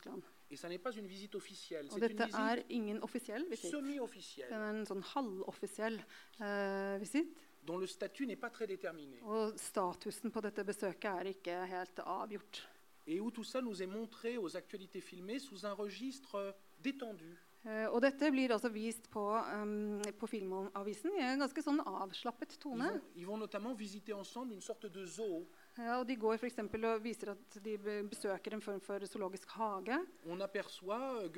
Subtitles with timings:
[0.00, 0.22] Tyskland.
[0.50, 3.70] Et ça n'est pas une visite officielle, Og c'est une dette er ingen offisiell visitt.
[3.70, 6.00] Den semi-officielle, er en sånn halvoffisiell
[6.40, 7.36] eh, visitt.
[7.62, 9.20] dont le statut n'est pas très déterminé.
[9.22, 12.62] Og statusen på dette besøket er ikke helt avgjort.
[13.06, 17.36] Et où tout ça nous est montré aux actualités filmées sous un registre euh, détendu.
[17.66, 22.54] Eh, og dette blir altså vist på, em, på Filmavisen i en ganske sånn avslappet
[22.54, 22.88] Ils tone.
[22.88, 25.46] vont, ils vont notamment visiter ensemble une sorte de zoo.
[25.80, 27.76] Ja, og De går for eksempel og viser at de
[28.10, 29.96] besøker en form for zoologisk hage.
[30.26, 31.28] On aperçoit euh,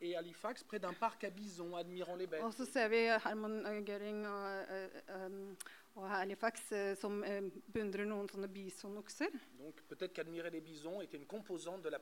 [0.00, 2.42] et Halifax près d'un parc à bison, admirant les bêtes.
[2.42, 5.54] Og så ser vi Herman eh, Göring og, eh,
[5.96, 7.20] og Halifax som
[7.72, 9.30] beundrer noen sånne bisonokser.
[9.58, 9.94] Donc les
[11.02, 11.98] était une de la.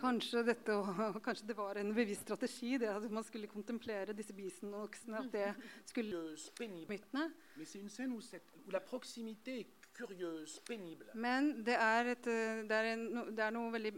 [0.00, 0.78] Kanskje, dette,
[1.26, 5.18] kanskje det var en bevisst strategi, det at man skulle kontemplere disse bisonoksene.
[5.18, 5.54] At det
[5.92, 6.36] skulle
[6.88, 7.28] mytene.
[7.64, 9.66] C'est une scène où, cette- où la proximité.
[11.14, 13.92] Men det er, et, eh, det er, en, det er noe veldig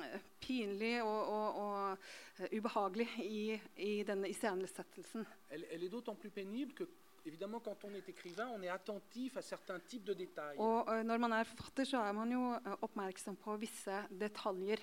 [0.00, 1.98] eh, pinlig og, og, og
[2.40, 5.26] eh, ubehagelig i, i denne iscenesettelsen.
[5.50, 6.88] Elle, elle est d'autant plus pénible que,
[7.26, 10.56] évidemment, quand on est écrivain, on est attentif à certains types de détails.
[10.58, 12.42] Og eh, når man er forfatter, så er man jo
[12.80, 14.80] oppmerksom på visse detaljer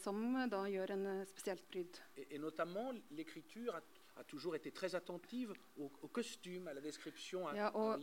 [0.00, 1.98] som da gjør en spesielt brydd.
[2.16, 3.82] Et, et notamment, l'écriture a,
[4.18, 8.00] a toujours été très attentive au, au costume, à la description, à, Ja, og-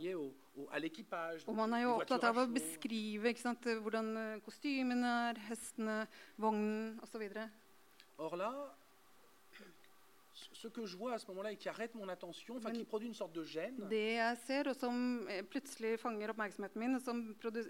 [0.56, 1.42] au- à l'équipage.
[1.46, 6.06] Og man er jo opptatt av å beskrive ikke sant, hvordan kostymen kostymene er, hestene,
[6.38, 7.22] vognen osv.
[8.18, 8.52] Or là,
[10.52, 13.08] ce que je vois à ce moment-là et qui arrête mon attention, enfin qui produit
[13.08, 17.02] une sorte de gêne, Det jeg ser, og som eh, plutselig fanger oppmerksomheten min, og
[17.02, 17.22] som,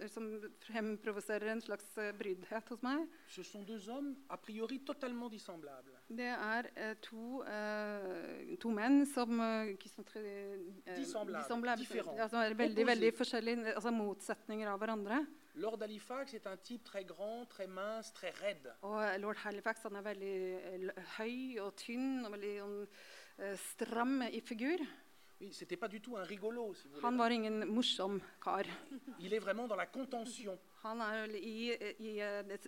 [0.08, 0.28] som
[0.66, 1.86] fremprovoserer en slags
[2.18, 5.94] brydhet hos meg, ce sont deux hommes a priori totalement dissemblables.
[6.08, 10.24] det er eh, to, eh, to menn som eh, qui sont très,
[10.86, 12.86] eh, Dissemblables, différents, som er veldig, opposés.
[12.94, 15.26] veldig forskjellige, altså motsetninger av hverandre.
[15.56, 18.74] Lord Halifax est un type très grand, très mince, très raide.
[18.82, 24.22] Og eh, lord Halifax han er veldig eh, høy og tynn og veldig eh, stram
[24.26, 24.82] i figur.
[25.40, 28.66] Oui, c'était pas du tout un rigolo, si vous Han var ingen morsom kar.
[29.20, 30.58] Il est vraiment dans la contention.
[30.82, 32.20] Han er i, i,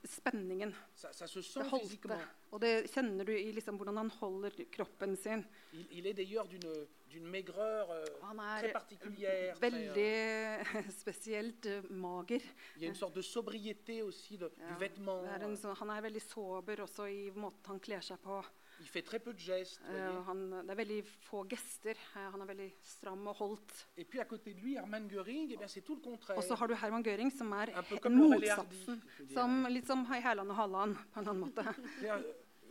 [0.04, 0.74] spenningen.
[0.94, 2.20] Ça, ça se Det holdt, physiquement.
[2.50, 5.44] Og det kjenner du i liksom hvordan han holder kroppen sin.
[5.72, 9.54] Il, il est d'ailleurs d'une d'une maigreur euh, Han très er particulière.
[9.58, 12.42] très, euh, veldig spesielt eh, mager.
[12.76, 15.24] il y a une sorte de sobriété aussi de- Ja, du vêtement.
[15.24, 18.44] er en sånn- han er veldig sober også i måten han kler seg på.
[18.78, 19.80] Il fait très peu de gestes.
[19.88, 21.94] Eh, han, det er veldig få gester.
[22.14, 23.86] Eh, Han er veldig stram og holdt.
[23.96, 24.74] Et puis à côté de lui,
[25.08, 26.36] Göring, eh bien, c'est tout le contraire.
[26.36, 27.68] Og så har du Herman Göring, som er
[28.10, 29.02] motsatsen.
[29.32, 31.64] Som, litt som Hæland og Halland, på en annen måte.
[32.04, 32.22] Euh,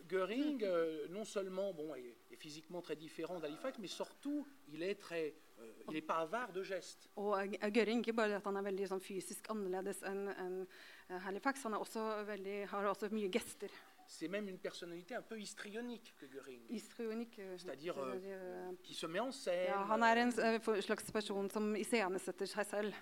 [0.07, 4.95] Göring, euh, non seulement bon, est, est physiquement très différent d'Halifax, mais surtout, il est
[4.95, 7.09] très, euh, il n'est pas avare de gestes.
[7.15, 10.61] Og Göring, ikke bare at han er veldig sånn, fysisk annerledes enn enn,
[11.09, 13.71] eh, Halifax, han er også veldig, har også mye gester.
[14.07, 18.93] C'est même une personnalité un peu histrionique que Göring, Histrionik, eh, C'est-à-dire, er, eh, qui
[18.93, 19.69] se met en scène.
[19.71, 20.31] Ja, han er en
[20.61, 22.93] for- slags person som iscenesetter seg selv.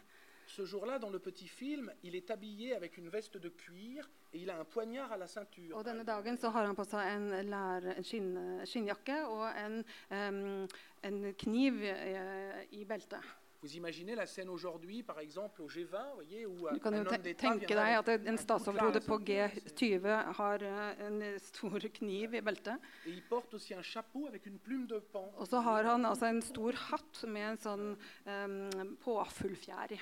[0.55, 4.37] Ce jour-là, dans le petit film, il est habillé avec une veste de cuir et
[4.37, 5.73] il a un poignard à la ceinture.
[5.73, 8.35] Og denne dagen så har han på seg en, lær, en skinn,
[8.69, 9.79] skinnjakke og en,
[10.13, 10.67] um,
[11.09, 13.33] en kniv uh, i beltet.
[13.63, 17.33] Vous imaginez la scène aujourd'hui, par exemple, au G20, voyez, où Du kan un jo
[17.33, 20.05] tenke deg at en un statsoverhode på G20
[20.37, 22.91] har eh, en stor kniv i beltet.
[23.07, 25.31] Et il porte aussi un chapeau avec une plume de pan.
[25.37, 27.87] Og så har han altså en stor hatt med en sånn
[28.27, 30.01] um, påfuglfjær i.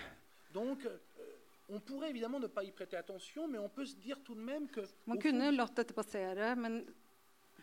[0.54, 0.98] Donc, euh,
[1.70, 4.42] on pourrait évidemment ne pas y prêter attention, mais on peut se dire tout de
[4.42, 6.84] même que, Man au kunne fond, latt dette passere, men,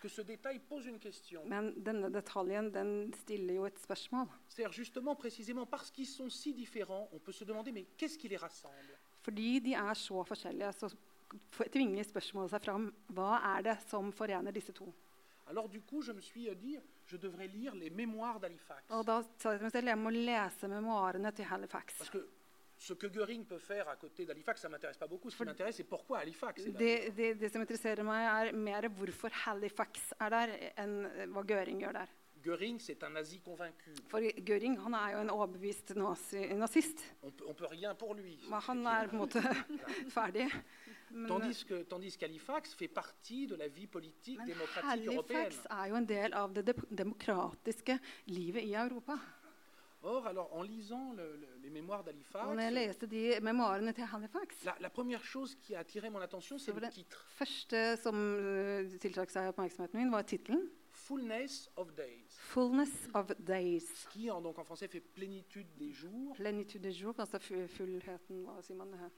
[0.01, 1.43] que ce détail pose une question.
[1.47, 4.27] men denne detaljen den stiller jo et spørsmål.
[4.49, 8.29] C'est-à-dire justement, précisément, parce qu'ils sont si différents, on peut se demander, mais qu'est-ce qui
[8.29, 8.97] les rassemble?
[9.23, 12.93] Fordi de er så forskjellige, så f- tvinger spørsmålet seg fram.
[13.13, 14.87] Hva er det som forener disse to?
[15.49, 18.87] Alors du coup, je me suis euh, dit, je devrais lire les mémoires d'Halifax.
[21.99, 22.29] Parce que
[22.79, 25.31] ce que Göring peut faire à côté d'Halifax, ça ne m'intéresse pas beaucoup.
[25.31, 26.79] Ce qui m'intéresse, c'est pourquoi Halifax est là.
[26.79, 31.43] Det, det, det som interesserer meg, er mer hvorfor Halifax er der, enn eh, hva
[31.43, 32.15] Göring gjør der.
[32.41, 33.91] Göring, c'est un nazi convaincu.
[34.09, 37.03] For Göring han er jo en overbevist nazi, nazist.
[37.23, 38.39] On peut, on peut rien pour lui.
[38.49, 39.43] Men han er på en måte
[40.17, 40.47] ferdig.
[41.11, 45.47] Men, Tandis que tandis qu'Halifax fait partie de la vie politique démocratique européenne.
[45.47, 49.19] Halifax er jo en del av det de- demokratiske livet i Europa.
[50.03, 52.47] Or, alors, en lisant le- le- les mémoires d'Halifax,
[54.65, 57.27] la, la première chose qui a attiré mon attention, c'est le titre.
[60.25, 64.07] tittelen Fullness of Days, 'Fullness of Days'.
[64.11, 66.35] qui en, donc, en français fait plénitude des jours.
[66.35, 68.91] Plenitude de jour, altså fu- fullheten Hva sier man?
[68.91, 69.11] det her?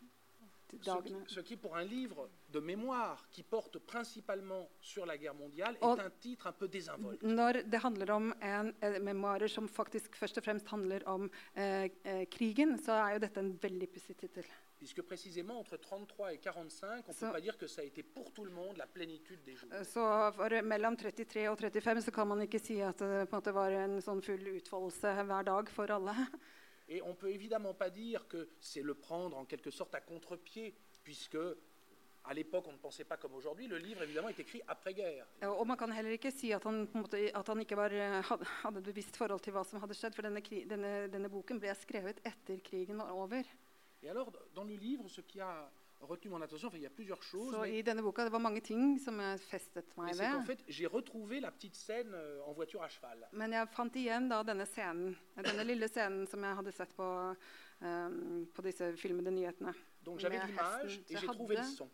[0.72, 1.24] Ce qui, dagene.
[1.28, 5.84] ce qui, pour un livre de mémoire qui porte principalement sur la guerre mondiale, est
[5.84, 7.22] Og- un titre un peu désinvolte.
[7.22, 11.88] Når det handler om en, eh, memoarer som faktisk først og fremst handler om eh,
[12.04, 14.44] eh, krigen, så er jo dette en veldig pussig tittel.
[14.78, 18.02] Puisque précisément entre 33 et 45, on ne peut pas dire que ça a été
[18.02, 19.70] pour tout le monde la plénitude des jours.
[19.84, 23.42] Så for mellom 33 og 35 så kan man ikke si at det på en
[23.42, 26.14] måte var en sånn full utfoldelse hver dag for alle.
[26.90, 30.74] Et on peut évidemment pas dire que c'est le prendre en quelque sorte à contre-pied,
[31.04, 31.38] puisque
[32.24, 33.68] à l'époque on ne pensait pas comme aujourd'hui.
[33.68, 35.26] Le livre évidemment est écrit après-guerre.
[35.42, 37.92] Og man kan heller ikke si at han, på en måte, at han ikke var,
[37.92, 41.28] eh, had- hadde et bevisst forhold til hva som hadde skjedd, for denne, denne, denne
[41.30, 43.44] boken ble skrevet etter krigen var over.
[44.02, 45.70] Et alors dans le livre, ce qui a
[46.06, 48.38] retenu mon attention, enfin il y a plusieurs choses, Så i denne boka det var
[48.40, 50.44] mange ting som jeg festet meg ved.
[50.46, 53.28] fait j'ai retrouvé la petite scène euh, en voiture à cheval.
[53.32, 57.34] Men jeg fant igjen da denne scenen, denne lille scenen som jeg hadde sett på,
[57.82, 59.74] um, på disse filmede nyhetene.
[60.02, 61.90] Donc j'avais Mais l'image Hessen, et så j'ai trouvé le hadde- son.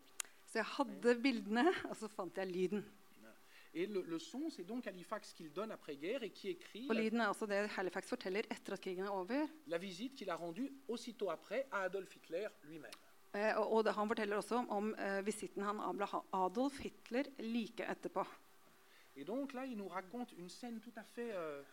[0.47, 2.85] Så jeg hadde bildene, og så fant jeg lyden.
[3.73, 7.01] Et le, le son, c'est donc Halifax qu'il donne après-guerre et qui écrit Og la,
[7.01, 9.45] lyden er også det Halifax forteller etter at krigen er over.
[9.67, 12.89] la visite qu'il a rendue aussitôt après à Adolf Hitler lui-même.
[13.33, 17.29] Eh, og, og det, han forteller også om, om eh, visitten han avla Adolf Hitler
[17.43, 18.25] like etterpå.
[19.25, 19.65] Donc là,
[21.15, 21.63] fait euh.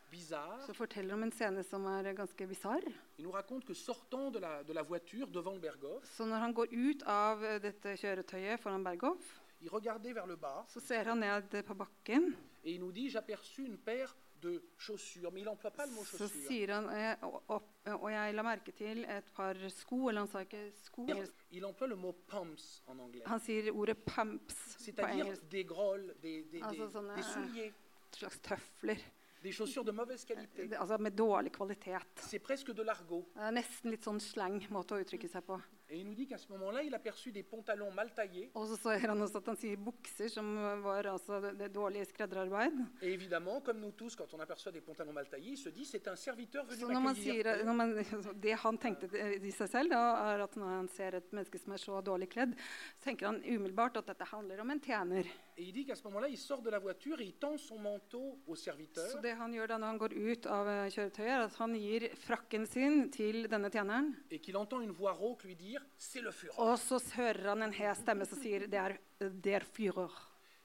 [0.66, 2.80] Så forteller om en scene som er ganske bisarr.
[3.18, 4.82] De la, de la
[6.04, 9.40] Så når han går ut av eh, dette kjøretøyet foran Berghoff,
[10.68, 12.34] så ser han ned på bakken.
[12.64, 13.10] et il nous dit
[14.44, 15.32] J'aperçus une paire de chaussures.
[15.32, 17.62] Mais il n'emploie pas le mot Så sier han eh, og, og,
[18.02, 21.06] og jeg la merke til et par sko, eller han sa ikke sko.
[21.50, 23.22] Il emploie le mot pumps en anglais.
[23.26, 25.48] Han sier ordet 'pumps' på C'est-à-dire engelsk.
[25.50, 27.72] des grolles, des, des, altså n'a- des souliers,
[28.12, 28.98] slags tøfler.
[29.42, 30.74] des chaussures de mauvaise qualité.
[30.76, 31.98] Altså med dårlig kvalitet.
[32.16, 33.26] C'est presque de l'argot.
[33.34, 35.60] Det er nesten litt sånn slang måte å uttrykke seg på.
[35.94, 38.50] Et il nous dit qu'à ce moment-là, il aperçut des pantalons mal taillés.
[43.00, 45.84] Et évidemment, comme nous tous, quand on aperçoit des pantalons mal taillés, il se dit
[45.84, 47.44] c'est un serviteur venu m'accueillir.
[48.34, 50.02] Det han tenkte i seg selv, da,
[50.32, 52.58] er at når han ser et menneske som er så dårlig kledd,
[52.98, 55.30] så tenker han umiddelbart at dette handler om en tjener.
[55.56, 57.78] Et il dit qu'à ce moment-là, il sort de la voiture et il tend son
[57.78, 59.08] manteau au serviteur.
[59.10, 61.76] Så det han gjør da når han går ut av eh, kjøretøyet, er at han
[61.78, 64.16] gir frakken sin til denne tjeneren.
[64.30, 66.58] et qu'il entend une voix rauque lui dire C'est le Führer.
[66.58, 70.10] Og så hører han en hes stemme som sier det er der Führer.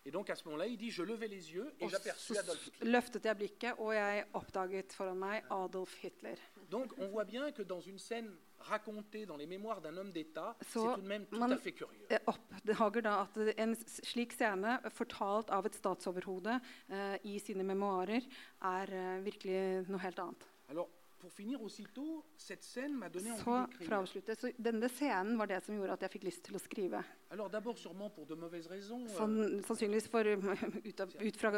[0.06, 2.90] Et donc à ce moment-là, il dit Je levais les yeux et j'aperçus Adolf Hitler.
[2.90, 6.38] løftet jeg blikket, og jeg oppdaget foran meg Adolf Hitler.
[6.72, 10.56] Donc on voit bien que dans une scène racontée dans les mémoires d'un homme d'État,
[10.62, 12.06] c'est tout de même tout man- à fait curieux.
[12.10, 13.74] Jeg oppdager da at en
[14.04, 16.60] slik scene, fortalt av et statsoverhode
[16.90, 18.22] eh, i sine memoarer,
[18.62, 20.46] er eh, virkelig noe helt annet.
[20.70, 20.90] Alors,
[21.20, 25.38] pour finir aussitôt, cette scène m'a donné envie Så for å avslutte, så Denne scenen
[25.38, 27.02] var det som gjorde at jeg fikk lyst til å skrive.
[27.32, 30.24] Alors d'abord sûrement pour de mauvaises raisons, euh, Sann, sannsynligvis for,
[30.90, 31.52] ut, av, ut fra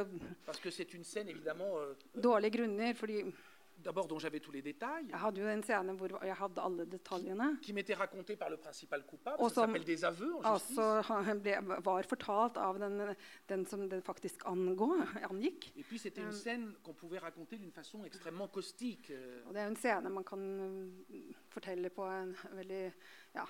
[0.45, 2.93] parce que c'est une scène évidemment, euh, dårlige grunner.
[2.95, 3.23] fordi
[3.83, 6.85] d'abord dont j'avais tous les détails, jeg hadde jo en scene hvor jeg hadde alle
[6.85, 7.57] detaljene.
[7.61, 10.77] qui m'était racontée par le principal coupable, Og ça som s'appelle des aveux en justice.
[10.79, 13.15] altså ble, var fortalt av den,
[13.49, 14.93] den som det faktisk angå,
[15.29, 15.71] angikk.
[15.75, 19.09] Et puis c'était une scène qu'on pouvait raconter d'une façon extrêmement caustique.
[19.11, 22.91] euh, Og det er en scene man kan mm, fortelle på en veldig
[23.35, 23.45] ja,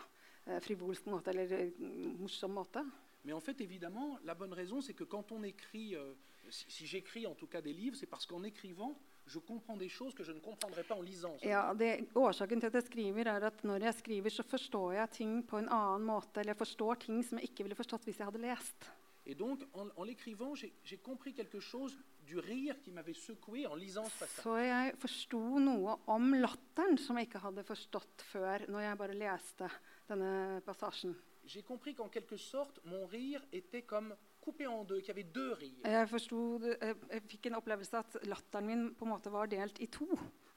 [0.48, 1.72] eh, frivolsk måte, eller eh,
[2.20, 2.84] morsom måte.
[3.24, 6.14] Mais en fait, évidemment, la bonne raison, c'est que quand on écrit, euh,
[6.50, 8.98] si, si j'écris en tout cas des livres, c'est parce qu'en écrivant,
[9.32, 11.38] je comprends des choses que je ne comprendrais pas en lisant.
[11.42, 15.10] Ja, det, Årsaken til at jeg skriver, er at når jeg skriver, så forstår jeg
[15.18, 16.42] ting på en annen måte.
[16.42, 18.92] Eller jeg forstår ting som jeg ikke ville forstått hvis jeg hadde lest.
[19.26, 21.96] Et donc, en, en l'écrivant, j'ai j'ai compris quelque chose
[22.26, 24.44] du rire qui m'avait secoué en lisant ce passage.
[24.44, 29.18] Så jeg forsto noe om latteren som jeg ikke hadde forstått før, når jeg bare
[29.18, 29.70] leste
[30.10, 31.16] denne passasjen.
[31.46, 35.54] J'ai compris qu'en quelque sorte, mon rire était comme coupé en deux, qu'il avait deux
[35.54, 35.86] rires.
[35.86, 39.88] Jeg, forstod, jeg, fikk en opplevelse at latteren min på en måte var delt i
[39.88, 40.08] to.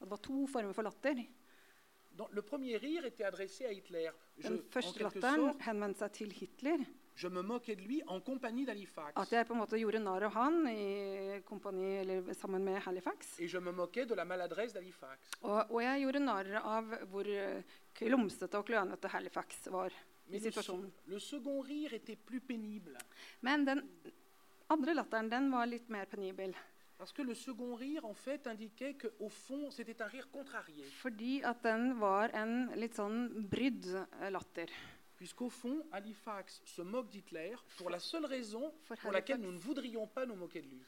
[0.00, 1.20] At det var to former for latter.
[2.16, 4.10] Dans- le premier rire était adressé à Hitler.
[4.38, 6.84] Je, Den første latteren henvendte seg til Hitler.
[7.16, 9.12] je me moquais de lui en compagnie d'Halifax.
[9.16, 13.38] At jeg på en måte gjorde narr av han i kompani, eller sammen med Halifax.
[13.38, 15.36] Et je me moquais de la maladresse d'Halifax.
[15.42, 17.62] Og, og jeg gjorde narr av hvor eh,
[17.94, 19.92] klumsete og klønete Halifax var
[20.28, 20.92] i situasjonen.
[23.40, 23.82] Men den
[24.68, 26.54] andre latteren den var litt mer penibel.
[31.02, 34.70] Fordi at den var en litt sånn brydd eh, latter.
[35.18, 39.58] Puisqu'au fond, Halifax se moque d'Hitler pour la seule raison For pour laquelle nous ne
[39.58, 40.82] voudrions pas nous moquer de lui.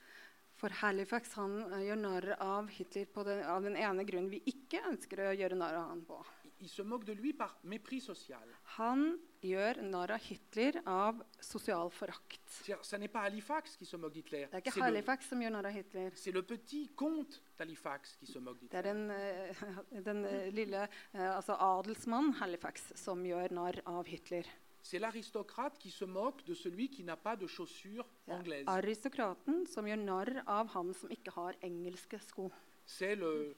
[0.57, 4.81] For Halifax han eh, gjør narr av Hitler den, av den ene grunnen vi ikke
[4.88, 6.23] ønsker å gjøre narr av han på.
[6.60, 8.48] Il- se moque de lui par mépris social.
[8.78, 12.40] Han gjør narr av Hitler av sosial forakt.
[12.46, 14.46] C'est-à-dire, Ça n'est pas Halifax qui se moque d'Hitler.
[14.46, 16.10] Det er ikke C'est le, Halifax som gjør narr av Hitler.
[16.14, 19.52] c'est le petit comte d'Halifax qui se moque Det er d'Hitler.
[19.92, 24.44] den, den lille altså adelsmann Halifax som gjør narr av Hitler.
[24.82, 28.68] C'est l'aristocrate qui se moque de celui qui n'a pas de chaussures er anglaises.
[28.68, 32.50] aristokraten som gjør narr av han som ikke har engelske sko.
[32.86, 33.56] C'est le,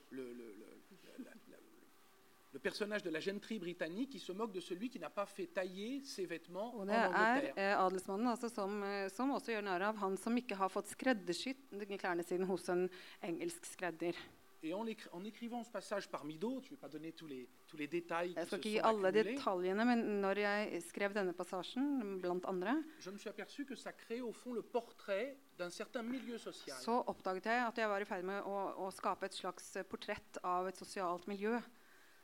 [2.53, 5.47] le personnage de la gentry britannique qui se moque de celui qui n'a pas fait
[5.47, 9.91] tailler ses vêtements en det er eh, adelsmannen altså, som, eh, som også gjør narr
[9.91, 12.89] av han som ikke har fått skreddersydd klærne sine hos en
[13.23, 14.17] engelsk skredder.
[14.63, 17.49] Et en, en écrivant ce passage parmi d'autres, je ne vais pas donner tous les,
[17.69, 22.43] tous les détails qui se sont alle detaljene, men når jeg skrev denne passasjen, blant
[22.51, 26.39] andre, je me suis aperçu que ça crée au fond le portrait d'un certain milieu
[26.39, 26.77] social.
[26.83, 29.87] så oppdaget jeg at jeg var i ferd med å, å skape et slags eh,
[29.87, 31.61] portrett av et sosialt miljø.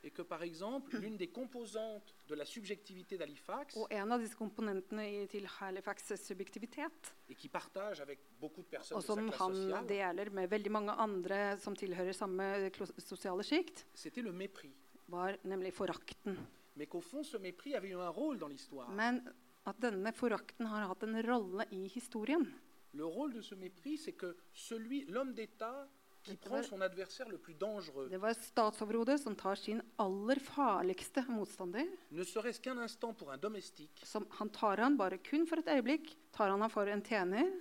[0.05, 4.35] Et que par exemple, l'une des composantes de la subjectivité d'Halifax, Og en av disse
[4.37, 9.13] komponentene i, til Halifax' subjektivitet, et qui partage avec beaucoup de personnes og de sa
[9.15, 13.85] som classe han sociale, deler med veldig mange andre som tilhører samme klo- sosiale sjikt,
[13.95, 14.71] c'était le mépris.
[15.07, 16.37] var nemlig forakten.
[16.75, 18.89] Mais qu'au fond, ce mépris avait eu un rôle dans l'histoire.
[18.91, 19.23] Men
[19.65, 22.45] at denne forakten har hatt en rolle i historien.
[22.93, 25.87] Le rôle de ce mépris, c'est que celui, l'homme d'État
[26.25, 31.23] qui prend son adversaire le plus dangereux, Det var statsoverhodet som tar sin aller farligste
[31.29, 31.87] motstander.
[32.11, 35.67] ne serait-ce qu'un instant pour un domestique, Som han tar han bare kun for et
[35.67, 36.15] øyeblikk.
[36.33, 37.51] Tar han han for en tjener.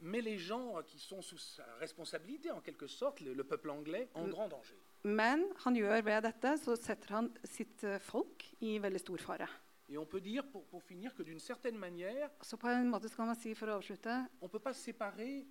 [0.00, 4.08] Mais les gens qui sont sous sa responsabilité, en quelque sorte, le, le peuple anglais,
[4.14, 4.76] en grand danger.
[5.04, 9.48] Men han gjør ved dette, så setter han sitt eh, folk i veldig stor fare.
[9.88, 13.08] Et on peut dire, pour, pour finir, que d'une certaine manière, Så på en måte
[13.08, 14.06] skal man si for å avslutte
[14.40, 15.44] on ne peut pas séparer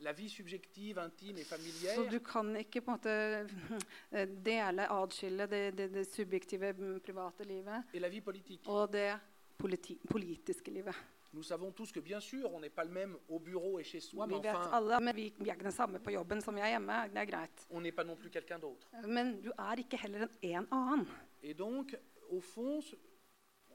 [0.00, 3.48] Så familière du kan ikke på en måte
[4.50, 8.68] dele, adskille det, det, det subjektive, mm, private livet et la vie politique.
[8.68, 9.18] og det
[9.58, 10.94] politi politiske livet.
[11.32, 14.00] Nous savons tous que, bien sûr, on n'est pas le même au bureau et chez
[14.00, 16.64] soi, mais enfin, alle, men vi, vi er ikke den samme på jobben som jeg
[16.64, 16.92] er hjemme.
[17.12, 17.66] Det er greit.
[17.70, 18.88] on n'est pas non plus quelqu'un d'autre.
[19.06, 21.06] Men du er ikke heller en, en annen.
[21.42, 21.96] Et donc,
[22.30, 22.82] au fond,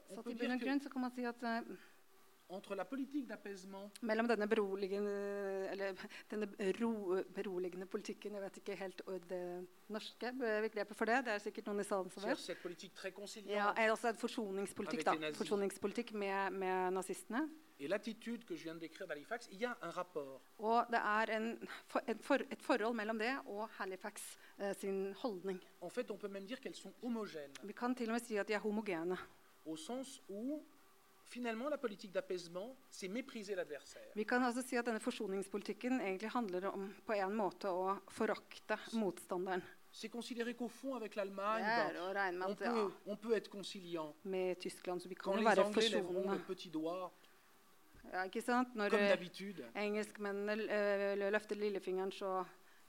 [0.10, 1.62] on Så peut dire que grunn så kan man si at eh,
[4.02, 5.14] mellom denne beroligende,
[5.72, 5.94] eller
[6.32, 6.92] denne ro,
[7.34, 9.42] beroligende politikken Jeg vet ikke helt det
[9.90, 11.24] norske begrepet for det.
[11.26, 12.38] Det er sikkert noen i salen som vet.
[13.50, 15.32] Ja, er altså en forsoningspolitikk, da.
[15.38, 17.48] Forsoningspolitikk med, med nazistene.
[17.78, 20.42] et l'attitude que je viens de décrire d'Halifax, il y a un rapport.
[20.60, 21.44] Og det er en,
[22.08, 25.60] en for, et forhold mellom det og Halifax eh, sin holdning.
[25.82, 28.38] En fait, on peut même dire qu'elles sont homogènes, Vi kan til og med si
[28.38, 29.18] at de er homogene.
[29.66, 30.64] au sens où,
[31.28, 34.12] finalement, la politique d'apaisement, c'est mépriser l'adversaire.
[34.16, 38.78] Vi kan altså si at denne forsoningspolitikken egentlig handler om på en måte å forakte
[38.94, 39.64] motstanderen.
[39.92, 44.14] C'est considérer qu'au fond, avec l'Allemagne, ben, on, peut, on peut être conciliant.
[44.24, 46.34] med Tyskland så vi kan les være Anglais lèveront forsonende.
[46.34, 47.12] le petit doigt,
[48.14, 48.76] Ja, ikke sant?
[48.78, 49.24] Når eh,
[49.82, 52.44] engelskmennene eh, løfter lillefingeren, så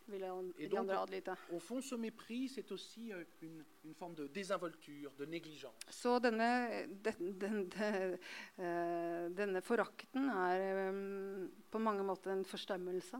[0.09, 1.35] Et de donc- andre adlyde.
[1.53, 5.75] au fond, ce mépris, c'est aussi une, une forme de désinvolture, de négligence.
[5.91, 8.19] Så denne, den, den, den,
[8.59, 13.19] eh, denne forakten er eh, på mange måter en forstemmelse.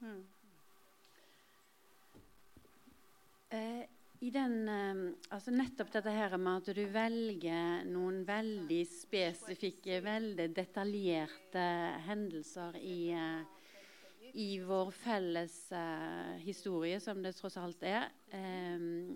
[0.00, 0.24] Mm.
[3.50, 3.86] Eh,
[4.20, 10.50] I den, eh, altså nettopp dette her med at du velger noen veldig spesifikke, veldig
[10.56, 11.64] detaljerte
[12.06, 13.42] hendelser i, eh,
[14.32, 18.08] i vår felles eh, historie, som det tross alt er.
[18.32, 19.12] Eh,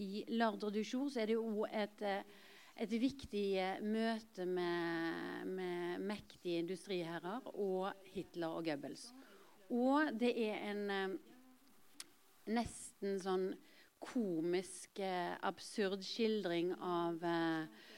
[0.00, 2.22] I Lardre du Jour er det jo et, eh,
[2.76, 9.08] et viktig eh, møte med, med mektige industriherrer og Hitler og Goebbels.
[9.70, 11.18] Og det er en eh,
[12.50, 13.50] nesten sånn
[14.00, 15.02] komisk,
[15.44, 17.88] absurd skildring av eh,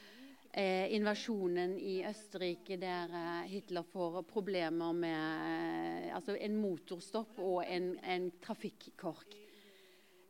[0.53, 5.15] eh, invasjonen i Østerrike, der eh, Hitler får problemer med
[5.49, 9.37] eh, altså en motorstopp og en, en trafikkork.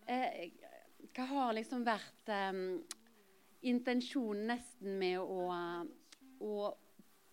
[0.08, 0.48] Eh,
[1.14, 2.32] hva har liksom vært
[3.70, 5.44] intensjonen nesten med å,
[6.42, 6.54] å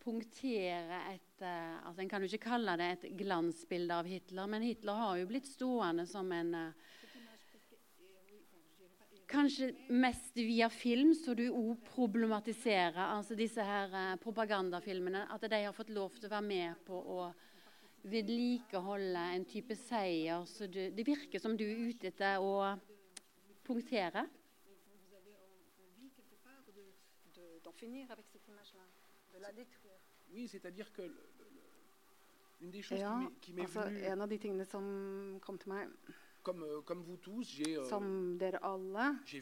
[0.03, 4.99] punktere et altså En kan jo ikke kalle det et glansbilde av Hitler, men Hitler
[4.99, 6.51] har jo blitt stående som en
[9.31, 15.27] Kanskje mest via film, så du òg problematiserer altså disse her eh, propagandafilmene.
[15.31, 17.29] At de har fått lov til å være med på å
[18.11, 20.43] vedlikeholde en type seier.
[20.51, 22.57] Så du, det virker som du er ute etter å
[23.67, 24.27] punktere.
[30.33, 34.21] Oui, c'est-à-dire que le- le- le- une des choses Ja, qui m'est altså venue En
[34.21, 35.89] av de tingene som kom til meg
[36.43, 37.83] comme, euh, comme vous tous, j'ai euh,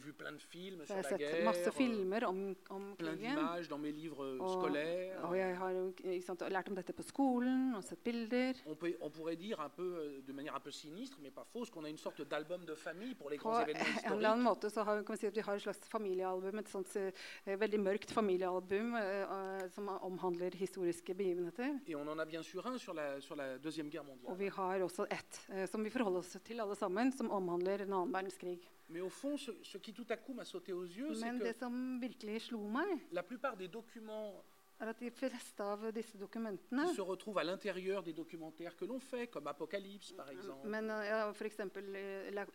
[0.05, 3.79] vu plein de films sur la guerre, masse euh, filmer om, om plein d'images dans
[3.79, 5.19] mes livres euh, Og, scolaires.
[5.25, 5.73] og jeg har
[6.05, 8.55] ikke sant, lært om dette på skolen og sett bilder.
[8.67, 11.71] On, peut- on pourrait dire un peu, de manière un peu sinistre, mais pas fausse,
[11.71, 14.71] qu'on a une sorte d'album de famille pour les grands événements en eller annen måte
[14.71, 17.13] så har, kan vi si at vi har et slags familiealbum, et sånt eh,
[17.59, 21.79] veldig mørkt familiealbum eh, eh, som omhandler historiske begivenheter.
[21.87, 24.37] Et on en a bien sûr un sur la, sur la Deuxième Guerre Og mondiale.
[24.39, 27.93] vi har også ett eh, som vi forholder oss til alle sammen, som omhandler en
[27.93, 28.61] annen verdenskrig.
[28.89, 31.39] Mais au fond, ce, ce qui tout à coup m'a sauté aux yeux, c'est Men
[31.39, 34.43] que det som virkelig slo meg, la plupart des documents
[34.81, 38.85] er at de fleste av disse qui dokumentene se retrouvent à l'intérieur des documentaires que
[38.87, 41.59] l'on fait, comme Apocalypse par exemple, Men eh, ja, f.eks.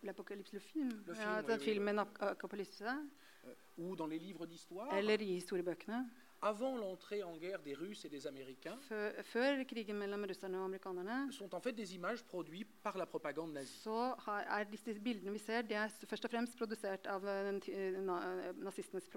[0.02, 0.88] L'Apocalypse, le film.
[1.06, 1.64] Le film, ja, oui, den oui.
[1.64, 2.82] filmen Ap- Apokalypse.
[2.82, 6.08] euh, ou dans les livres d'histoire, Eller i historiebøkene.
[6.44, 10.64] Avant l'entrée en guerre des Russes et des Américains, Før, før krigen mellom russerne og
[10.68, 13.80] amerikanerne sont en fait des images produites par la propagande nazie.
[13.82, 17.98] så er disse bildene vi ser, det er først og fremst produsert av eh, eh,
[18.00, 19.08] na, nazistenes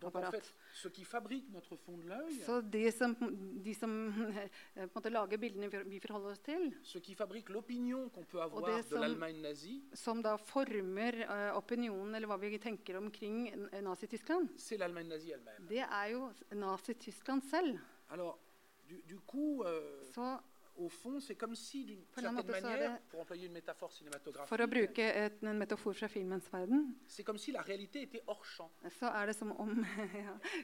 [0.00, 3.16] Donc en fait, ce qui fabrique notre fond de l'œil, Så de som,
[3.64, 3.90] de som
[4.36, 8.24] eh, på en måte lager bildene vi- forholder oss til, ce qui fabrique l'opinion qu'on
[8.24, 12.58] peut det avoir de som- l'Allemagne nazie, som da former uh, opinionen, eller hva vi
[12.58, 15.66] tenker omkring eh, Nazi-Tyskland, c'est l'Allemagne nazie elle-même.
[15.68, 17.78] det er jo Nazi-Tyskland selv.
[18.10, 18.38] Alors,
[18.88, 20.38] du, du coup, euh, Så
[20.76, 23.90] au fond, c'est comme si, d'une certaine er manière, det- pour employer une métaphore
[24.46, 28.22] For å bruke et, en metafor fra filmens verden, c'est comme si la réalité était
[28.26, 28.70] hors champ.
[28.90, 29.70] så er det som om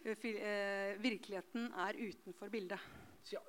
[0.05, 2.79] ja, fil, eh, virkeligheten er utenfor bildet.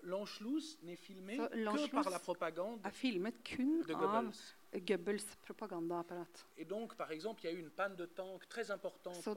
[0.04, 4.32] L'Anschluss n'est filmé Så l'Anschluss par la propagande Er filmet kun de av
[4.80, 5.26] Goebbels.
[5.44, 6.46] Propagandaapparat.
[6.58, 9.36] Et donc, par exemple, il y a eu une panne de tank très importante Så.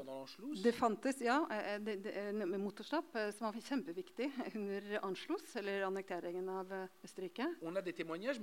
[0.62, 5.86] Det fantes ja, eh, det, det, en motorstopp eh, som var kjempeviktig under Anschluss, eller
[5.88, 7.48] annekteringen av eh, Østerrike.
[7.62, 8.38] On a des mais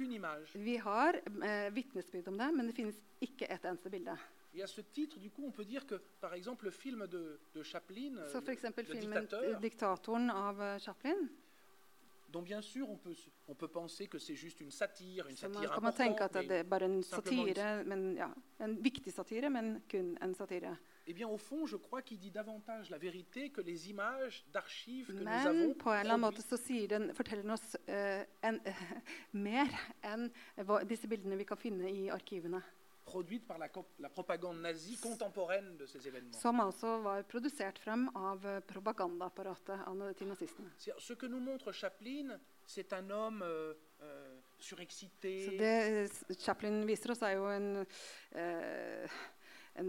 [0.00, 0.54] image.
[0.54, 4.16] Vi har eh, vitnesbyrd om det, men det finnes ikke et eneste bilde.
[4.54, 7.40] Et à ce titre, du coup, on peut dire que, par exemple, le film de,
[7.54, 8.64] de Chaplin, euh, le, f.eks.
[8.76, 9.26] le filmen
[9.60, 11.28] dictateur, av eh, Chaplin.
[12.32, 13.14] dont bien sûr on peut,
[13.46, 17.02] on peut penser que c'est juste une satire, une man satire man importante, en simplement
[17.02, 20.78] satire, men, ja, en viktig satire, men kun en satire.
[21.06, 25.06] eh bien, au fond, je crois qu'il dit davantage la vérité que les images d'archives
[25.06, 28.22] que nous avons på en eller annen måte så sier den, forteller den oss eh,
[28.46, 28.60] en,
[29.46, 29.66] mer
[30.06, 30.28] enn
[30.62, 32.62] hva, disse bildene vi kan finne i arkivene.
[33.04, 36.38] Produites par la, la propagande nazie contemporaine de ces événements.
[36.40, 39.84] Som altså var produsert frem av eh, propagandaapparatet
[40.18, 40.70] til nazistene.
[40.78, 46.84] Ce que nous montre Chaplin, c'est un homme euh, euh, surexcité, Så det eh, Chaplin
[46.86, 47.84] viser oss, er jo en,
[48.34, 49.08] eh,
[49.76, 49.88] en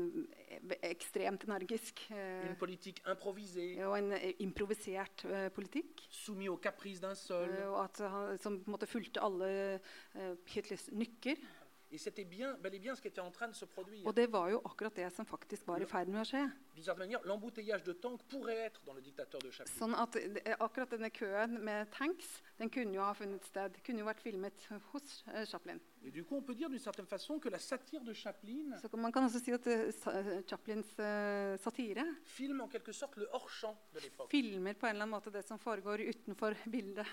[0.82, 6.08] ekstremt energisk une politique improvisée, og en improvisert politikk.
[6.10, 7.50] soumis aux caprices d'un seul.
[7.68, 9.80] og at han, som på en måte fulgte alle
[10.48, 11.36] Hitlers nykker.
[11.94, 14.08] Et c'était bien, bel et bien ce qui était en train de se produire.
[14.08, 16.42] Og det var jo akkurat det som faktisk var i ferd med å skje.
[16.74, 19.76] D'une certaine manière, l'embouteillage de tanks pourrait être dans le dictateur de Chaplin.
[19.78, 24.02] Sånn at eh, akkurat denne køen med tanks den kunne jo ha funnet sted, kunne
[24.02, 25.78] jo vært filmet hos Chaplin.
[26.02, 28.90] Et du coup, on peut dire d'une certaine façon que la satire de Chaplin Så
[28.98, 30.98] man kan også si at eh, eh, Chaplins
[31.62, 34.32] satire filme en quelque sorte le hors-champ de l'époque.
[34.32, 37.06] filmer på en eller annen måte det som foregår utenfor bildet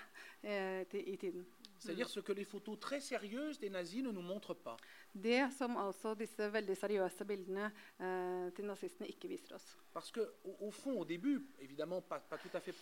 [0.95, 1.45] i tiden.
[1.81, 4.77] C'est-à-dire ce que les photos très sérieuses des nazis ne nous montrent pas.
[5.15, 9.79] Det som altså disse veldig seriøse bildene eh, til nazistene ikke viser oss.
[9.95, 12.75] Parce que au, au fond, au début, évidemment pas, pas tout à fait,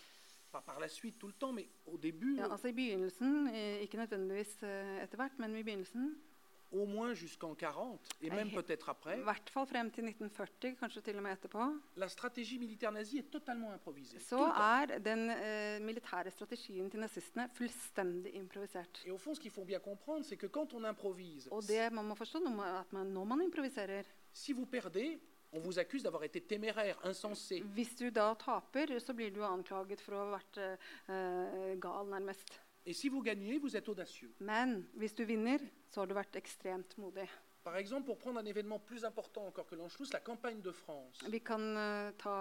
[0.51, 3.81] pas par la suite tout le temps, mais au début, Ja, altså I begynnelsen, eh,
[3.81, 6.15] ikke nødvendigvis eh, etter hvert, men i begynnelsen,
[6.71, 11.01] au moins jusqu'en 40, et même peut-être i après, hvert fall frem til 1940, kanskje
[11.01, 11.63] til og med etterpå,
[11.97, 14.19] la stratégie militaire nazie est totalement improvisée.
[14.19, 19.01] så er den eh, militære strategien til nazistene fullstendig improvisert.
[19.05, 21.91] Et au fond, ce qu'il faut bien comprendre, c'est que quand on improvise, Og det
[21.91, 24.03] man må forstå, nå må- at man, når man improviserer
[24.33, 25.19] si vous perdez,
[25.51, 27.63] on vous accuse d'avoir été téméraire, insensé.
[27.73, 30.57] Hvis du da taper, så blir du anklaget for å ha vært
[31.09, 32.59] eh, gal, nærmest.
[32.89, 34.31] Et si vous gagnez, vous êtes audacieux.
[34.39, 35.59] Men hvis du vinner,
[35.93, 37.27] så har du vært ekstremt modig.
[37.63, 41.21] Par exemple, pour prendre un événement plus important encore que l'Anschluss, la campagne de France.
[41.29, 42.33] Vi kan eh, ta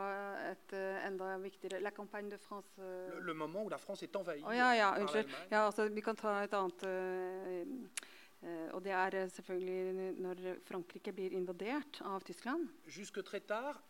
[0.52, 4.02] et eh, enda viktigere La campagne de France eh, Le, le moment où la France
[4.02, 5.26] est envahie Å ja, ja, par unnskyld.
[5.28, 5.52] l'Allemagne.
[5.52, 7.66] Ja, altså, vi kan ta et annet eh,
[8.46, 12.68] Og det er eh, selvfølgelig når Frankrike blir invadert av Tyskland.
[13.48, 13.80] Tard,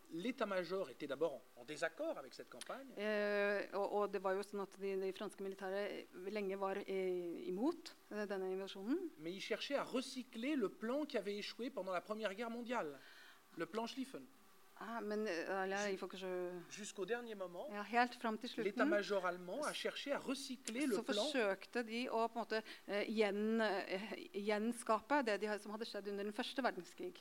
[0.89, 2.89] était en, désaccord avec cette campagne.
[2.97, 5.83] Eh, og, og det var jo sånn at de, de franske militære
[6.33, 8.97] lenge var eh, imot eh, denne invasjonen.
[9.19, 12.97] Men de prøvde å recycler le plan qui avait échoué pendant la Première Guerre mondiale,
[13.55, 14.25] le plan Schlieffen.
[15.01, 15.97] Men eh,
[16.69, 18.07] Jusqu'au dernier moment, ja,
[18.47, 22.61] slutten l'état-major allemand a cherché à recycler le plan forsøkte de å på en måte
[22.87, 27.19] eh, eh, gjenskape det de, som hadde skjedd under den første verdenskrig.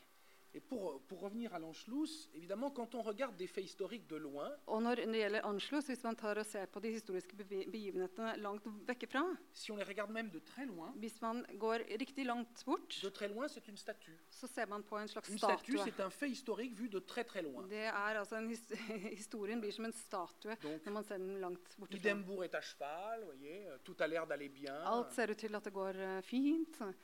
[0.58, 4.50] Et pour, pour revenir à l'Anschluss, évidemment, quand on regarde des faits historiques de loin,
[4.66, 8.32] Og når det gjelder Anschluss, hvis man tar og ser på de historiske bevi- begivenhetene
[8.42, 12.24] langt vekke fra si on les regarde même de très loin, Hvis man går riktig
[12.26, 14.16] langt bort, de très loin, c'est une statue.
[14.30, 15.90] så ser man på en slags Une statue, statue.
[15.92, 17.62] c'est un fait historique vu de très très loin.
[17.68, 18.60] Det er altså en his
[19.20, 21.98] Historien blir som en statue Donc, når man ser den langt borte fra.
[21.98, 24.74] Idembourg est à cheval, vous voyez, euh, tout a l'air d'aller bien.
[24.84, 26.94] Alt ser ut til at det går eh, fint.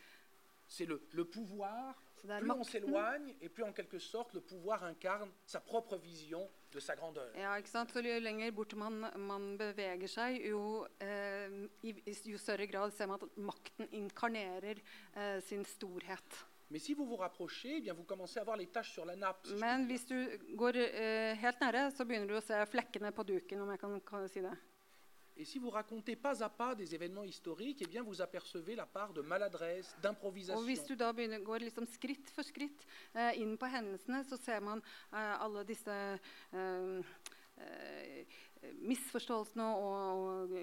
[0.66, 1.94] C'est le, le pouvoir.
[2.26, 6.80] Plus on s'éloigne, et plus en quelque sorte le pouvoir incarne sa propre vision de
[6.80, 7.30] sa grandeur.
[7.36, 7.90] Ja, ikke sant?
[7.92, 11.48] Så jo lenger bort man, man beveger seg, jo, eh,
[11.82, 14.80] i- jo større grad ser man at makten inkarnerer
[15.14, 16.44] eh, sin storhet.
[16.70, 19.14] Mais si vous vous rapprochez, eh bien vous commencez à voir les taches sur la
[19.16, 19.46] nappe.
[19.46, 23.22] si Men hvis du går eh, helt nære, så begynner du å se flekkene på
[23.22, 24.56] duken, om jeg kan, kan si det.
[25.36, 28.86] Et si vous racontez pas à pas des événements historiques, eh bien vous apercevez la
[28.86, 30.62] part de maladresse, d'improvisation.
[38.84, 40.54] Misforståelsene og, og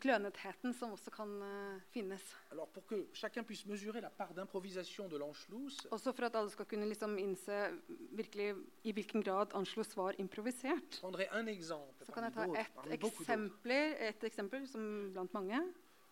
[0.00, 2.22] klønetheten som også kan uh, finnes.
[2.52, 6.50] Alors pour que chacun puisse mesurer la part d'improvisation de l'Anschluss, Også for at alle
[6.50, 7.58] skal kunne liksom innse
[8.12, 11.00] virkelig i hvilken grad Anschluss var improvisert.
[11.00, 13.28] prendrai un exemple Så kan jeg parmi ta parmi beaucoup d'autres.
[13.28, 15.60] eksempel, et eksempel som blant mange.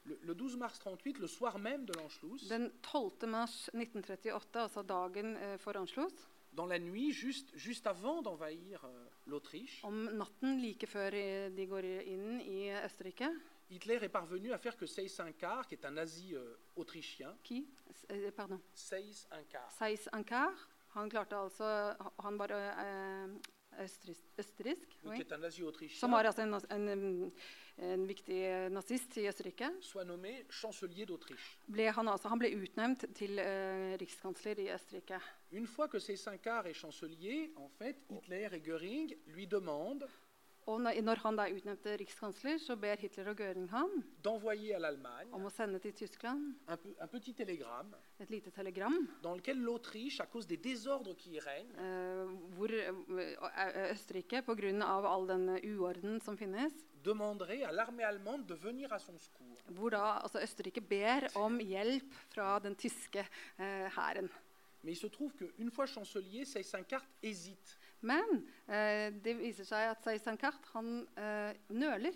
[0.07, 3.27] Le, le 12 mars 38, le soir même de l'Anschluss, Den 12.
[3.29, 9.07] mars 1938, altså dagen eh, for Anschluss, dans la nuit, juste, juste avant d'envahir euh,
[9.27, 9.83] l'Autriche,
[11.15, 11.51] eh,
[13.69, 17.37] Hitler est parvenu à faire que Seyss Incar, qui est un nazi euh, autrichien?
[17.91, 18.61] S- eh, Pardon.
[18.75, 20.53] Seyss Incar, Seis Ankar.
[20.95, 22.49] Han klarte altså Han var
[23.79, 23.89] eh,
[24.39, 24.89] østerriksk.
[25.03, 25.89] qui oui.
[25.91, 27.33] Som var altså en, en,
[27.79, 29.71] en viktig nazist i Østerrike.
[29.81, 31.59] soit nommé chancelier d'Autriche.
[31.69, 35.21] Ble han, altså, han ble utnevnt til eh, rikskansler i Østerrike.
[35.53, 35.99] Une fois que
[36.31, 40.07] Incar est chancelier, en fait, Hitler et Göring lui demandent
[40.67, 43.93] Og når, han da utnevnte rikskansler, så ber Hitler og Göring ham
[44.27, 50.21] om å sende til Tyskland un, un petit telegram, et lite telegram dans lequel l'Autriche,
[50.21, 50.59] à cause des
[51.19, 52.27] qui y règnent, eh,
[52.57, 54.73] hvor eh, Østerrike, pga.
[54.83, 56.73] all den uorden som finnes,
[57.05, 59.15] demanderait à de venir à son
[59.69, 63.21] hvor da altså Østerrike ber om hjelp fra den tyske
[63.59, 64.29] eh, hæren.
[64.83, 67.77] Mais il se trouve qu'une fois chancelier, Seyss-Inquart hésite.
[68.03, 72.13] Men eh, det viser seg at Seyss-Inquart han eh, nøler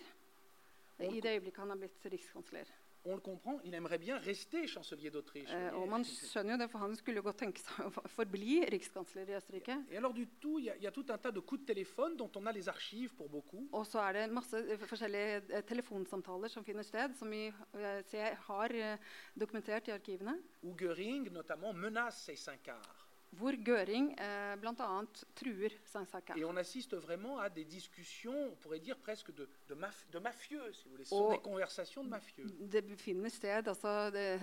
[1.00, 2.68] i det øyeblikket han har blitt rikskansler.
[3.08, 5.48] On le comprend, il aimerait bien rester chancelier d'Autriche.
[5.48, 8.58] Eh, og man skjønner jo det, for han skulle jo godt tenke seg å forbli
[8.68, 9.78] rikskansler i Østerrike.
[9.88, 11.62] Et alors du tout, il y, a- il y a tout un tas de coups
[11.62, 13.64] de téléphone dont on a les archives pour beaucoup.
[13.72, 18.02] Og så er det masse eh, forskjellige eh, telefonsamtaler som finner sted, som vi eh,
[18.12, 18.98] ser, har eh,
[19.34, 20.36] dokumentert i arkivene.
[20.62, 22.99] où Göring notamment menace Seyss-Inquart.
[23.32, 25.04] Hvor Göring eh, bl.a.
[25.34, 26.34] truer Saint-Sacca.
[26.36, 30.18] Et on assiste vraiment à des discussions, on pourrait dire presque de, de, maf- de
[30.18, 31.04] mafieux, si vous voulez.
[31.04, 32.44] Ce sont des conversations de mafieux.
[32.60, 34.40] Det befinner sted altså det,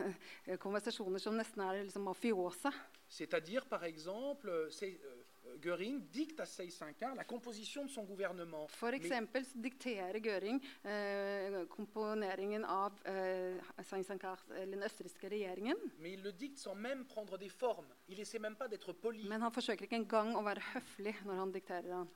[0.48, 2.72] eh, konversasjoner som nesten er liksom mafiosa.
[3.10, 5.17] C'est-à-dire, par exemple, c'est, euh,
[5.62, 8.68] Göring dicte à la composition de son gouvernement.
[8.70, 15.78] For Mais- eksempel så dikterer Göring eh, komponeringen av eh, Saint-Sacca, eller den østerrikske regjeringen.
[16.00, 17.88] Mais il le dicte sans même prendre des formes.
[18.08, 19.28] Il essaie même pas d'être poli.
[19.28, 22.08] Men han forsøker ikke engang å være høflig når han dikterer han.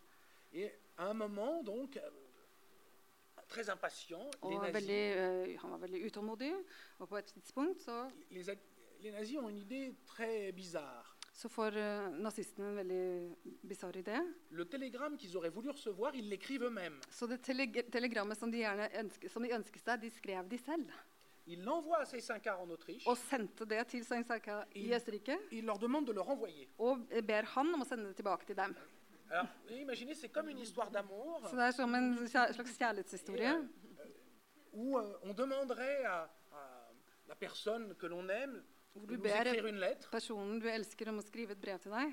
[0.53, 2.09] Et à un moment, donc, euh,
[3.47, 5.01] très impatient, les Og nazis, veldig,
[5.53, 6.53] eh, han var veldig utålmodig.
[6.99, 8.55] Og på et tidspunkt så, les, a-
[9.01, 11.10] les nazis ont une idée très bizarre.
[11.41, 14.17] Så får eh, nazistene en veldig bisarr idé.
[14.51, 16.99] Le télégramme qu'ils auraient voulu recevoir, ils l'écrivent eux-mêmes.
[17.09, 20.57] Så det tele telegrammet som de gjerne ønsker, som de ønsket seg, de skrev de
[20.61, 20.91] selv.
[21.47, 23.07] Ils l'envoient à en Autriche.
[23.07, 25.37] Og sendte det til Saint-Sacca i I- Østerrike.
[25.51, 26.67] Ils leur demandent de le renvoyer.
[26.77, 28.75] Og ber han om å sende det tilbake til dem.
[29.31, 33.67] Alors, imaginez, c'est comme une histoire d'amour Så det er som en kjær slags kjærlighetshistorie.
[34.73, 36.91] où euh, on demanderait à, à
[37.27, 38.61] la personne que l'on aime
[38.93, 39.43] Hvor du ber
[40.11, 42.11] personen du elsker, om å skrive et brev til deg.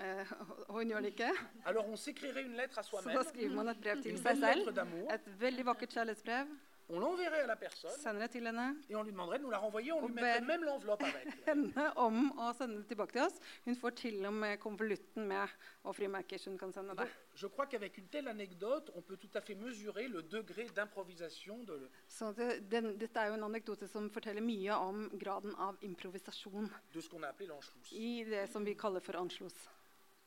[0.00, 0.30] Eh,
[0.68, 1.30] og hun gjør det ikke.
[3.02, 4.70] Så da skriver man et brev til seg selv.
[5.12, 6.46] Et veldig vakkert kjærlighetsbrev.
[6.92, 7.90] On l'enverrait à la personne
[8.88, 9.92] et on lui demanderait de nous la renvoyer.
[9.92, 11.28] On lui mettrait même l'enveloppe avec.
[11.46, 13.36] henne om å sende det tilbake til oss.
[13.66, 17.10] Hun får til og med konvolutten med og frimerker hun kan sende der.
[17.34, 21.58] je crois qu'avec une telle anecdote, on peut tout à fait mesurer le degré d'improvisation
[21.64, 25.78] de, Så det, den, dette er jo en anekdote som forteller mye om graden av
[25.82, 27.92] improvisasjon de ce qu'on a appelé l'Anschluss.
[27.92, 29.54] i det som vi kaller for Anschluss.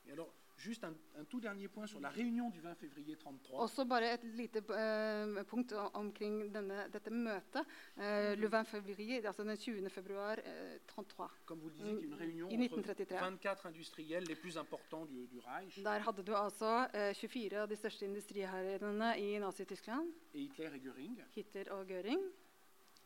[0.07, 3.59] Et alors, Juste un, un tout dernier point sur la réunion du 20 février 33.
[3.63, 7.65] Også bare et lite eh, punkt o- omkring denne, dette møtet.
[7.97, 9.89] eh, le 20 février, altså den 20.
[9.89, 11.31] februar eh, 33.
[11.45, 13.17] Comme vous le disiez, une réunion I entre 1933.
[13.19, 17.75] 24 industriels les plus importants du, du Reich Der hadde du altså 24 av de
[17.75, 20.07] største industriherrene i Nazi-Tyskland.
[20.33, 21.17] et Hitler et Göring.
[21.35, 22.19] Hitler og Göring.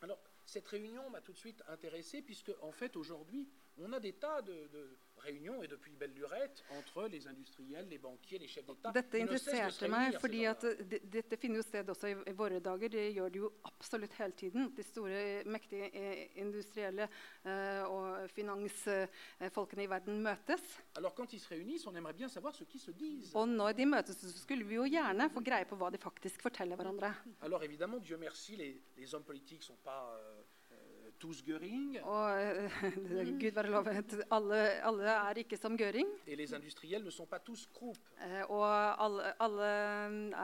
[0.01, 3.47] Alors, cette réunion m'a tout de suite intéressé puisque, en fait, aujourd'hui,
[3.79, 7.97] on a des tas de, de réunions et depuis belle lurette entre les industriels, les
[7.97, 8.91] banquiers, les chefs d'État.
[8.91, 12.87] Dette interesserte meg, fordi at det- dette finner jo sted også i, i våre dager.
[12.89, 14.69] Det gjør det jo absolutt hele tiden.
[14.75, 17.07] De store, mektige eh, industrielle
[17.45, 20.61] eh, og finansfolkene i verden møtes.
[20.95, 23.35] Alors, quand ils se réunissent, on aimerait bien savoir ce qu'ils se disent.
[23.35, 26.41] Og når de møtes, så skulle vi jo gjerne få greie på hva de faktisk
[26.41, 27.13] forteller hverandre.
[27.41, 30.41] Alors, évidemment, Dieu merci, les, les hommes politiques sont pas euh,
[32.03, 32.77] Og eh,
[33.41, 36.07] Gud være lovet, alle, alle er ikke som Göring.
[36.27, 36.51] et les
[37.03, 37.67] ne sont pas tous
[38.21, 39.71] eh, Og alle, alle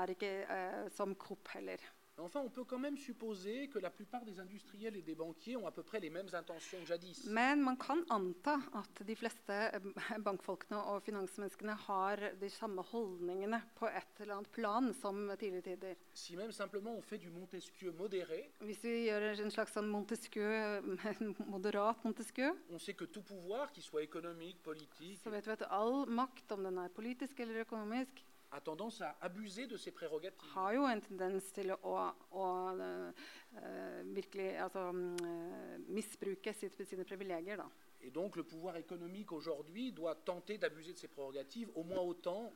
[0.02, 1.78] er ikke eh, som Krupp heller.
[2.18, 5.58] Mais Enfin, on peut quand même supposer que la plupart des industriels et des banquiers
[5.58, 7.26] ont à peu près les mêmes intentions que jadis.
[7.26, 13.60] Men man kan anta at de fleste eh, bankfolkene og finansmenneskene har de samme holdningene
[13.76, 15.96] på et eller annet plan som tidligere tider.
[16.14, 20.82] Si même simplement on fait du Montesquieu modéré, Hvis vi gjør en slags sånn Montesquieu,
[21.54, 25.66] moderat Montesquieu, on sait que tout pouvoir, qu'il soit économique, politique, så vet vi at
[25.72, 28.22] all makt, om den er politisk eller økonomisk,
[28.54, 30.52] a tendance à abuser de ses prérogatives.
[30.56, 31.96] har jo en tendens til å,
[32.38, 32.46] å
[32.78, 37.58] eh, virkelig altså, mm, eh, misbruke sitt, sine privilegier.
[37.58, 37.66] Da.
[38.02, 42.54] Et donc le pouvoir économique aujourd'hui doit tenter d'abuser de ses prérogatives au moins autant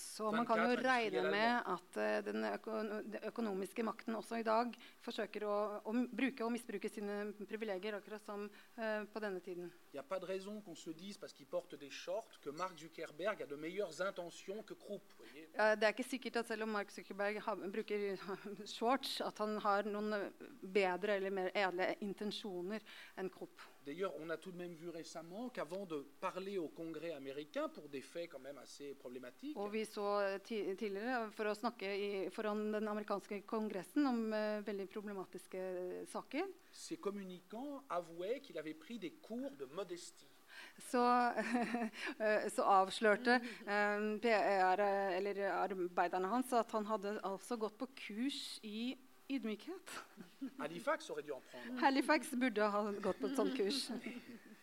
[0.00, 4.40] Så man kan jo 24 regne med at eh, den, øko den økonomiske makten også
[4.40, 4.74] i dag
[5.04, 9.70] forsøker å, å bruke og misbruke sine privilegier, akkurat som eh, på denne tiden.
[15.54, 18.06] Eh, det er ikke sikkert at selv om Mark Zuckerberg har, bruker
[18.78, 22.84] shorts, at han har noen eh, bedre eller mer edle intensjoner
[23.18, 23.62] enn Krupp.
[23.88, 27.88] D'ailleurs, on a tout de même vu récemment qu'avant de parler au Congrès américain pour
[27.88, 32.08] des faits quand même assez problématiques, Og vi så ti tidligere, for å snakke i,
[32.28, 35.62] foran den amerikanske kongressen om eh, veldig problematiske
[36.12, 40.28] saker, ces communicants avouaient qu'il avait pris des cours de modestie.
[40.90, 41.32] så,
[42.20, 44.84] eh, så avslørte eh, PR,
[45.16, 48.98] eller arbeiderne hans at han hadde altså gått på kurs i
[49.30, 50.04] ydmykhet.
[50.58, 51.84] Halifax aurait dû en prendre.
[51.84, 53.90] Halifax burde ha gått på et sånt kurs.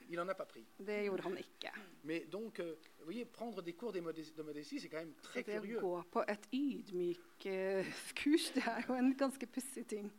[0.09, 0.65] Il n'en a pas pris.
[0.79, 1.71] Det gjorde han ikke.
[2.03, 5.79] Mais donc, euh, vous voyez, prendre des cours de modestie, c'est quand même très curieux.
[5.79, 10.11] det å gå på et ydmyk-kurs, det er jo en ganske pussig ting.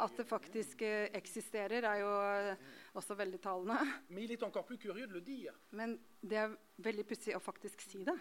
[0.00, 2.12] At det faktisk eh, eksisterer, er jo
[2.52, 2.56] eh,
[2.96, 3.76] også veldig talende.
[5.76, 8.14] Men det er veldig pussig å faktisk si det.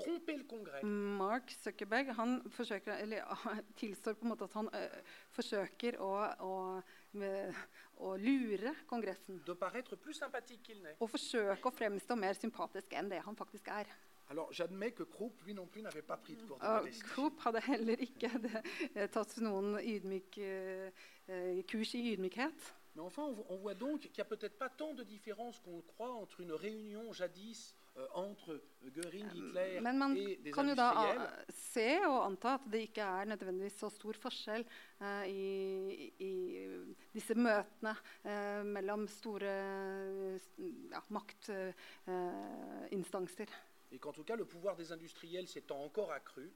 [0.00, 0.08] Fond,
[1.20, 3.24] Mark Zuckerberg han forsøker, eller
[3.80, 4.82] tilstår på en måte at han ø,
[5.36, 6.10] forsøker å,
[6.46, 6.54] å,
[8.06, 9.40] å lure Kongressen.
[11.00, 13.90] Og forsøke å fremstå mer sympatisk enn det han faktisk er.
[14.28, 17.02] Alors j'admets que Krupp, lui non plus, n'avait pas pris de cours de modestie.
[17.14, 18.30] Coop hadde heller ikke
[18.94, 20.90] eh, tatt noen ydmyk, eh,
[21.28, 22.74] eh, kurs i ydmykhet.
[22.96, 25.82] Mais enfin, on, on voit donc qu'il n'y a peut-être pas tant de différence qu'on
[25.82, 30.74] croit entre une réunion jadis euh, entre Göring, Hitler Men man et des kan jo
[30.74, 34.64] da se og anta at det ikke er nødvendigvis så stor forskjell
[35.00, 36.26] eh, i, i
[37.14, 40.38] disse møtene eh, mellom store eh,
[40.92, 43.46] ja, maktinstanser.
[43.92, 46.50] Et qu'en tout cas, le pouvoir des industriels s'étant encore accru,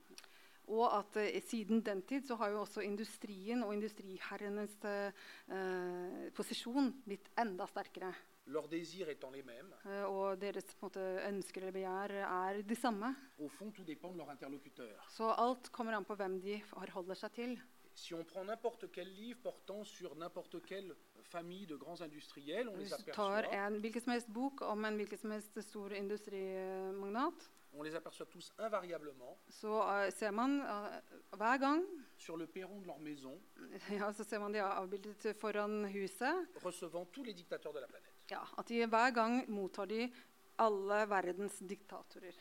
[0.71, 6.93] og at eh, siden den tid så har jo også industrien og industriherrenes eh, posisjon
[7.07, 8.12] blitt enda sterkere.
[8.47, 12.62] leurs désirs étant les mêmes, Eh, og deres på en måte, ønsker eller begjær er
[12.62, 13.14] de samme.
[13.38, 15.07] au fond, tout dépend de leur interlocuteur.
[15.09, 17.61] Så alt kommer an på hvem de forholder seg til.
[17.94, 22.76] Si on prend n'importe quel livre portant sur n'importe quelle famille de grands industriels, on
[22.76, 25.92] les Hvis du tar en hvilken som helst bok om en hvilken som helst stor
[25.92, 31.85] industrimagnat, on les aperçoit tous invariablement så eh, ser man eh, hver gang
[32.16, 33.40] sur le perron de leur maison,
[34.00, 36.48] ja, så ser man de avbildet foran huset.
[36.64, 38.14] recevant tous les dictateurs de la planète.
[38.31, 40.11] Ja, at de hver gang mottar de
[40.59, 42.35] alle verdens diktatorer.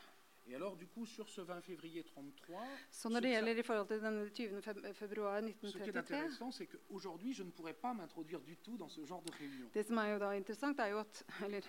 [0.50, 2.60] Et alors, du coup, sur ce 20 février 33,
[2.90, 4.60] Så når ce, det que ça- gjelder i forhold til den 20.
[4.62, 8.56] feb februar ce qui est 1933 intéressant, c'est qu'aujourd'hui, je ne pourrais pas m'introduire du
[8.56, 9.70] tout dans ce genre de réunion.
[9.74, 11.62] Det som er jo da interessant, er jo at Eller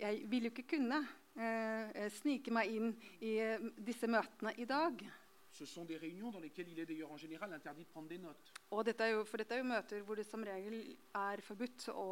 [0.00, 1.06] jeg vil jo ikke kunne
[1.36, 5.04] eh, snike meg inn i eh, disse møtene i dag.
[5.50, 8.18] Ce sont des réunions dans lesquelles il est d'ailleurs en général interdit de prendre des
[8.18, 8.53] notes.
[8.74, 10.80] Og dette er jo, for dette er jo møter hvor det som regel
[11.14, 12.06] er forbudt å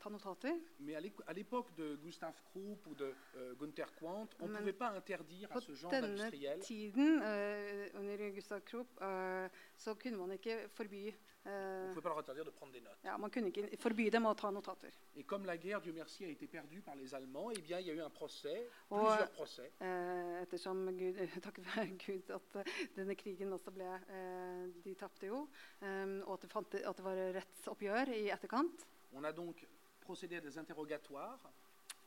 [0.00, 0.60] ta notater.
[0.78, 4.78] Mais à l'époque de Gustav Krupp ou de euh, Gunther Quandt, on ne Men pouvait
[4.78, 10.16] pas interdire à På ce genre denne tiden, uh, under Gustav Krupp, uh, så kunne
[10.16, 11.12] man ikke forby
[11.46, 12.98] on pas leur interdire de prendre des notes.
[13.04, 14.92] ja, Man kunne ikke forby dem å ta notater.
[15.16, 17.86] Et comme la guerre, Dieu merci, a été perdue par les Allemands, eh bien, il
[17.86, 22.56] y a eu un procès, Og- plusieurs procès, Eh, ettersom Gud, takk være Gud at
[22.56, 22.64] eh,
[22.96, 25.48] denne krigen også ble eh, De tapte jo.
[25.82, 28.86] eh, og at det, fant, at det var rettsoppgjør i etterkant.
[29.12, 29.66] On a donc
[30.00, 31.38] procédé à des interrogatoires.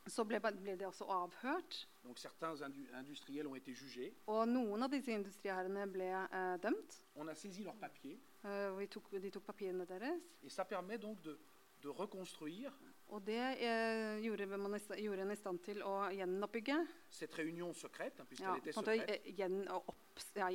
[0.07, 1.87] Så ble, ble de også avhørt.
[2.03, 2.17] Donc
[4.07, 4.23] indu-.
[4.27, 7.01] Og noen av disse industriherrene ble eh, dømt.
[8.47, 10.21] Og vi tok, de tok papirene deres.
[10.41, 10.49] De,
[11.81, 11.85] de
[13.09, 16.77] Og det eh, gjorde, man gjorde en i stand til å gjenoppbygge.
[17.73, 18.55] secrète, Ja,
[19.07, 19.95] eh, gjen, opp,
[20.35, 20.49] ja,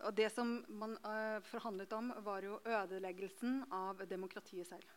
[0.01, 4.97] Og det som man eh, forhandlet om, var jo ødeleggelsen av demokratiet selv.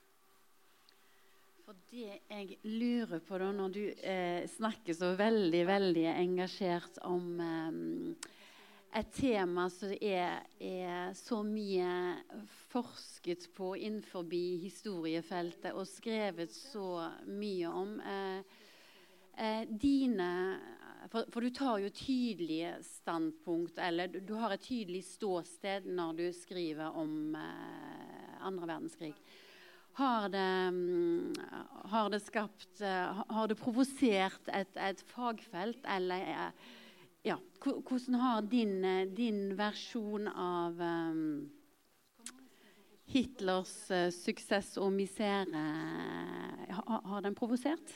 [1.63, 7.27] For det jeg lurer på da, når du eh, snakker så veldig, veldig engasjert om
[7.39, 8.31] eh,
[8.93, 11.87] et tema som er, er så mye
[12.69, 14.27] forsket på innenfor
[14.61, 18.59] historiefeltet og skrevet så mye om eh,
[19.37, 20.31] eh, dine
[21.11, 26.19] for, for du tar jo tydelige standpunkt, eller du, du har et tydelig ståsted når
[26.19, 29.13] du skriver om eh, andre verdenskrig.
[29.93, 31.33] Har det, mm,
[31.91, 36.71] har det skapt eh, Har det provosert et, et fagfelt, eller eh,
[37.25, 41.51] ja, Hvordan har din, eh, din versjon av um,
[43.05, 47.93] Hitlers uh, suksess og misere eh, ha- Har den provosert?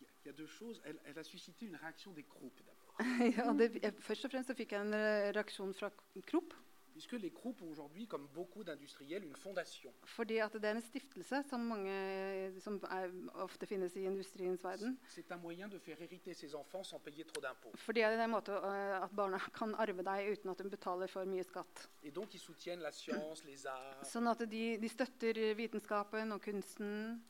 [0.00, 0.80] Il y a- il y a deux choses.
[0.84, 2.96] Elle, elle a suscité une réaction des groupes d'abord.
[3.36, 4.94] ja, det, først og fremst så fikk jeg en
[5.36, 5.90] reaksjon fra
[6.26, 6.54] Kropp.
[6.96, 9.92] Puisque les groupes ont aujourd'hui, comme beaucoup d'industriels, une fondation.
[10.04, 13.12] Fordi at det er en stiftelse som, mange, eh, som er,
[13.44, 14.96] ofte finnes i industriens verden.
[15.12, 17.76] C'est un moyen de faire hériter ses enfants sans payer trop d'impôts.
[17.76, 21.12] Fordi det er en måte eh, at barna kan arve deg uten at de betaler
[21.12, 21.86] for mye skatt.
[22.02, 24.08] Et donc, ils soutiennent la science, les arts.
[24.08, 27.20] Sånn at de, de støtter vitenskapen og kunsten.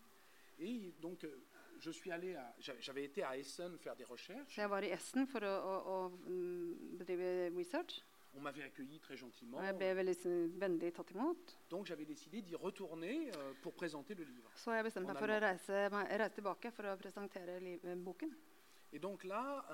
[0.61, 1.43] Et donc, euh,
[1.81, 4.55] je suis allé j'avais été à Essen faire des recherches.
[4.55, 8.05] Så jeg var i Essen for å, å, å mm, bedrive research.
[8.37, 9.59] on m'avait accueilli très gentiment.
[11.71, 14.51] Donc j'avais décidé d'y retourner euh, pour présenter le livre.
[14.55, 14.59] En
[18.93, 19.65] Et donc là,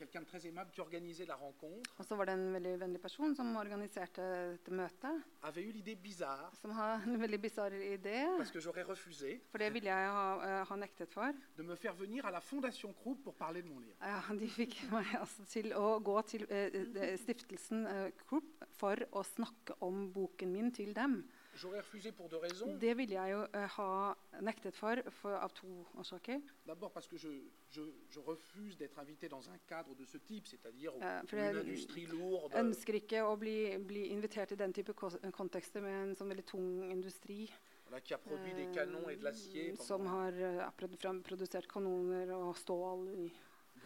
[0.00, 3.00] quelqu'un de très aimable qui organisait la rencontre Og så var det en veldig vennlig
[3.02, 4.22] person som organiserte
[4.56, 5.22] dette møtet.
[5.42, 8.24] avait eu l'idée bizarre, Som har en veldig bizarr idé.
[8.38, 11.32] parce que j'aurais refusé, For det ville jeg ha, eh, ha nektet for.
[11.56, 13.96] de me faire venir à la Fondation Krupp pour parler de mon livre.
[14.00, 18.96] Ja, de fikk meg altså til å gå til eh, eh, stiftelsen eh, Krupp for
[19.12, 21.24] å snakke om boken min til dem.
[22.80, 25.66] Det ville jeg jo eh, ha nektet for, for av to
[25.98, 26.40] årsaker.
[26.94, 27.28] Parce que je,
[27.70, 31.44] je, je refuse d'être dans un cadre de ce type, c'est-à-dire où- Euh, for une
[31.44, 34.92] jeg- industrie lourde, ønsker ikke å bli, bli invitert i den type
[35.32, 37.50] kontekster med en sånn veldig tung industri
[37.88, 38.00] voilà,
[39.70, 40.70] eh, som har eh,
[41.22, 43.08] produsert kanoner og stål.
[43.08, 43.32] i-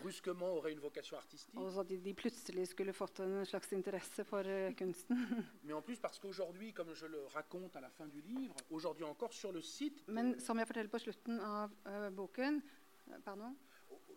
[0.03, 1.55] brusquement aurait une vocation artistique.
[1.57, 5.17] Og så at de, de plutselig skulle fått en slags interesse for eh, kunsten.
[5.65, 9.05] Mais en plus parce qu'aujourd'hui, comme je le raconte à la fin du livre, aujourd'hui
[9.05, 12.63] encore sur le site, Men som jeg forteller på slutten av eh, boken
[13.09, 13.57] eh, Pardon?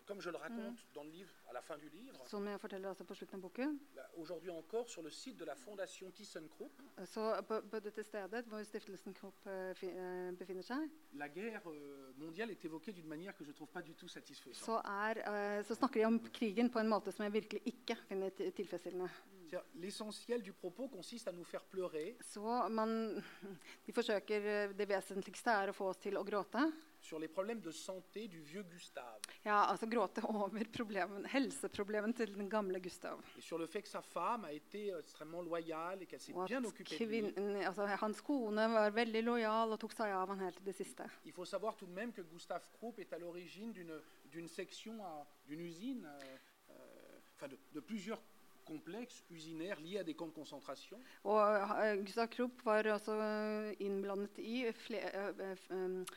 [0.08, 2.88] Comme je le raconte dans le livre, à la fin du livre, Som jeg forteller
[2.88, 6.80] altså på slutten av boken, là, aujourd'hui encore sur le site de la Fondation ThyssenKrupp,
[6.98, 11.28] eh, så på, på dette stedet hvor stiftelsen Kropp eh, fi- eh, befinner seg, la
[11.28, 14.64] guerre euh, mondiale est évoquée d'une manière que je ne trouve pas du tout satisfaisante.
[14.64, 17.96] så, er, eh, så snakker de om krigen på en måte som jeg virkelig ikke
[18.08, 19.10] finner ti- tilfredsstillende.
[19.48, 23.22] C'est-à-dire, L'essentiel du propos consiste à nous faire pleurer Så man,
[23.86, 26.66] de forsøker eh, Det vesentligste er å få oss til å gråte.
[27.00, 32.34] Sur les problèmes de santé du vieux Gustave Ja, altså gråte over problemen, helseproblemen til
[32.34, 33.20] den gamle Gustav.
[33.38, 36.46] et sur le fait que sa femme a été extrêmement loyale et qu'elle s'est Og
[36.48, 37.32] bien at occupée de lui.
[37.32, 40.74] kvinnen, altså hans kone var veldig lojal og tok seg av han helt til det
[40.76, 41.04] siste.
[41.24, 44.00] Il faut savoir tout de même que Gustave Krupp est à l'origine d'une
[44.32, 46.36] d'une section, à- d'une usine, euh,
[46.70, 48.20] euh, enfin de, de plusieurs
[48.68, 51.00] complexes, usinaires, liés à des camps de concentration.
[51.24, 56.12] Og eh, Gustav Krupp var også eh, innblandet i flere, eh,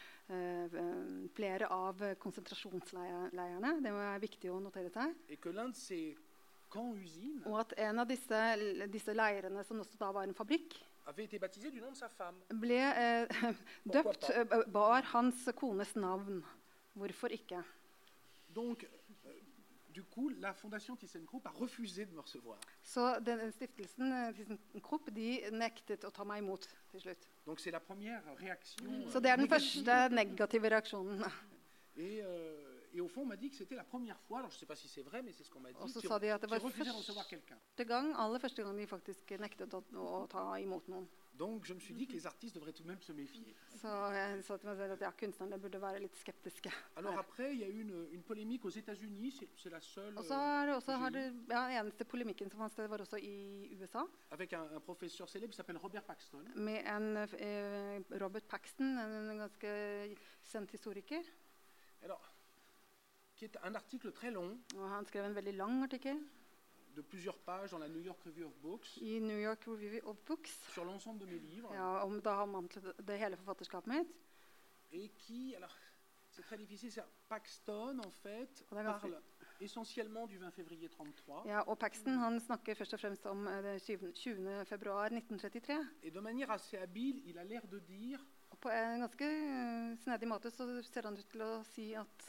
[1.35, 3.73] flere av konsentrasjonsleirene.
[3.83, 5.15] Det er viktig å notere seg.
[5.29, 6.15] Et que l'un de ces
[6.71, 8.39] camps-usines Og at en av disse,
[8.93, 12.07] disse leirene, som også da var en fabrikk, avait été baptisé du nom de sa
[12.09, 12.37] femme.
[12.61, 13.27] ble eh,
[13.95, 14.29] døpt,
[14.71, 16.43] bar hans kones navn.
[16.93, 17.63] Hvorfor ikke?
[18.51, 18.85] Donc,
[19.91, 22.59] du coup, la fondation ThyssenKrupp a refusé de me recevoir.
[22.83, 27.27] Så den stiftelsen eh, ThyssenKrupp de nektet å ta meg imot til slutt.
[27.45, 28.85] Donc, c'est la première réaction.
[28.85, 29.09] Mm.
[29.11, 29.85] Så det er den négative.
[29.85, 31.25] første negative reaksjonen.
[31.97, 34.55] Et, euh, et au fond, on m'a dit que c'était la première fois, alors je
[34.55, 36.31] ne sais pas si c'est vrai, mais c'est ce qu'on m'a dit, så sa de
[36.91, 37.57] recevoir quelqu'un.
[37.77, 41.07] aller første gang de faktisk nektet å, å ta imot noen.
[41.41, 43.55] Donc, je me suis dit que les artistes devraient tout de même se méfier.
[43.81, 46.69] Så jeg sa til meg selv at ja, kunstnerne burde være litt skeptiske.
[47.01, 50.17] Alors après, il y a eu une, une polémique aux États-Unis, c'est- c'est la seule,
[50.17, 52.71] Og så euh, er det også, j'ai har eu, det, ja, eneste polemikken som fant
[52.71, 54.03] sted, var også i USA.
[54.31, 56.45] avec un, un professeur célèbre qui s'appelle Robert Paxton.
[56.55, 59.71] Med en eh, Robert Paxton, en ganske
[60.51, 61.23] kjent historiker.
[62.03, 62.21] Alors,
[63.35, 64.59] qui est un article très long,
[66.95, 70.17] de plusieurs pages dans la New York Review of Books, i New York Review of
[70.25, 70.49] Books.
[70.73, 74.07] Sur l'ensemble de mes livres, ja, om da han omtalte det hele forfatterskapet mitt.
[74.91, 75.75] et qui, alors,
[76.29, 79.21] c'est très difficile, c'est- Paxton, en fait, parle
[79.62, 83.62] essentiellement du 20 février 33, Ja, og Paxton han snakker først og fremst om eh,
[83.64, 84.12] det 20.
[84.14, 84.66] 20.
[84.66, 85.80] februar 1933.
[86.03, 88.20] et de manière assez habile, il a l'air de dire
[88.51, 92.26] Og på en ganske eh, snedig måte så ser han ut til å si at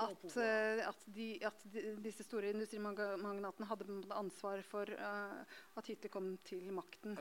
[0.00, 5.44] at, eh, at, de, at de, disse store industrimagnatene hadde ansvar for uh,
[5.76, 7.18] at Hitler kom til makten.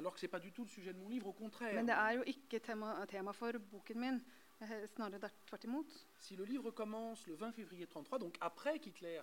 [1.76, 4.22] Men det er jo ikke tema, tema for boken min.
[4.62, 4.88] Eh,
[5.45, 5.86] tvert imot.
[6.18, 9.22] Si le livre commence le 20 février 33, donc après qu'Hitler ait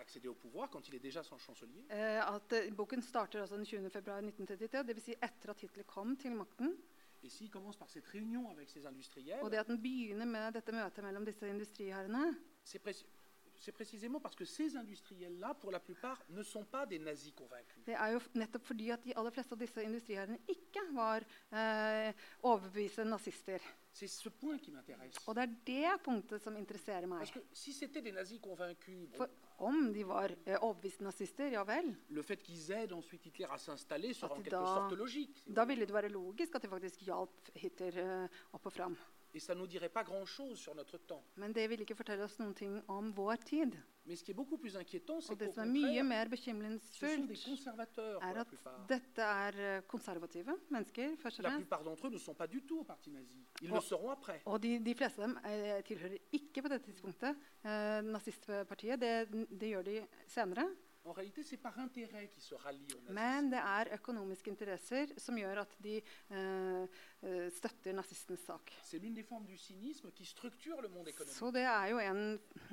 [0.00, 3.56] accédé au pouvoir, quand il est déjà son chancelier, Eh, at eh, Boken starter altså
[3.56, 3.90] den 20.
[3.90, 5.00] februar 1933, dvs.
[5.02, 6.76] Si etter at Hitler kom til makten.
[7.22, 10.52] et s'il commence par cette réunion avec ces industriels, Og det at den begynner med
[10.54, 13.04] dette møtet mellom disse industriherrene, c'est préci-
[13.58, 17.84] c'est précisément parce que ces industriels-là, pour la plupart, ne sont pas des nazis convaincus.
[17.84, 21.20] det er jo nettopp fordi at de aller fleste av disse industriherrene ikke var
[21.52, 23.58] eh, overbeviste nazister.
[23.92, 25.16] C'est ce point qui m'intéresse.
[25.26, 27.18] Og det er det punktet som interesserer meg.
[27.18, 29.28] Parce que si c'était des nazis convaincus, bon, For
[29.66, 33.58] om de var eh, overbeviste nazister, ja vel, le fait qu'ils aident ensuite Hitler à
[33.58, 35.42] s'installer serait At en de quelque da- sorte logique.
[35.46, 38.96] da ville det være logisk at de faktisk hjalp Hitler eh, opp og fram.
[39.32, 41.22] Et ça nous dirait pas grand-chose sur notre temps.
[41.36, 43.76] Men det vil ikke fortelle oss noen ting om vår tid.
[44.06, 46.04] Mais ce qui est beaucoup plus inquiétant, c'est Og det qu'au som er mye contraire,
[46.04, 48.86] mer ce sont des bekymringsfullt, conservateurs pour er la at plupart.
[48.88, 51.60] dette er eh, konservative mennesker, først og La fremst.
[51.68, 53.36] plupart d'entre eux ne sont pas du tout au parti nazi.
[53.62, 53.76] Ils Oh.
[53.76, 54.42] le seront après.
[54.46, 58.98] Og de, de fleste av dem eh, tilhører ikke på dette tidspunktet eh, nazistpartiet.
[59.00, 59.28] Det,
[59.60, 60.66] det gjør de senere.
[63.16, 68.72] Men det er økonomiske interesser som gjør at de eh, eh, støtter nazistenes sak.
[71.32, 72.20] Så det er jo en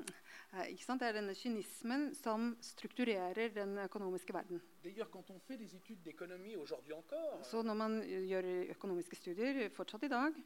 [0.57, 0.99] eh, ikke sant?
[1.01, 4.59] Det er denne kynismen som strukturerer den økonomiske verden.
[7.47, 10.37] Så når man gjør økonomiske studier fortsatt i dag,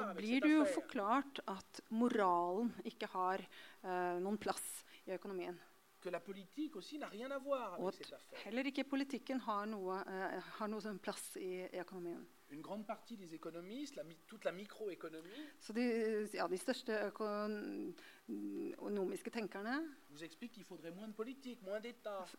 [0.00, 5.56] så blir det jo forklart at moralen ikke har eh, noen plass i økonomien.
[7.82, 7.90] Og
[8.44, 12.22] heller ikke politikken har noe, uh, har noe sånn plass i, i økonomien.
[15.60, 15.84] Så de,
[16.32, 19.74] ja, de største økonomiske tenkerne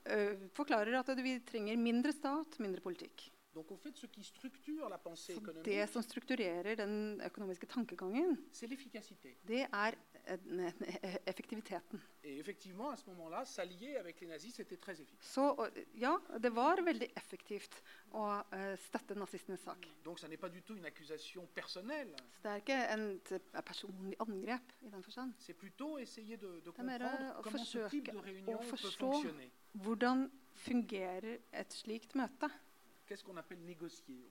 [0.06, 3.28] eh, forklarer at vi trenger mindre stat, mindre politikk.
[3.54, 3.64] Så
[5.66, 8.38] det som strukturerer den økonomiske tankegangen,
[9.50, 9.96] det er
[11.26, 12.02] effektiviteten.
[12.24, 12.44] Et
[14.82, 15.32] très efficace.
[15.34, 17.80] Så ja, det var veldig effektivt
[18.14, 19.88] å eh, støtte nazistenes sak.
[20.06, 20.20] Donc.
[20.20, 20.28] Så
[22.44, 23.06] det er ikke en
[23.66, 25.34] personlig angrep i den forstand.
[25.40, 29.14] Det er mer å type de forsøke å forstå
[29.84, 30.28] hvordan
[30.60, 32.50] fungerer et slikt møte.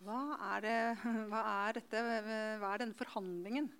[0.06, 0.20] Hva
[0.54, 0.78] er, det,
[1.32, 2.02] hva er dette,
[2.62, 3.70] hva er denne forhandlingen?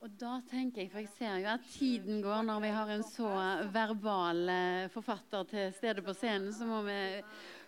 [0.00, 3.02] Og da tenker jeg, for jeg ser jo at tiden går når vi har en
[3.04, 3.30] så
[3.68, 6.94] verbal eh, forfatter til stede på scenen, så må vi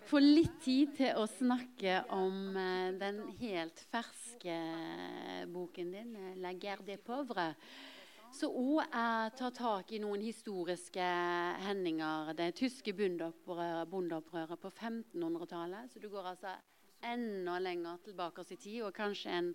[0.09, 4.57] få litt tid til å snakke om eh, den helt ferske
[5.53, 7.53] boken din, eh, 'La guerre des pauvres'.
[8.33, 8.81] Så òg
[9.37, 11.05] tar tak i noen historiske
[11.67, 12.33] hendinger.
[12.33, 15.93] Det tyske bondeopprøret på 1500-tallet.
[15.93, 16.55] Så du går altså
[17.05, 19.53] enda lenger tilbake i tid, og kanskje en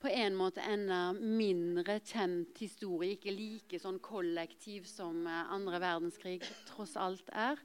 [0.00, 6.40] på en måte enda mindre kjent historie, ikke like sånn kollektiv som eh, andre verdenskrig
[6.70, 7.60] tross alt er.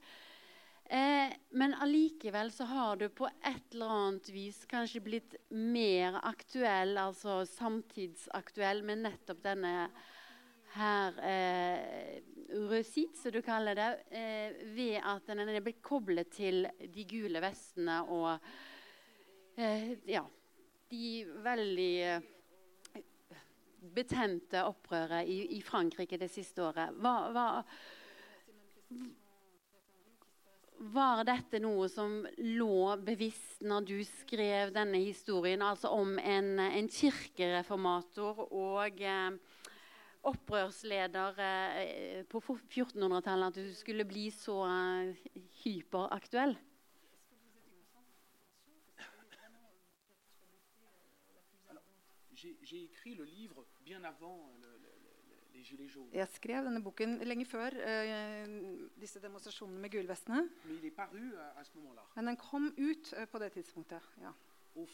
[0.86, 6.98] Eh, men allikevel så har du på et eller annet vis kanskje blitt mer aktuell,
[7.02, 9.74] altså samtidsaktuell, med nettopp denne
[10.76, 12.22] her eh,
[12.52, 17.40] uresit, som du kaller det, eh, ved at den er blitt koblet til de gule
[17.42, 18.34] vestene og
[19.56, 20.26] eh, ja,
[20.92, 22.32] de veldig eh,
[23.96, 26.96] betente opprøret i, i, Frankrike det siste året.
[27.02, 27.64] var, var,
[30.96, 36.90] var dette noe som lå bevisst når du skrev denne historien, altså om en, en
[36.92, 39.62] kirkereformator og eh,
[40.26, 45.28] opprørsleder eh, på 1400-tallet, at du skulle bli så eh,
[45.64, 46.58] hyperaktuell?
[52.66, 54.68] J'ai écrit le livre bien avant le,
[56.14, 58.56] jeg skrev denne boken lenge før uh,
[59.00, 60.42] disse demonstrasjonene med gulvestene.
[62.18, 64.10] Men den kom ut uh, på det tidspunktet.
[64.22, 64.34] ja.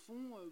[0.05, 0.51] Fond, euh,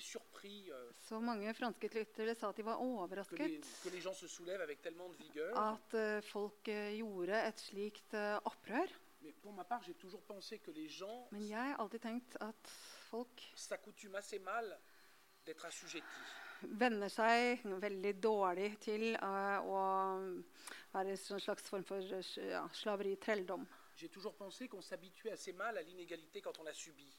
[0.00, 4.00] surpris euh, Så mange franske intellektuelle sa at de var overrasket que les, que les
[5.18, 5.52] vigueur.
[5.58, 8.88] at uh, folk uh, gjorde et slikt uh, opprør.
[9.68, 9.84] Part,
[11.30, 12.72] Men jeg har alltid tenkt at
[13.10, 13.48] folk
[16.60, 19.82] venner seg veldig dårlig til uh, å
[20.92, 23.66] være en slags form for ja, slaveri, trelldom.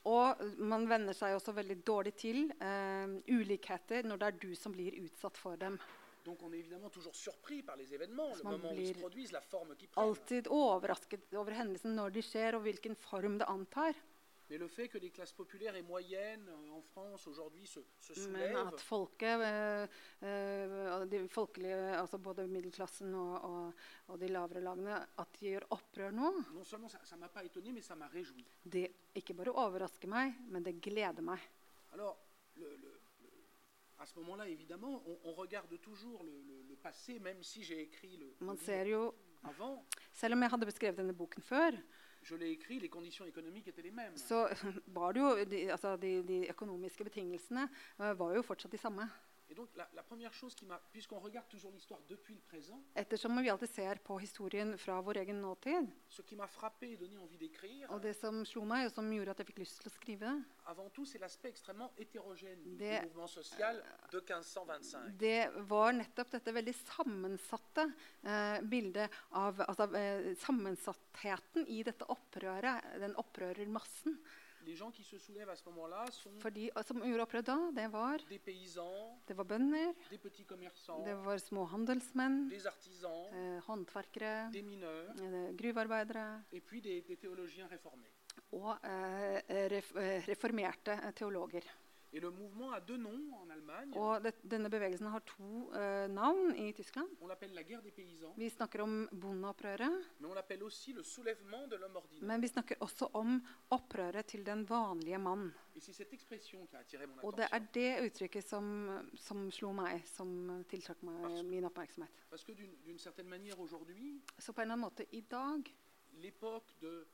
[0.10, 4.74] Og man venner seg også veldig dårlig til uh, ulikheter når det er du som
[4.76, 5.80] blir utsatt for dem.
[6.24, 9.32] Donc on est évidemment toujours surpris par les événements, le moment où ils se produisent,
[9.32, 10.06] la forme qu'ils prennent.
[10.06, 13.98] alltid overrasket over hendelsen når de skjer, og hvilken form det antar.
[14.52, 18.14] Mais le fait que les classes populaires et moyennes euh, en France aujourd'hui se, se
[18.14, 19.40] soulèvent Men at folket,
[21.08, 26.12] de folkelige, altså både middelklassen og, og, og, de lavere lagene, at de gjør opprør
[26.12, 28.44] nå Non seulement ça, m'a pas étonné, mais ça m'a réjoui.
[28.66, 31.40] Det ikke bare overrasker meg, men det gleder meg.
[31.94, 32.20] Alors,
[32.58, 33.00] le, le,
[34.00, 38.18] à ce moment-là, évidemment, on, on, regarde toujours le, le passé, même si j'ai écrit
[38.18, 39.86] le, Man ser jo, avant.
[40.12, 41.80] Selv om jeg hadde beskrevet denne boken før,
[44.22, 44.44] Så
[44.98, 47.68] var det jo, de, altså de, de økonomiske betingelsene
[48.00, 49.10] uh, var jo fortsatt de samme.
[49.52, 52.82] Et donc, la, la première chose qui m'a, puisqu'on regarde toujours l'histoire depuis le présent,
[52.96, 56.98] Ettersom vi alltid ser på historien fra vår egen nåtid, ce qui m'a frappé et
[56.98, 59.82] donné envie d'écrire, og det som slo meg, og som gjorde at jeg fikk lyst
[59.82, 60.32] til å skrive,
[60.72, 63.84] avant tout, c'est l'aspect extrêmement hétérogène du det, mouvement social
[64.14, 65.18] de 1525.
[65.20, 67.90] Det var nettopp dette veldig sammensatte
[68.24, 74.16] eh, bildet av altså, eh, sammensattheten i dette opprøret, den opprørermassen.
[74.66, 77.58] Les gens qui se soulèvent à ce moment-là sont For de som gjorde opprør da,
[77.74, 78.22] det var,
[79.28, 86.62] det var bønder, det var små handelsmenn, artisans, eh, håndverkere, mineurs, eh, gruvearbeidere des,
[87.08, 87.18] des
[88.52, 91.68] og eh, ref, eh, reformerte teologer.
[93.96, 97.08] Og det, denne bevegelsen har to uh, navn i Tyskland.
[98.38, 100.10] Vi snakker om bondeopprøret.
[102.22, 103.40] Men vi snakker også om
[103.72, 105.54] opprøret til den vanlige mann.
[107.24, 108.66] Og det er det uttrykket som,
[109.16, 112.12] som slo meg, som tiltrakk meg Parce- min oppmerksomhet.
[112.30, 112.44] Parce
[114.38, 115.72] Så på en eller annen måte i dag
[116.20, 117.06] l'époque de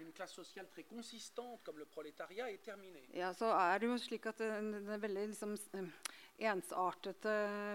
[0.00, 3.06] d'une klasse sosial très consistante comme le prolétariat est terminée.
[3.14, 5.90] ja, så er det jo slik at den, den veldig liksom, eh,
[6.50, 7.34] ensartete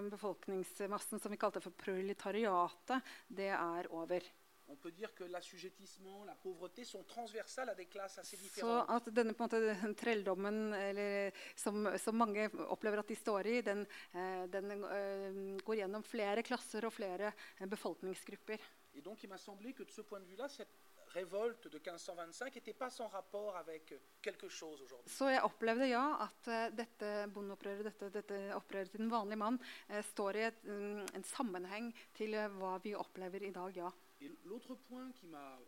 [0.09, 4.25] befolkningsmassen som vi kalte for proletariatet, det er over.
[4.67, 9.09] On peut dire que l'assujettissement, la pauvreté sont transversales à des classes assez Så at
[9.13, 13.59] denne på en måte, den trelldommen eller, som, som mange opplever at de står i,
[13.61, 17.29] den, eh, den uh, går gjennom flere klasser og flere
[17.61, 18.57] befolkningsgrupper.
[18.95, 20.84] Et donc il m'a semblé que de ce point de vue-là, cette
[21.15, 25.09] révolte de 1525 n'était pas sans rapport avec quelque chose aujourd'hui.
[25.09, 29.59] Så jeg opplevde ja at eh, dette bondeopprøret, dette, dette opprøret til den vanlige mann,
[29.89, 33.91] eh, står i et, mm, en sammenheng til eh, hva vi opplever i dag, ja.
[34.21, 35.59] Et l'autre point qui m'a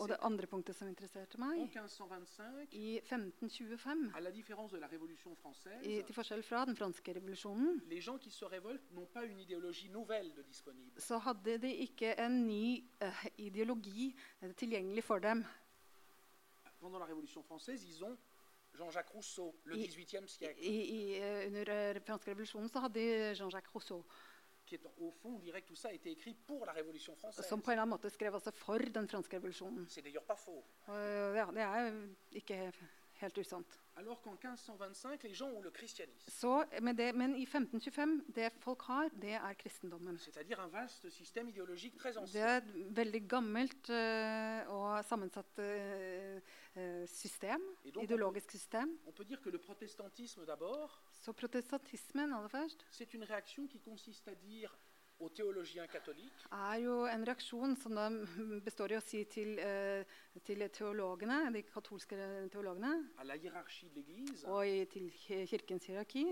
[0.00, 1.62] Og det andre punktet som interesserte meg,
[2.72, 7.14] i 1525, à la différence de la Révolution française, i, til forskjell fra den franske
[7.16, 7.80] revolusjonen,
[10.98, 15.44] så hadde de ikke en ny uh, ideologi eh, tilgjengelig for dem.
[18.78, 19.88] Jean-Jacques Rousseau, le I-
[20.26, 24.04] siècle, I, i, eh, under den franske revolusjonen så hadde de Jean-Jacques Rousseau,
[24.72, 27.14] qui est au fond, on dirait que tout ça a été écrit pour la Révolution
[27.16, 27.46] française.
[27.48, 29.86] som på en eller annen måte skrev altså for den franske revolusjonen.
[29.88, 30.64] C'est d'ailleurs pas faux.
[30.88, 31.92] Ja, det er
[32.32, 32.72] ikke
[33.14, 33.66] helt usant.
[33.96, 38.52] alors qu'en 1525, les gens ont le christianisme, Så, med det, men i 1525, det
[38.60, 40.18] folk har, det er kristendommen.
[40.18, 42.46] c'est-à-dire un vaste système idéologique très Det ancien.
[42.46, 43.90] er et veldig gammelt
[44.68, 45.60] og sammensatt
[47.06, 48.98] system, Et donc, on ideologisk system.
[49.06, 53.78] On peut dire que le protestantisme d'abord, Så protestantismen aller først c'est une réaction qui
[53.80, 54.72] consiste à dire
[55.20, 58.08] aux théologiens catholiques, er jo en reaksjon som da
[58.66, 60.02] består i å si til, eh,
[60.42, 62.16] til teologene, de katolske
[62.50, 66.24] teologene à la hiérarchie de l'Église, og i, til ki- kirkens hierarki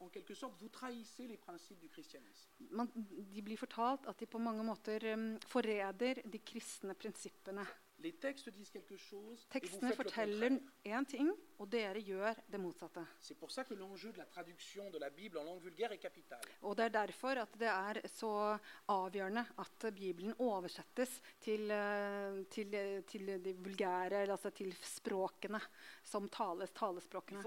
[0.00, 2.50] en quelque sorte, vous trahissez les principes du christianisme.
[2.70, 7.66] man, De blir fortalt at de på mange måter eh, forræder de kristne prinsippene.
[9.54, 13.04] Tekstene forteller én ting, og dere gjør det motsatte.
[16.60, 22.76] Og Det er derfor at det er så avgjørende at Bibelen oversettes til, eh, til,
[23.08, 25.60] til de vulgære, altså til språkene
[26.02, 27.42] som tales, talespråkene.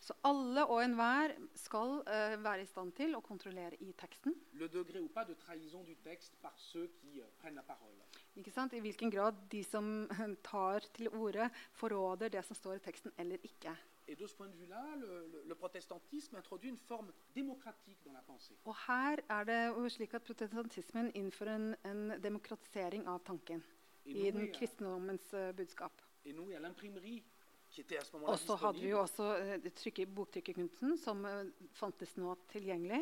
[0.00, 4.34] Så alle og enhver skal uh, være i stand til å kontrollere i teksten.
[4.52, 8.02] le degré ou pas de trahison du texte par ceux qui euh, prennent la parole.
[8.34, 10.08] I hvilken grad de som
[10.50, 13.76] tar til orde, forråder det som står i teksten, eller ikke.
[18.64, 23.62] Og her er det slik at protestantismen innfører en, en demokratisering av tanken
[24.04, 26.02] i den kristendommens eh, budskap.
[26.24, 27.22] et nous, et à l'imprimerie,
[28.28, 31.46] Og så hadde vi jo også eh, trykke, boktrykkerkunsten, som eh,
[31.78, 33.00] fantes nå tilgjengelig.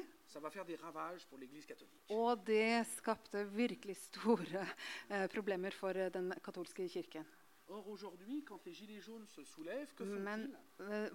[2.14, 4.62] Og det skapte virkelig store
[5.08, 7.26] eh, problemer for eh, den katolske kirken.
[10.26, 10.48] Men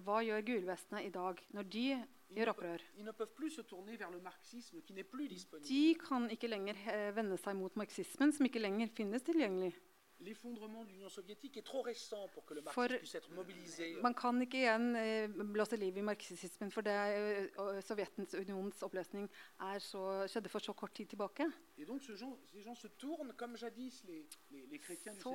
[0.05, 1.81] hva gjør gulvestene i dag når de
[2.35, 2.85] gjør opprør?
[5.67, 6.79] De kan ikke lenger
[7.17, 9.73] vende seg mot marxismen, som ikke lenger finnes tilgjengelig.
[12.73, 12.89] For-.
[14.01, 19.29] Man kan ikke igjen eh, blåse liv i marxismen, for det eh, Sovjetens unions oppløsning
[19.61, 21.45] er så, skjedde for så kort tid tilbake.
[25.21, 25.31] Så-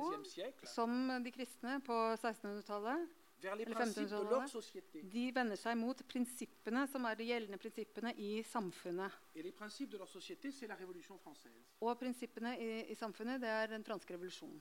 [0.74, 3.08] Som de kristne på 1600-tallet.
[3.40, 5.10] De 1500-tallet.
[5.12, 9.16] De vender seg mot prinsippene som er de gjeldende prinsippene i samfunnet.
[11.80, 14.60] Og prinsippene i, i samfunnet, det er den franske revolusjonen.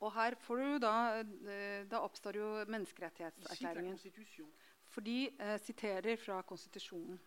[0.00, 3.98] Og her får du da, eh, da oppstår jo menneskerettighetserklæringen.
[4.98, 7.20] For de eh, siterer fra konstitusjonen.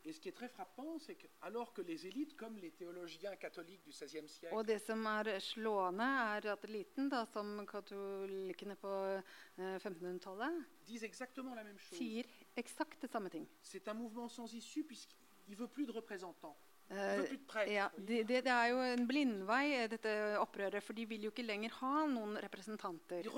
[4.52, 10.60] Og det som er slående, er at eliten, da, som katolikkene på eh, 1500-tallet,
[10.90, 11.96] disent exactement la même chose.
[11.96, 13.48] sier eksakt det samme ting.
[13.62, 16.58] C'est un mouvement sans issue puisqu'il veut plus de représentants.
[16.92, 20.12] Eh, ja, det, det, er jo en blindvei, eh, dette
[20.42, 23.24] opprøret, for de vil jo ikke lenger ha noen representanter.
[23.24, 23.32] De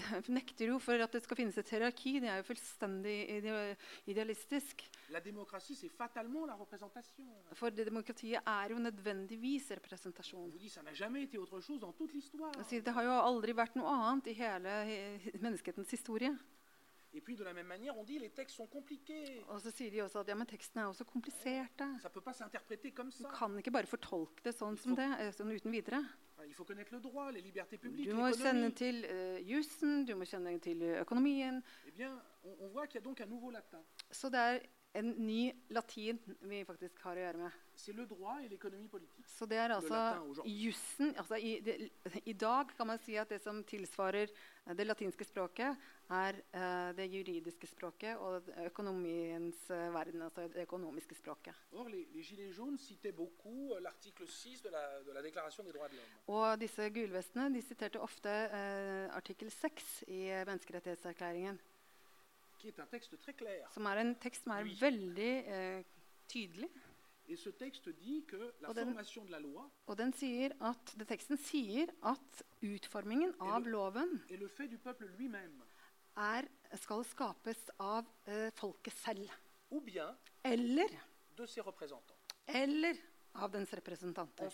[0.38, 2.18] nekter jo for at det skal finnes et hierarki.
[2.20, 3.16] Det er jo fullstendig
[4.10, 4.84] idealistisk.
[7.56, 10.52] For det demokratiet er jo nødvendigvis representasjon.
[12.84, 16.36] det har jo aldri vært noe annet i hele eh, menneskehetens historie.
[17.12, 19.42] Et puis, de la même manière, on dit, les textes sont compliqués.
[19.48, 21.82] Og så sier de også at ja, men teksten er også kompliserte.
[22.02, 23.28] Ça peut pas s'interpréter comme Du ça.
[23.38, 26.04] kan ikke bare fortolke det sånn som det, eh, sånn uten videre.
[26.46, 28.74] Il faut connaître le droit, les libertés publiques, Du må kjenne l'économie.
[28.74, 31.62] til uh, jussen, du må kjenne til eh, økonomien.
[31.86, 33.82] Eh bien, on, on voit qu'il y a donc un nouveau latin.
[34.10, 34.60] Så det er
[34.92, 37.58] en ny latin vi faktisk har å gjøre med.
[37.78, 41.54] Så det er altså jussen altså i,
[42.28, 45.78] I dag kan man si at det som tilsvarer eh, det latinske språket,
[46.10, 51.54] er uh, det juridiske språket og økonomiens uh, verden, altså det økonomiske språket.
[51.70, 56.04] Or, les, les Gilets jaunes citaient beaucoup 6 de la, de la des de.
[56.26, 61.08] Og disse gulvestene de siterte ofte uh, artikkel 6 i menneskerettighetserklæringen, qui est un texte
[61.10, 61.70] très clair.
[63.74, 65.82] Som er en tekst som er veldig eh,
[66.28, 66.70] tydelig.
[68.68, 68.94] Og den-
[69.86, 74.20] Og den sier at, det teksten sier at utformingen av loven
[76.16, 79.30] er, skal skapes av eh, folket selv.
[80.44, 80.88] Eller,
[82.48, 82.98] eller
[83.34, 84.50] av dens representanter.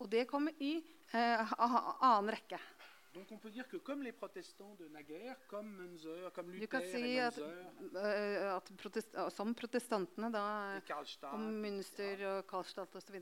[0.00, 0.78] Og det kommer i
[1.12, 2.58] eh, annen rekke.
[3.18, 6.96] Donc on peut dire que comme les protestants de naguère, comme Münzer, comme Luther si
[6.96, 10.44] et at, Münzer, eh, at protest, som protestantene, da,
[10.78, 13.18] et Karlstadt, og Münster og Karlstadt osv.,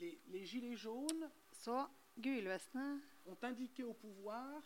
[0.00, 1.28] les, les gilets jaunes
[1.60, 1.84] så
[2.16, 4.64] gulvestene ont indiqué au pouvoir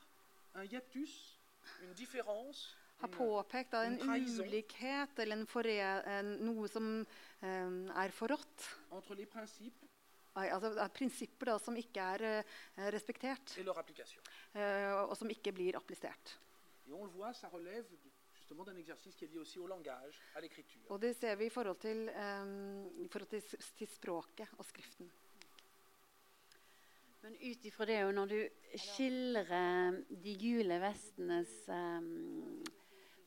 [0.55, 1.41] un hiatus,
[1.83, 5.77] une différence, har påpekt en en ulikhet eller en fore,
[6.07, 7.01] en, noe som
[7.43, 8.67] um, er forrådt
[10.35, 12.45] altså, det er prinsipper da, som ikke er eh,
[12.95, 13.57] respektert,
[14.55, 16.37] eh, og som ikke blir applisert.
[19.71, 20.19] Langage.
[20.91, 25.11] Og det ser vi i forhold til, um, i forhold til, til språket og skriften.
[27.23, 28.39] Men ut ifra det, og når du
[28.81, 32.63] skildrer de gule vestenes um,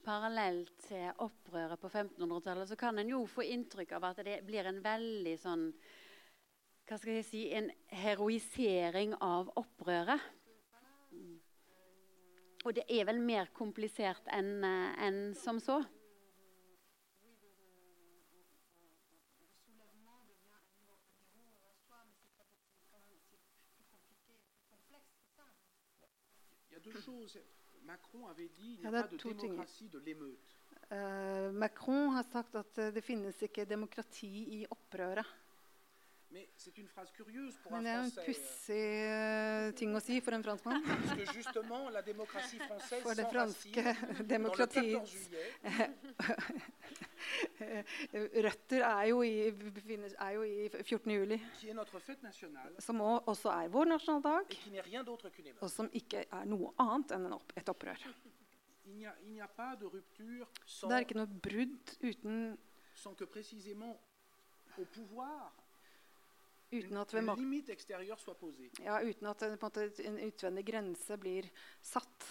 [0.03, 4.67] parallell til opprøret på 1500-tallet, så kan en jo få inntrykk av at det blir
[4.67, 5.69] en veldig sånn
[6.93, 10.21] Hva skal jeg si En heroisering av opprøret.
[12.61, 15.79] Og det er vel mer komplisert enn en som så.
[26.69, 27.39] Il y a deux choses.
[27.81, 29.41] Macron avait dit qu'il Ja, det er to ting.
[29.41, 30.37] démocratie de l'émeute.
[30.91, 35.25] Eh, Macron har sagt at eh, det finnes ikke demokrati i opprøret.
[35.25, 36.22] Mais c'est une phrase curieuse pour
[37.69, 40.83] Men det er en pussig eh, ting å si for en franskmann.
[43.03, 43.83] For det franske
[44.29, 45.53] demokratiets demokratiet 14 juillet,
[48.45, 49.27] Røtter er jo, i,
[50.19, 51.11] er jo i 14.
[51.11, 51.41] juli,
[52.83, 54.45] som også er vår nasjonaldag,
[55.59, 57.25] og som ikke er noe annet enn
[57.59, 57.99] et opprør.
[58.83, 62.35] Det er ikke noe brudd uten,
[62.95, 63.95] sans que précisément
[64.77, 65.51] au pouvoir,
[66.73, 67.21] uten at, ved
[68.83, 71.49] ja, uten at en, måte, en utvendig grense blir
[71.81, 72.29] satt.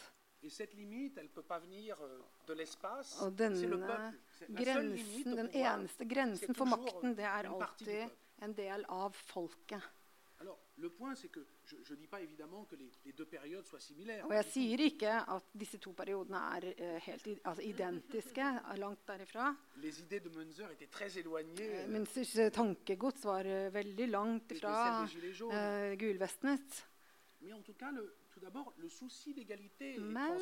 [0.74, 2.22] Limite, euh,
[3.22, 3.60] Og denne
[4.58, 8.10] grensen, den eneste grensen for makten, det er alltid
[8.42, 9.82] en del av folket.
[14.24, 18.46] Og jeg sier ikke at disse to periodene er eh, helt altså identiske,
[18.84, 19.50] langt derifra.
[21.20, 25.14] Éloignées Eh, euh, Mens tankegods var eh, veldig langt jaunes.
[25.52, 26.84] eh, gulvestenes.
[27.42, 30.38] Mais en tout cas, le- tout d'abord, le souci d'égalité est Men-.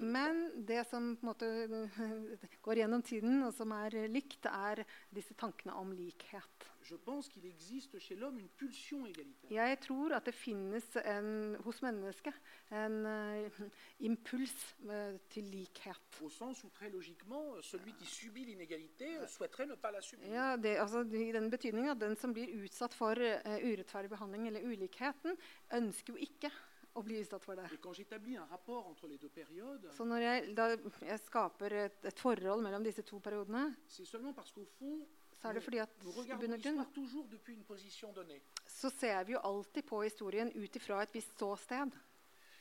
[0.00, 1.44] Men det som måte
[2.62, 6.70] går gjennom tiden, og som er likt, er disse tankene om likhet.
[6.84, 9.50] Je pense qu'il existe chez l'homme une pulsion égalitaire.
[9.50, 12.34] Jeg tror at det finnes en, hos mennesket
[12.70, 13.70] en uh,
[14.00, 14.52] impuls
[14.90, 16.20] eh, til likhet.
[20.28, 24.46] Ja, det, altså, I den betydning at den som blir utsatt for uh, urettferdig behandling
[24.48, 25.36] eller ulikheten,
[25.72, 26.52] ønsker jo ikke
[26.94, 27.66] å bli utsatt for det.
[29.96, 30.70] Så når jeg, da
[31.08, 33.72] jeg skaper et, et forhold mellom disse to periodene,
[35.44, 38.40] så er det fordi at bunn og grunn l'histoire toujours depuis une position donnée.
[38.66, 41.90] så ser vi jo alltid på historien ut ifra et visst ståsted.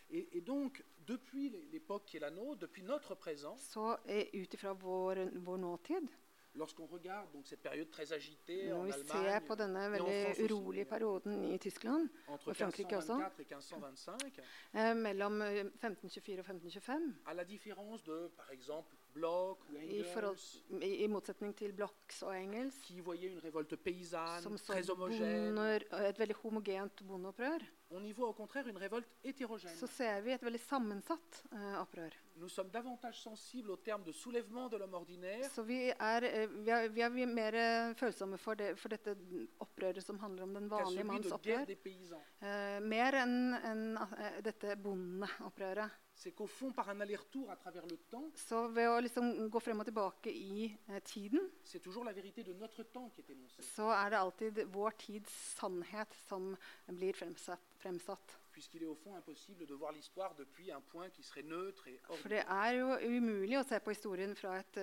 [0.10, 3.98] Et, et donc, depuis l'é- l'époque qui est la nôtre, depuis notre présent, Så
[4.34, 6.08] ut ifra vår, vår nåtid,
[6.56, 9.86] lorsqu'on regarde donc cette période très agitée når en vi ser Allemagne, på denne et
[9.88, 13.14] en veldig France aussi, urolige perioden i Tyskland, entre og Frankrike også.
[13.14, 14.44] 1524 et 1525,
[14.76, 20.02] eh, mellom eh, 1524 og 1525, à la différence de, par exemple, Bloch ou i,
[20.14, 20.40] forhold,
[20.82, 24.90] i, i motsetning til Blocks og Engels, qui voyaient une révolte paysanne, som så très
[24.90, 29.76] homogène, bonder, et veldig homogent bondeopprør, on y voit au contraire une révolte hétérogène.
[29.76, 32.14] så ser vi et veldig sammensatt uh, opprør.
[32.36, 36.48] Nous sommes davantage sensibles au terme de soulèvement de l'homme ordinaire Så vi er, eh,
[36.48, 39.14] vi er, vi er vi er mer eh, følsomme for, det, for dette
[39.60, 41.70] opprøret som handler om den vanlige manns opprør.
[41.70, 46.03] Eh, mer enn en, uh, dette bondeopprøret.
[46.16, 49.60] C'est qu'au fond, par un aller-retour à travers le temps, Så ved å liksom gå
[49.60, 53.30] frem og tilbake i eh, tiden, c'est toujours la vérité de notre temps qui est
[53.32, 53.62] énoncée.
[53.62, 56.56] så er det alltid vår tids sannhet som
[56.88, 57.60] blir fremsatt.
[57.80, 58.38] fremsatt.
[58.54, 62.00] Puisqu'il est au fond impossible de voir l'histoire depuis un point qui serait neutre et
[62.06, 64.78] For det er jo umulig å se på historien fra et,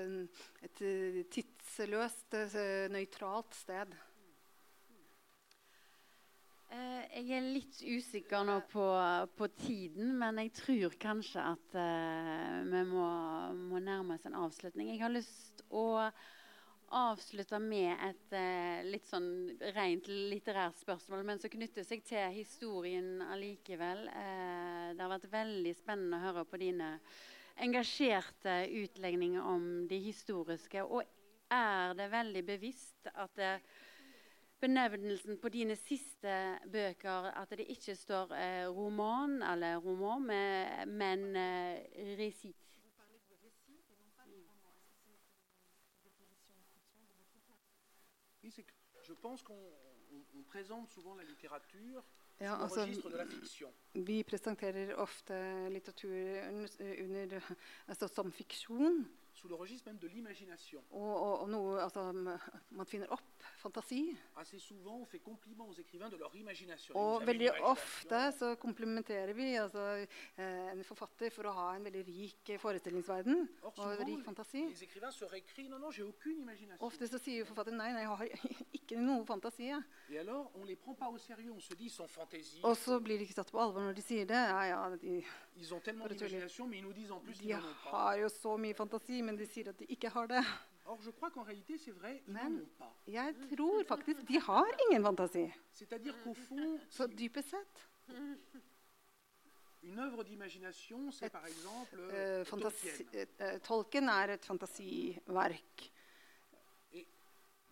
[0.62, 3.94] et eh, tidsløst, eh, nøytralt sted.
[6.70, 8.84] Eh, jeg er litt usikker nå på,
[9.34, 13.06] på tiden, men jeg tror kanskje at eh, vi må,
[13.72, 14.92] må nærme oss en avslutning.
[14.92, 15.84] Jeg har lyst å
[16.94, 23.18] avslutte med et eh, litt sånn rent litterært spørsmål, men som knytter seg til historien
[23.26, 24.06] allikevel.
[24.06, 26.94] Det har vært veldig spennende å høre på dine
[27.60, 30.86] engasjerte utlegninger om de historiske.
[30.86, 31.02] Og
[31.50, 33.62] er det veldig bevisst at eh,
[34.60, 41.36] benevnelsen på dine siste bøker at det ikke står eh, roman eller roman, med, men
[41.36, 42.16] eh,
[51.24, 52.02] littérature
[52.40, 53.72] Ja, altså, registre de la fiction.
[53.92, 56.48] vi presenterer ofte litteratur
[57.04, 57.40] under,
[57.86, 59.02] altså som fiksjon.
[59.40, 60.82] Sous le registre même de l'imagination.
[60.90, 64.16] Og, og, og altså, man finner opp fantasi.
[64.36, 66.94] Assez souvent, on fait compliment aux écrivains de leur imagination.
[66.96, 69.84] Og veldig ofte så komplementerer vi altså,
[70.36, 74.66] eh, en forfatter for å ha en veldig rik forestillingsverden Or, og souvent, rik fantasi.
[74.68, 76.84] les écrivains se récrient Non, non, j'ai aucune imagination.
[76.86, 78.24] Ofte så sier forfatteren nei, nei, jeg har
[78.80, 79.70] ikke noe fantasi.
[79.70, 79.80] Ja.
[80.10, 81.52] Et alors, on les prend pas au sérieux.
[81.52, 82.60] On se dit, ils sont fantaisies.
[82.64, 84.34] Og så blir de ikke tatt på alvor når de sier det.
[84.50, 85.20] Ja, ja, de,
[85.60, 87.90] Ils ont tellement d'imagination, mais ils nous disent en plus qu'ils de n'en ont pas.
[87.90, 90.44] har jo så mye fantasi, men de sier at de ikke har det.
[90.86, 92.66] Or, je crois qu'en réalité, c'est vrai, ils Men-.
[93.06, 95.52] Jeg tror faktisk de har ingen fantasi.
[95.72, 97.88] C'est-à-dire qu'au fond, Så dypest sett
[99.82, 103.58] une œuvre d'imagination, c'est par exemple eh, euh, fantasi, Tolkien.
[103.60, 105.92] Tolken er et fantasiverk.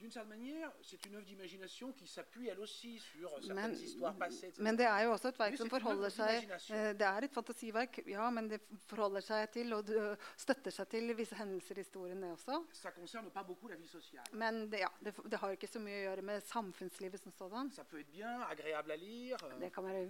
[0.01, 4.53] D'une certaine manière, c'est une œuvre d'imagination qui s'appuie elle aussi sur certaines Men, passées.
[4.59, 7.99] men det er jo også et verk som forholder seg eh, Det er et fantasiverk,
[8.07, 9.91] ja, men det forholder seg til og
[10.39, 12.61] støtter seg til visse hendelser i historien, det også.
[12.73, 14.25] Ça concerne pas beaucoup la vie sociale.
[14.33, 17.73] Men det, ja, det, det har ikke så mye å gjøre med samfunnslivet som sådan.
[17.75, 19.37] Ça peut être bien, agréable à lire.
[19.61, 20.07] Det kan være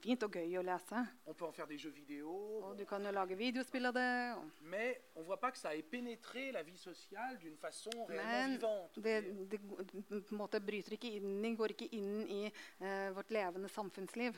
[0.00, 1.04] fint og gøy å lese.
[1.26, 2.32] On peut en faire des jeux vidéo.
[2.62, 4.08] Og du kan jo lage videospill av det.
[4.38, 8.48] Og, Mais on voit pas que ça ait pénétré la vie sociale d'une façon réellement
[8.48, 9.00] men vivante.
[9.02, 12.40] det, det på en måte bryter ikke inn, i- går ikke inn i
[12.80, 14.36] eh, vårt levende samfunnsliv.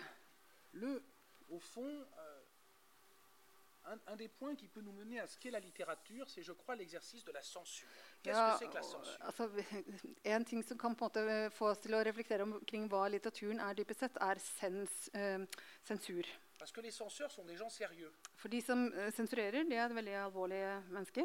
[0.72, 1.00] Le,
[1.50, 2.34] au fond, euh,
[3.92, 6.52] un, un des points qui peut nous mener à ce qu'est la littérature, c'est, je
[6.52, 7.86] crois, l'exercice de la censure.
[8.22, 9.48] Qu'est-ce Ja, que c'est que la censure altså,
[10.24, 13.60] en ting som kan på en måte få oss til å reflektere omkring hva litteraturen
[13.60, 15.38] er dypest sett, er sens, eh,
[15.84, 16.24] sensur.
[16.58, 18.12] Parce que les censeurs sont des gens sérieux.
[18.36, 21.24] For de som eh, sensurerer, de er veldig alvorlige mennesker.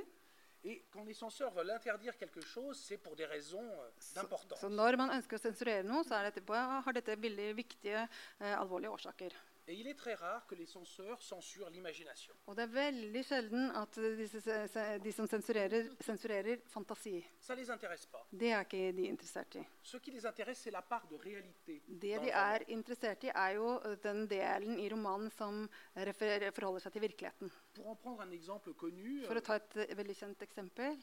[0.66, 3.70] Et quand les censeurs veulent interdire quelque chose, c'est pour des raisons
[4.16, 4.60] d'importance.
[4.62, 7.50] Så, så når man ønsker å sensurere noe, så er dette, på- har dette veldig
[7.58, 8.08] viktige,
[8.40, 9.34] eh, alvorlige årsaker.
[9.66, 12.34] Et il est très rare que les censeurs censurent l'imagination.
[12.48, 17.24] Og det er veldig sjelden at disse, se- se- de som sensurerer, sensurerer fantasi.
[17.40, 18.26] Ça les intéresse pas.
[18.32, 19.64] Det er ikke de interessert i.
[19.82, 21.82] Ce qui les intéresse, c'est la part de réalité.
[21.88, 27.02] Det de er interessert i, er jo den delen i romanen som forholder seg til
[27.02, 27.52] virkeligheten.
[27.74, 30.98] Pour en prendre un exemple connu, For euh, å ta et eh, veldig kjent eksempel.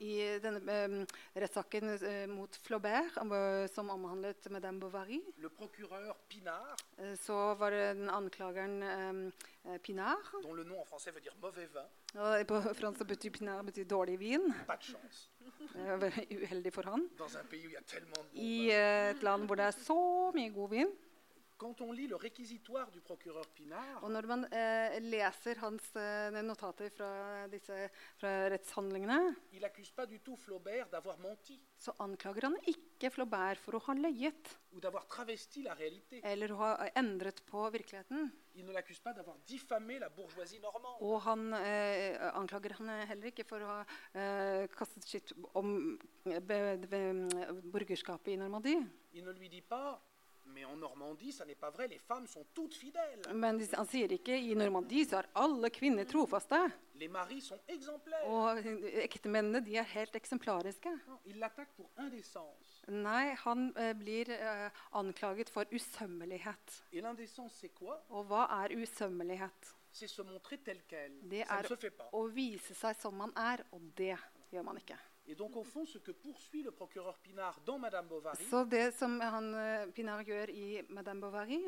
[0.00, 5.50] I denne eh, rettssaken eh, mot Flaubert, eh, som omhandlet Madame Bovary, le
[6.28, 10.18] Pinard, eh, så var det den anklageren eh, Pinard.
[10.42, 13.84] dont le nom en français veut dire mauvais vin, Og på fransk betyr Pinard betyr
[13.84, 14.54] dårlig vin.
[14.66, 14.96] pas de.
[15.74, 17.08] Det var uheldig for han.
[17.18, 17.82] Dans un pays où y a
[18.14, 20.88] bon I eh, et land hvor det er så mye god vin.
[21.62, 26.40] Quand on lit le réquisitoire du procureur Pinard, Og når man eh, leser hans eh,
[26.42, 27.76] notater fra, disse,
[28.18, 33.62] fra rettshandlingene, il accuse pas du tout Flaubert d'avoir menti så anklager han ikke Flaubert
[33.62, 36.20] for å ha løyet ou d'avoir travesti la réalité.
[36.24, 38.32] eller å ha endret på virkeligheten.
[38.54, 40.98] Il ne l'accuse pas d'avoir diffamé la bourgeoisie normande.
[41.00, 43.80] Og han eh, anklager han heller ikke for å ha
[44.14, 46.58] eh, kastet skitt om be,
[46.90, 47.02] be,
[47.70, 48.82] borgerskapet i Normandie.
[49.14, 50.00] Il ne lui dit pas,
[53.34, 56.58] Men han sier ikke i Normandie så er alle kvinner trofaste.
[58.30, 58.58] Og
[59.02, 60.92] ektemennene de er helt eksemplariske.
[62.88, 66.82] Nei, han eh, blir eh, anklaget for usømmelighet.
[68.10, 69.72] Og hva er usømmelighet?
[71.30, 71.66] Det er
[72.16, 74.14] å vise seg som man er, og det
[74.52, 74.96] gjør man ikke.
[78.50, 81.60] Så det som han, eh, Pinard gjør i Madame Bovary,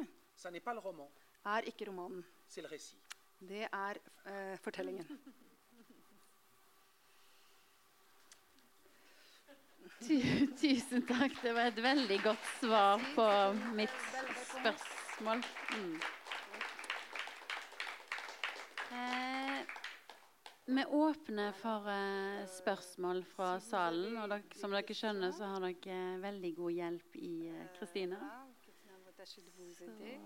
[1.44, 2.24] er ikke romanen.
[3.40, 5.06] Det er eh, fortellingen.
[10.60, 11.32] Tusen takk.
[11.42, 13.28] Det var et veldig godt svar på
[13.78, 14.00] mitt
[14.50, 15.44] spørsmål.
[15.76, 15.94] Mm.
[18.94, 19.33] Eh,
[20.66, 24.16] vi åpner for eh, spørsmål fra salen.
[24.22, 27.34] Og dere, som dere skjønner, så har dere veldig god hjelp i
[27.78, 28.18] Kristina Kristine.
[29.74, 30.18] Så, eh,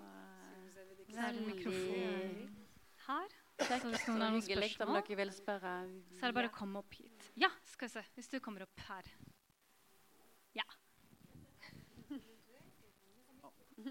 [1.16, 1.58] veldig
[3.08, 3.28] Her.
[3.58, 5.74] kjekt hyggelig om dere vil spørre.
[6.14, 7.30] Så er det bare å komme opp hit.
[7.36, 8.04] Ja, skal vi se.
[8.14, 9.04] Hvis du kommer opp her.
[10.54, 10.66] Ja.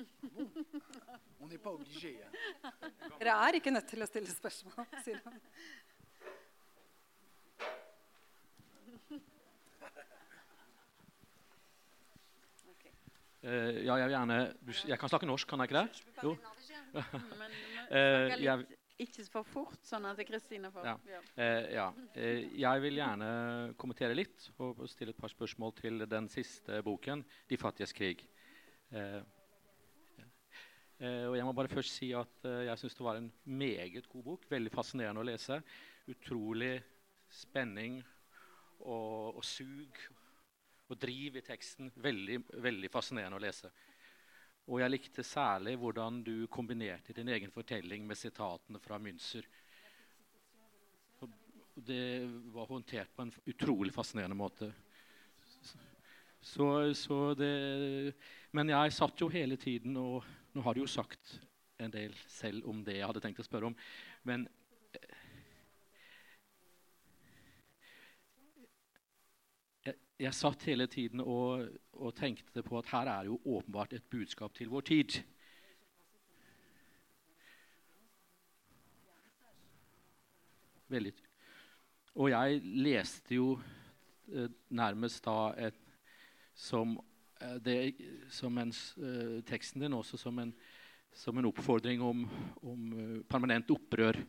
[1.40, 2.20] On n'est pas obligé.
[2.24, 2.32] hein.
[3.20, 5.38] Dere er ikke nødt til å stille spørsmål, sier han.
[13.46, 14.38] Eh, ja, jeg vil gjerne
[14.90, 16.04] Jeg kan snakke norsk, kan jeg ikke det?
[16.24, 16.38] Jo.
[17.42, 17.52] Men
[17.88, 20.96] Eh, litt, ikke for fort, sånn at Kristine får Ja.
[21.08, 21.20] ja.
[21.38, 21.86] eh, ja.
[22.18, 23.30] Eh, jeg vil gjerne
[23.80, 28.26] kommentere litt og stille et par spørsmål til den siste boken, 'De fattiges krig'.
[28.92, 29.22] Eh,
[31.00, 34.46] og jeg må bare først si at jeg syns det var en meget god bok.
[34.50, 35.62] Veldig fascinerende å lese.
[36.10, 36.82] Utrolig
[37.30, 38.04] spenning
[38.80, 39.94] og, og sug
[40.88, 41.92] og driv i teksten.
[42.02, 43.72] Veldig, veldig fascinerende å lese.
[44.68, 49.48] Og jeg likte særlig hvordan du kombinerte din egen fortelling med sitatene fra Münzer.
[51.78, 54.72] Det var håndtert på en utrolig fascinerende måte.
[56.42, 58.16] Så, så det,
[58.56, 60.26] men jeg satt jo hele tiden og
[60.58, 61.36] Nå har du jo sagt
[61.78, 63.76] en del selv om det jeg hadde tenkt å spørre om.
[64.26, 64.48] Men
[70.20, 74.54] jeg, satt hele tiden og, og, tenkte på at her er jo åpenbart et budskap
[74.58, 75.20] til vår tid.
[80.88, 81.14] Veldig.
[82.16, 83.58] Og jeg leste jo
[84.32, 85.78] eh, nærmest da et,
[86.56, 86.96] som,
[87.42, 87.78] eh, det,
[88.34, 90.54] som en, eh, teksten din også som en,
[91.14, 92.24] som en oppfordring om,
[92.64, 94.22] om permanent opprør.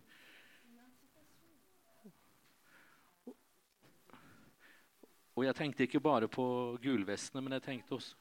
[5.39, 6.45] Og jeg tenkte ikke bare på
[6.83, 8.17] gulvestene, men jeg tenkte også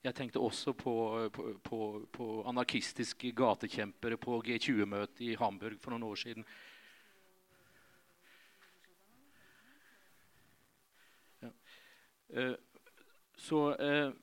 [0.00, 0.92] jeg tenkte også på,
[1.32, 1.78] på, på,
[2.12, 6.46] på anarkistiske gatekjempere på G20-møtet i Hamburg for noen år siden.
[11.44, 11.52] Ja.
[12.32, 12.56] Uh,
[13.36, 14.16] så uh,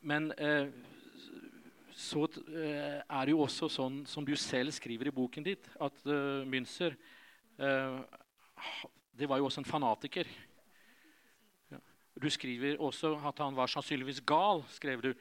[0.00, 0.68] Men uh,
[1.96, 6.04] så er det jo også sånn som du selv skriver i boken ditt, at
[6.48, 6.96] Münzer
[9.18, 10.28] det var jo også en fanatiker.
[12.22, 15.12] Du skriver også at han var sannsynligvis gal, skrev du.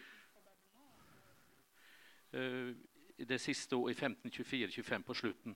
[2.33, 2.75] Uh,
[3.27, 5.55] det siste i 1524-25 på slutten.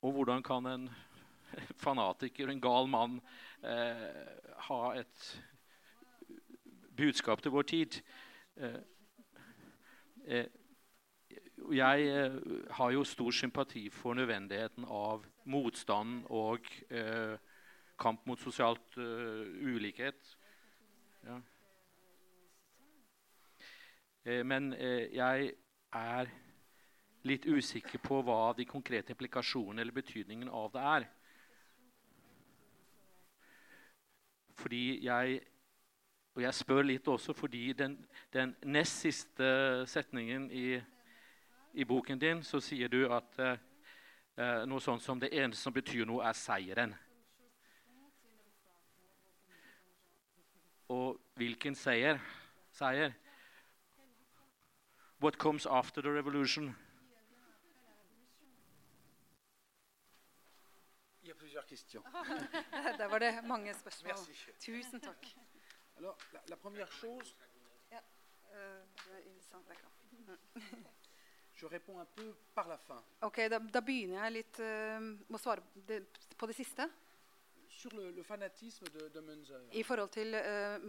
[0.00, 0.90] Og hvordan kan en
[1.84, 3.20] fanatiker, en gal mann,
[3.62, 4.06] eh,
[4.56, 5.44] ha et
[6.96, 8.00] budskap til vår tid?
[8.56, 8.80] Eh,
[10.24, 10.46] eh,
[11.74, 12.40] jeg eh,
[12.70, 17.36] har jo stor sympati for nødvendigheten av motstand og eh,
[18.00, 20.36] kamp mot sosialt uh, ulikhet.
[21.24, 21.36] Ja.
[24.24, 25.52] Eh, men eh, jeg
[25.92, 26.30] er
[27.28, 31.08] litt usikker på hva de konkrete implikasjonene eller betydningen av det er.
[34.60, 35.40] Fordi jeg
[36.30, 37.96] Og jeg spør litt også fordi den,
[38.32, 39.46] den nest siste
[39.90, 40.78] setningen i
[41.72, 46.06] i boken din så sier du at eh, noe sånt som det eneste som betyr
[46.08, 46.94] noe, er seieren.
[50.90, 52.18] Og hvilken seier?
[52.74, 53.14] Seier?
[55.20, 56.74] What comes after the revolution?
[62.98, 64.12] Der var det mange spørsmål.
[64.12, 64.50] Merci.
[64.60, 65.36] Tusen takk.
[65.96, 67.34] Alors, la, la première chose...
[67.90, 67.98] Ja,
[68.52, 68.86] uh,
[71.60, 73.02] Je réponds un peu par la fin.
[73.20, 76.00] Ok, Da, da begynner jeg litt uh, med å svare det,
[76.40, 76.86] på det siste.
[77.70, 79.60] Sur le, le fanatisme de, de Münzer.
[79.76, 80.86] I forhold til uh,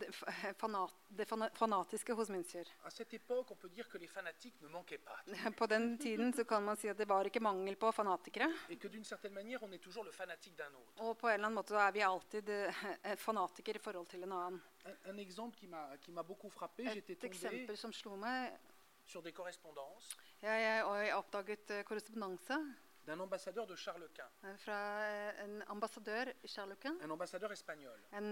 [0.00, 0.08] det,
[0.62, 2.72] fanat, det, fanatiske hos Münzer.
[2.84, 5.20] À cette époque, on peut dire que les fanatiques ne manquaient pas.
[5.60, 8.48] På den tiden så kan man si at det var ikke mangel på fanatikere.
[9.30, 11.04] Manière, on est toujours le fanatique d'un autre.
[11.04, 14.32] Og på en eller annen måte er vi alltid uh, fanatiker i forhold til en
[14.32, 14.62] annen.
[14.86, 15.58] Un, un exemple
[16.00, 18.56] qui m'a beaucoup frappé, Et eksempel som slo meg
[19.06, 20.16] sur des correspondances.
[20.42, 22.58] Jeg, jeg, og jeg oppdaget korrespondanse.
[23.04, 24.58] D'un ambassadeur de Charles Quint.
[24.64, 27.02] Fra uh, en ambassadør i Charles Quint.
[27.04, 28.00] Un ambassadeur espagnol.
[28.12, 28.30] En,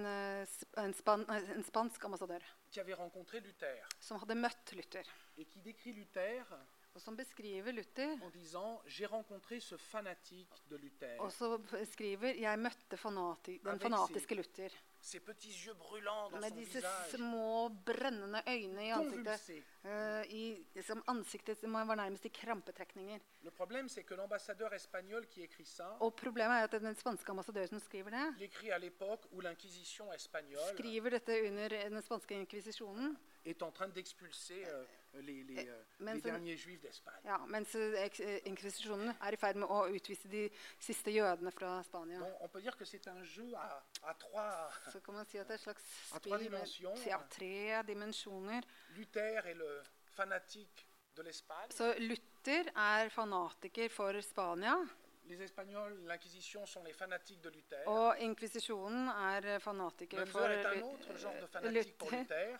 [0.81, 2.41] en, span, en, spansk ambassadør.
[2.71, 3.85] Qui avait rencontré Luther.
[4.01, 5.05] Som hadde møtt Luther.
[5.37, 6.57] Et qui décrit Luther
[6.95, 8.19] og som beskriver Luther.
[8.23, 11.21] En disant, J'ai rencontré ce fanatique de Luther.
[11.21, 14.77] Og så skriver jeg møtte fanati den fanatiske Luther.
[15.03, 17.11] Ses petits yeux brûlants dans Med son disse visage.
[17.17, 19.65] små brennende øyne i ansiktet.
[19.85, 23.19] Uh, i, som ansiktet som var nærmest i krampetrekninger.
[23.43, 27.31] Le problème, c'est que l'ambassadeur espagnol qui écrit ça, Og problemet er at den spanske
[27.31, 28.51] ambassadøren som skriver det,
[30.75, 33.17] skriver dette under den spanske inkvisisjonen.
[33.45, 34.85] Est en train d'expulser euh,
[35.23, 37.21] les, les, euh, derniers juifs d'Espagne.
[37.25, 40.45] Ja, mens eh, inkvisisjonen er i ferd med å utvise de
[40.81, 42.21] siste jødene fra Spania.
[42.23, 44.71] Bon, on peut dire que c'est un jeu à, à trois.
[44.93, 47.07] Så kan man si at det er et slags À trois spill med dimensions.
[47.07, 48.63] ja, tre dimensjoner.
[48.97, 49.83] Luther est le
[50.17, 50.87] fanatique
[51.17, 51.71] de l'Espagne.
[51.71, 54.77] Så Luther er fanatiker for Spania.
[57.87, 60.83] Og inkvisisjonen er fanatikere for Luther.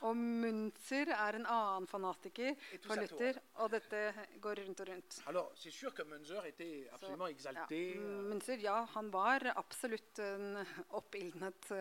[0.03, 2.55] Og Munzer er en annen fanatiker
[2.87, 3.41] for Luther.
[3.55, 4.03] Og dette
[4.41, 5.21] går rundt og rundt.
[5.27, 7.07] Alors, c'est sûr que Münzer était Så,
[7.53, 7.67] ja.
[7.97, 10.57] euh, Munzer, ja, han var absolutt en
[11.01, 11.73] oppildnet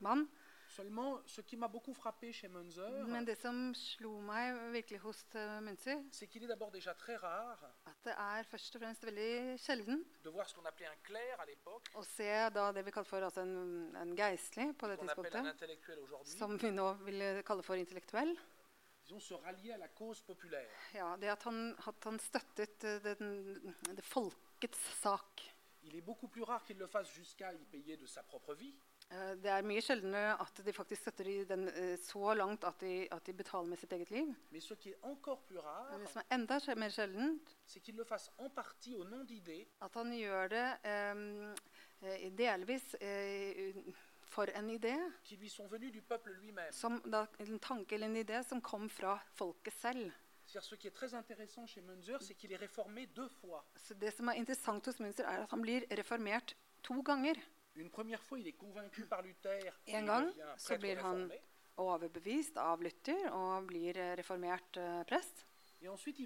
[0.00, 0.28] mann.
[0.76, 5.22] Seulement, ce qui m'a beaucoup frappé chez Munzer, Men det som slo meg virkelig hos
[5.34, 9.06] eh, Munzer, c'est qu'il est d'abord déjà très rare at det er først og fremst
[9.08, 12.84] veldig sjelden de voir ce qu'on appelait un clerc à l'époque, å se da det
[12.84, 16.36] vi kalte for altså en, en geistlig på det qu'on appelle un tidspunktet, intellectuel aujourd'hui,
[16.36, 18.36] som vi nå vil kalle for intellektuell.
[19.06, 20.68] disons, se rallier à la cause populaire.
[20.92, 25.40] Ja, det at han, at han støttet eh, den, det folkets sak.
[25.84, 28.74] Il est beaucoup plus rare qu'il le fasse jusqu'à y payer de sa propre vie.
[29.10, 33.06] Eh, Det er mye sjeldnere at de faktisk støtter den eh, så langt at de,
[33.12, 34.32] at de betaler med sitt eget liv.
[34.50, 34.60] Men
[36.02, 37.54] det som er enda mer sjeldent,
[39.80, 43.94] at han gjør det eh, delvis uh,
[44.26, 44.96] for en idé,
[46.72, 50.12] som da, en tanke eller en idé som kom fra folket selv.
[50.46, 53.64] C'est-à-dire, ce qui est très intéressant chez Münzer, c'est qu'il est réformé deux fois.
[53.76, 57.34] Så det som er interessant hos Münster, er at han blir reformert to ganger.
[59.86, 61.30] En gang, så blir han
[61.76, 65.44] overbevist av Luther og blir eh, reformert eh, prest.
[65.82, 66.24] Ensuite.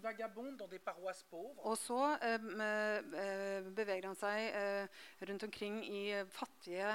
[1.65, 4.87] Og så eh, eh, beveger han seg eh,
[5.27, 6.93] rundt omkring i fattige,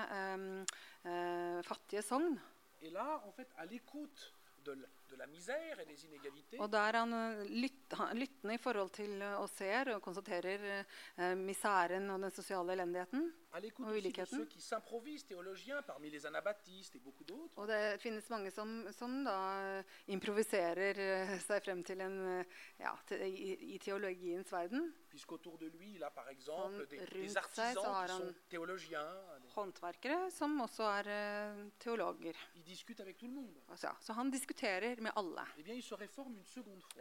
[1.68, 2.40] fattige sogn.
[2.82, 4.34] Et là, en fait, à l'écoute
[4.66, 4.76] de,
[6.60, 10.86] Og der han eh, han- lyttende i forhold til eh, og ser og konstaterer
[11.18, 13.34] eh, misæren og den sosiale elendigheten.
[13.52, 14.38] og l'écoute Oui, aussi de likheten.
[14.40, 18.88] ceux qui s'improvisent théologiens, parmi les anabaptistes et beaucoup d'autres, Og det finnes mange som,
[18.92, 22.46] som da improviserer eh, seg frem til en
[22.80, 22.92] ja,
[23.26, 24.94] i, i teologiens verden.
[25.16, 29.08] Puisqu'autour de lui, il a par exemple des, des artisans qui sont théologiens.
[29.56, 32.36] Håndverkere som også er eh, teologer.
[33.70, 35.46] Altså, så han diskuterer med alle.
[35.58, 35.82] Eh bien.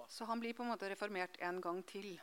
[0.09, 2.21] Så han blir på en måte reformert en gang til.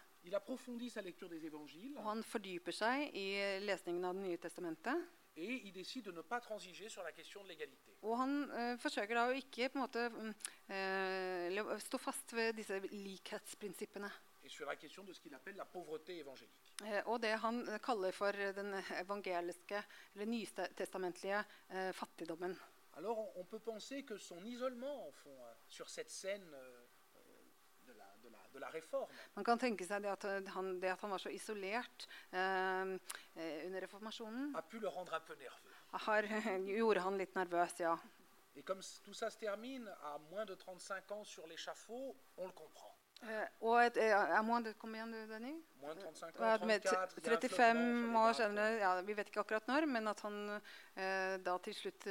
[1.98, 3.28] Og han fordyper seg i
[3.66, 5.10] lesningen av Det nye testamentet.
[5.36, 7.96] et il décide de ne pas transiger sur la question de l'égalité.
[8.02, 10.34] Og han eh, forsøker da å ikke på en måte mm,
[10.76, 14.12] eh, stå fast ved disse likhetsprinsippene.
[14.52, 16.76] Sur la question de ce qu'il appelle la pauvreté évangélique.
[16.84, 19.80] Eh, og det han eh, kaller for den evangeliske,
[20.16, 22.58] eller nytestamentlige eh, fattigdommen.
[22.98, 26.82] Alors, on, on peut penser que son isolement, en fond, euh, sur cette scène euh,
[27.16, 30.28] euh, de, la, de, la, de la réforme, Man kan tenke seg det at
[30.58, 32.98] han, det at han var så isolert eh,
[33.66, 35.80] under reformasjonen, a pu le rendre un peu nerveux.
[36.10, 36.28] har,
[36.68, 37.96] gjorde han litt nervøs, ja.
[38.58, 42.52] Et comme tout ça se termine à moins de 35 ans sur l'échafaud, on le
[42.52, 42.91] comprend.
[43.22, 45.54] Eh, og et, eh, jeg må Kom igjen, du, Denny.
[45.82, 49.14] Moins 35 at med 34, il y a un 35 flottement år senere, ja, vi
[49.18, 50.40] vet ikke akkurat når, men at han
[50.96, 52.10] eh, da til slutt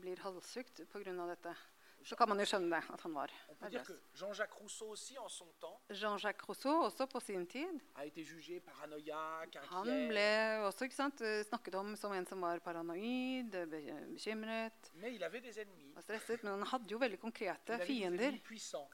[0.00, 1.12] blir halshugd pga.
[1.28, 1.56] dette.
[2.04, 3.30] Så kan man jo skjønne det, at han var
[3.62, 3.90] nervøs.
[4.14, 7.80] Jean-Jacques Rousseau også på sin tid.
[7.94, 12.58] a été jugé paranoïaque, Han ble også sant, eh, snakket om som en som var
[12.60, 15.96] paranoid, eh, bekymret Mais il avait des ennemis.
[15.96, 16.44] og stresset.
[16.44, 18.32] Men han hadde jo veldig konkrete fiender.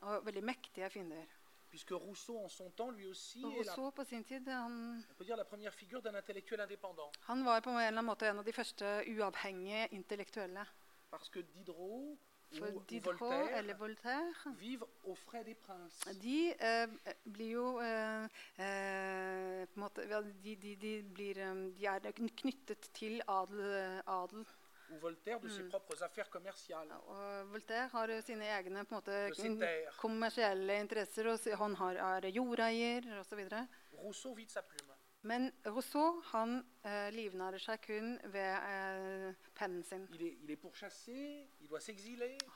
[0.03, 1.27] Og veldig mektige fiender.
[1.71, 5.37] Puisque Rousseau, en son temps, lui aussi, Rousseau, la, sin tid han, on peut dire
[5.37, 7.13] la première figure d'un intellectuel indépendant.
[7.29, 10.67] han var på en eller annen måte en av de første uavhengige intellektuelle.
[11.11, 12.19] Parce que Diderot
[12.59, 16.01] For Diderot Voltaire eller Voltaire vivent aux frais des princes.
[16.21, 16.87] De eh,
[17.25, 18.25] blir jo eh,
[18.59, 20.07] eh, på en måte,
[20.43, 24.03] de, de, de, blir, eh, de er knyttet til adel.
[24.07, 24.45] adel.
[24.91, 25.71] Ou Voltaire de ses Mm.
[25.71, 26.97] propres affaires commerciales.
[27.07, 31.29] Og Voltaire har sine egne på en måte, ses kommersielle interesser.
[31.31, 33.47] Og han har, er jordeier osv.
[33.93, 34.89] Rousseau vit de sa plume.
[35.23, 40.07] Men Rousseau han eh, livnærer seg kun ved eh, pennen sin.
[40.14, 41.81] Il est, il est pourchassé, il doit.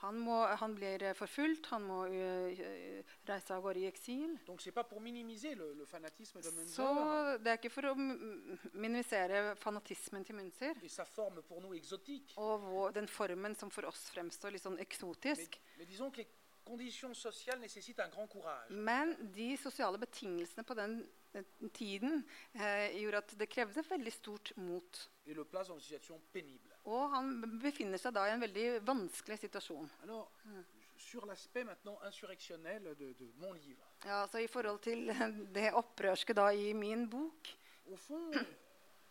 [0.00, 4.38] Han, må, han blir eh, forfulgt, han må eh, reise av gårde i eksil.
[4.46, 6.86] Donc pas pour le, le fanatisme de Så
[7.44, 7.94] det er ikke for å
[8.72, 10.80] minimisere fanatismen til Munzer.
[12.36, 15.60] og vår, den formen som for oss fremstår litt sånn eksotisk.
[15.76, 15.86] Men,
[18.32, 18.72] courage.
[18.72, 21.02] Men de sosiale betingelsene på den
[21.72, 22.22] tiden
[22.54, 25.00] eh, gjorde at det krevde veldig stort mot.
[26.84, 27.30] Og han
[27.62, 29.88] befinner seg da i en veldig vanskelig situasjon.
[30.04, 30.30] Alors,
[30.96, 35.08] sur l'aspect maintenant insurrectionnel de, de mon livre, Ja, så I forhold til
[35.56, 37.48] det opprørske da i min bok,
[37.90, 38.32] au fond,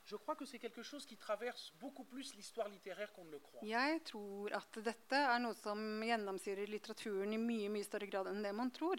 [0.05, 3.39] je crois que c'est quelque chose qui traverse beaucoup plus l'histoire littéraire qu'on ne le
[3.39, 3.61] croit.
[3.63, 8.43] jeg tror at dette er noe som gjennomsyrer litteraturen i mye mye større grad enn
[8.43, 8.97] det man tror.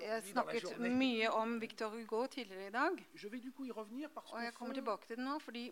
[0.00, 3.06] Jeg snakket mye om Victor Hugo tidligere i dag,
[4.32, 5.64] og jeg kommer tilbake til det nå fordi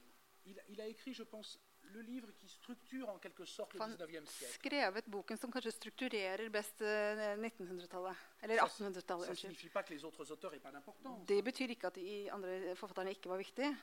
[3.80, 4.52] han 19e siècle.
[4.52, 8.16] skrevet boken som kanskje strukturerer best eh, 1900-tallet.
[8.42, 9.26] Eller 1800-tallet.
[9.26, 11.26] Ça signifie pas que les autres auteurs n'aient pas d'importance.
[11.26, 13.76] Det betyr ikke at de andre forfatterne ikke var viktige.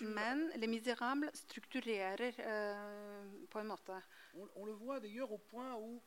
[0.00, 4.02] Men Les Misérables strukturerer uh, på en måte.
[4.34, 6.02] On, on le voit d'ailleurs au point où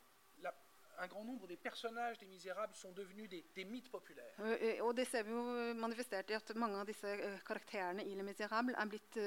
[0.98, 4.34] un grand nombre des personnages des Misérables sont devenus des, des mythes populaires.
[4.82, 5.42] Og det ser vi jo
[5.78, 7.12] manifestert i at mange av disse
[7.46, 9.18] karakterene i Les Misérables er blitt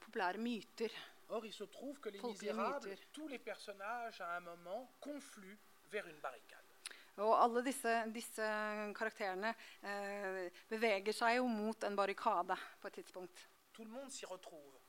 [0.00, 0.92] populære myter.
[1.28, 3.08] Or, il se trouve que Les Folkelige Misérables, myter.
[3.12, 5.58] tous les personnages, à un moment, confluent
[5.90, 6.60] vers une barricade.
[7.16, 8.46] Og alle disse, disse
[8.98, 9.52] karakterene
[10.68, 13.48] beveger seg jo mot en barrikade på et tidspunkt.
[13.72, 14.83] Tout le monde s'y retrouve.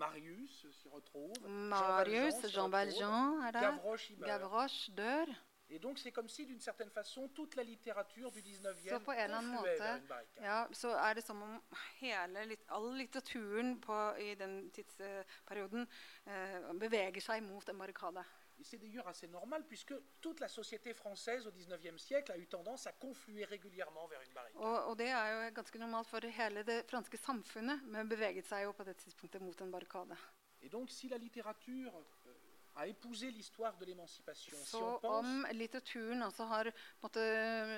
[0.00, 1.36] Marius s'y retrouve.
[1.48, 3.50] Marius, Jean Valjean.
[3.52, 4.12] Gavroche.
[4.18, 5.26] Gavroche dør.
[5.72, 9.12] Et donc, c'est comme si, d'une certaine façon, toute la littérature du 19e Så på
[9.12, 10.02] en eller annen måte
[10.42, 11.60] ja, så er det som om
[12.00, 15.86] hele, all litteraturen på, i den tidsperioden
[16.26, 18.24] eh, beveger seg mot en barrikade.
[18.60, 22.46] Et c'est d'ailleurs assez normal, puisque toute la société française au 19e siècle a eu
[22.46, 24.60] tendance à confluer régulièrement vers une barricade.
[24.62, 28.64] Og, og det er jo ganske normalt for hele det franske samfunnet, men beveget seg
[28.66, 30.16] jo på det tidspunktet mot en barrikade.
[30.60, 31.94] Et donc, si la littérature
[32.26, 32.34] euh,
[32.76, 36.68] a épousé l'histoire de l'émancipation, si on pense om litteraturen altså har
[37.00, 37.24] på en måte,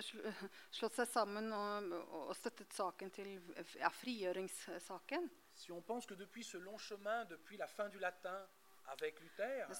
[0.03, 0.51] sl-
[0.81, 1.93] slått seg sammen og,
[2.25, 3.39] og støttet saken til
[3.79, 8.43] ja, frigjøringssaken Si on pense que depuis ce long chemin, depuis la fin du latin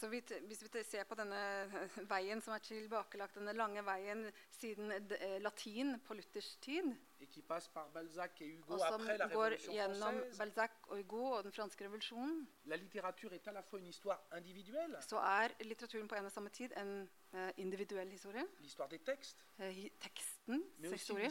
[0.09, 1.39] vi, Hvis vi ser på denne
[2.13, 6.93] veien som er tilbakelagt, denne lange veien siden eh, latin på Luthers tid,
[8.67, 12.49] og som går gjennom Balzac og Hugo og den franske revolusjonen,
[15.07, 18.47] så er litteraturen på en og samme tid en eh, individuell historie.
[19.59, 21.31] eh, tekstens historie.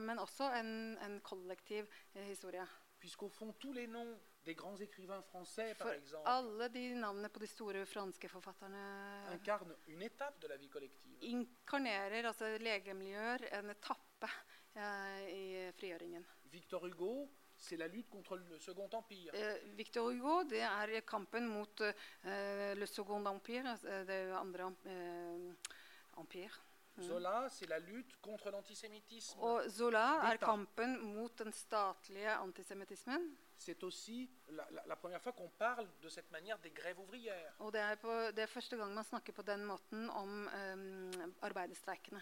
[0.00, 2.66] Men, også en, en kollektiv historie.
[3.06, 7.28] puisqu'au fond, tous les noms des grands écrivains français, par For exemple, alle de navnene
[7.28, 8.82] på de store franske forfatterne
[9.34, 11.16] incarnent une étape de la vie collective.
[11.22, 14.28] inkarnerer, altså legemliggjør, en etappe
[14.76, 16.26] eh, i frigjøringen.
[16.52, 17.28] Victor Hugo,
[17.58, 19.34] c'est la lutte contre le Second Empire.
[19.34, 25.50] Eh, Victor Hugo det er kampen mot eh, le second empire, altså det andre eh,
[26.18, 26.62] empire.
[26.98, 29.40] Zola, c'est la lutte contre l'antisémitisme.
[29.42, 33.36] Og Zola er kampen mot den statlige antisemittismen.
[33.58, 37.54] C'est aussi la, la- la première fois qu'on parle de cette manière des grèves ouvrières.
[37.58, 41.28] Og det er, på, det er første gang man snakker på den måten om eh,
[41.42, 42.20] arbeiderstreikene.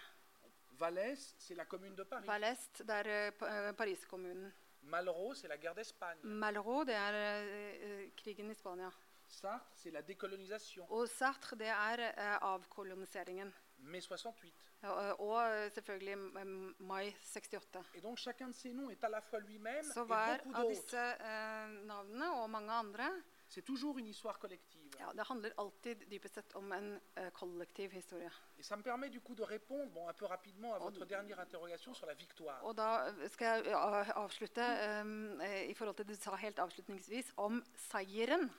[0.78, 2.27] Vallès, c'est la commune de Paris.
[2.27, 4.52] Valest, det er eh, Paris-kommunen.
[4.82, 6.19] Malraux, c'est la guerre d'Espagne.
[6.23, 8.90] Malraux, det er eh, krigen i Spania.
[9.28, 10.86] Sartre, c'est la décolonisation.
[10.90, 13.55] Og Sartre, det er avkoloniseringen.
[13.78, 14.52] Mai 68.
[14.82, 16.46] Og, og eh, selvfølgelig eh,
[16.78, 17.78] mai 68.
[17.94, 20.55] Et donc chacun de ces noms est à la fois lui-même Så et hver beaucoup
[20.56, 20.80] av d'autres.
[20.80, 23.10] disse eh, navnene og mange andre
[23.48, 24.90] C'est toujours une histoire collective.
[24.98, 28.30] ja, Det handler alltid dypest sett om en eh, kollektiv historie.
[28.59, 31.38] Et ça me permet du coup de répondre bon, un peu rapidement à votre dernière
[31.40, 32.64] interrogation sur la victoire.
[32.64, 37.32] Og da skal jeg eh, avslutte eh, i forhold til det du sa helt avslutningsvis
[37.36, 38.51] om seieren.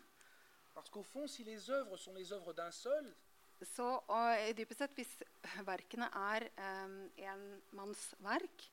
[0.75, 3.15] Parce qu'au fond, si les œuvres sont les œuvres d'un seul,
[3.63, 5.11] Så og, dypest sett, hvis
[5.67, 6.47] verkene er
[6.83, 8.65] um, enmannsverk,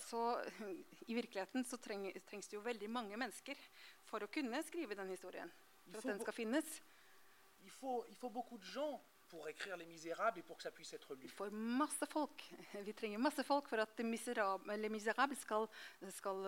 [0.00, 0.22] så
[1.06, 3.60] i virkeligheten så treng, trengs det jo veldig mange mennesker
[4.08, 5.52] for å kunne skrive den historien.
[5.90, 6.80] For at den skal finnes.
[7.62, 9.00] il faut, il faut beaucoup de gens
[9.30, 11.22] pour écrire Les Misérables et pour que ça puisse être lu.
[11.22, 12.42] Vi får masse folk.
[12.86, 13.98] Vi trenger masse folk for at
[14.76, 15.68] Les Misérables skal,
[16.10, 16.46] skal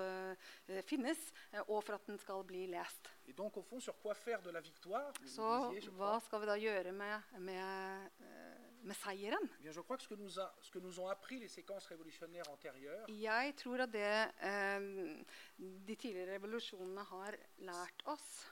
[0.69, 3.09] uh, finnes, eh, og for at den skal bli lest.
[3.27, 6.51] Et donc, au fond, sur quoi faire de la victoire Så disiez, hva skal vi
[6.51, 8.42] da gjøre med, med, eh,
[8.83, 9.45] med seieren?
[9.59, 11.49] Eh bien, je crois que ce que, nous a- ce que nous ont appris les
[11.49, 15.25] séquences révolutionnaires antérieures, Jeg tror at det eh,
[15.59, 18.47] de tidligere revolusjonene har lært oss,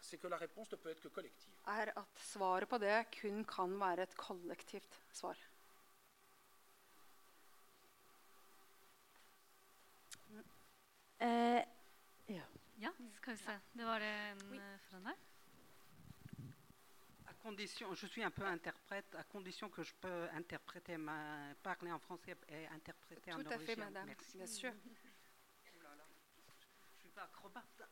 [1.66, 5.36] er at svaret på det kun kan være et kollektivt svar.
[11.20, 11.62] Eh,
[12.80, 13.58] Ja, skal vi se.
[13.72, 15.29] Det var det en foran der.
[17.42, 21.98] Condition, je suis un peu interprète, à condition que je peux interpréter ma, parler en
[21.98, 24.06] français et interpréter en Tout à fait, madame.
[24.06, 24.36] Merci.
[24.36, 24.72] Bien sûr.
[25.72, 26.04] Oh là là,
[26.96, 27.82] Je suis pas acrobate.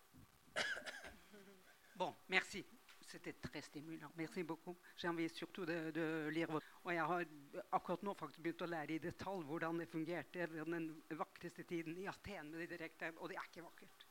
[1.97, 2.65] Bon, merci.
[3.01, 4.13] C'était très stimulant.
[4.17, 4.77] Merci beaucoup.
[4.97, 7.25] J'ai envie surtout de, de lire votre Og jeg har
[7.73, 10.87] akkurat nå faktisk begynt å lære i detalj hvordan det fungerte ved den
[11.19, 14.05] vakreste tiden i Aten med de direkte Og det er ikke vakkert.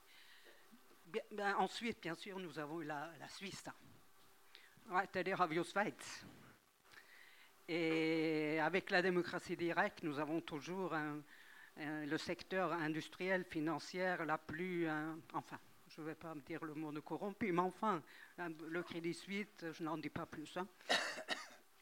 [1.06, 3.64] Bien- ensuite, bien sûr, nous avons eu la, la Suisse.
[3.64, 3.74] da.
[4.90, 6.26] Vi jo Sveits.
[7.68, 10.94] Et avec la démocratie directe, nous avons toujours
[12.06, 14.88] le secteur industriel, financier la plus...
[14.88, 15.60] euh, enfin,
[15.90, 18.02] je ne vais pas me dire le mot de corrompu, mais enfin,
[18.38, 20.56] un- le Crédit Suisse, je n'en dis pas plus.
[20.58, 20.68] Hein.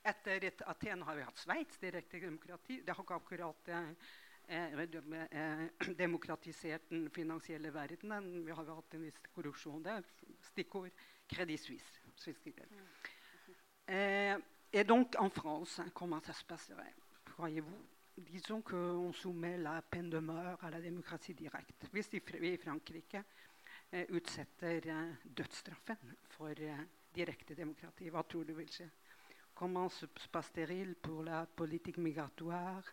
[0.03, 2.82] Etter et Aten har vi hatt Sveits, direkte demokrati.
[2.86, 8.44] Det har ikke akkurat eh, dem- demokratisert den finansielle verdenen.
[8.45, 9.82] Vi har hatt en viss korrupsjon
[11.57, 12.05] Suisse.
[13.90, 14.38] Euh,
[14.74, 16.94] et donc en France, hein, comment ça se passerait?
[17.26, 17.86] Croyez-vous
[18.18, 21.86] Disons qu'on soumet la peine de mort à la démocratie directe.
[21.92, 23.18] Hvis de Frankrike
[23.92, 25.98] eh, utsetter eh, dødsstraffen
[26.30, 28.56] for eh, direkte demokrati, hva tror du?
[29.54, 32.84] Comment se se passe-t-il pour la politique migratoire,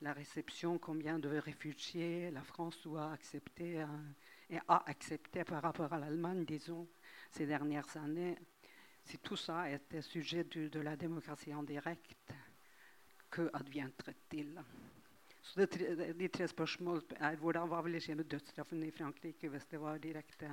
[0.00, 3.86] la réception, combien de réfugiés la France doit accepter euh,
[4.50, 6.88] et a accepté par rapport à l'Allemagne, disons,
[7.30, 8.36] ces dernières années?
[9.04, 12.34] Si tout ça était sujet du, de la démocratie en direct,
[13.30, 14.62] que adviendrait-il
[15.44, 19.80] Så de tre spørsmål er hvordan, hva ville skje med dødsstraffen i Frankrike hvis det
[19.82, 20.48] var direkte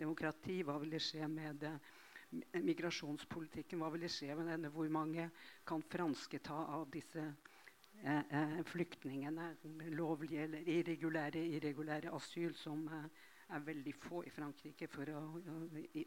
[0.00, 0.62] demokrati?
[0.64, 3.82] Hva ville skje med eh, migrasjonspolitikken?
[3.84, 4.70] Hva ville skje med denne?
[4.72, 5.26] Hvor mange
[5.68, 9.50] kan franske ta av disse eh, eh, flyktningene?
[9.92, 13.04] Lovlige eller irregulære, irregulære asyl, som eh,
[13.52, 15.56] er veldig få i Frankrike, for å, å,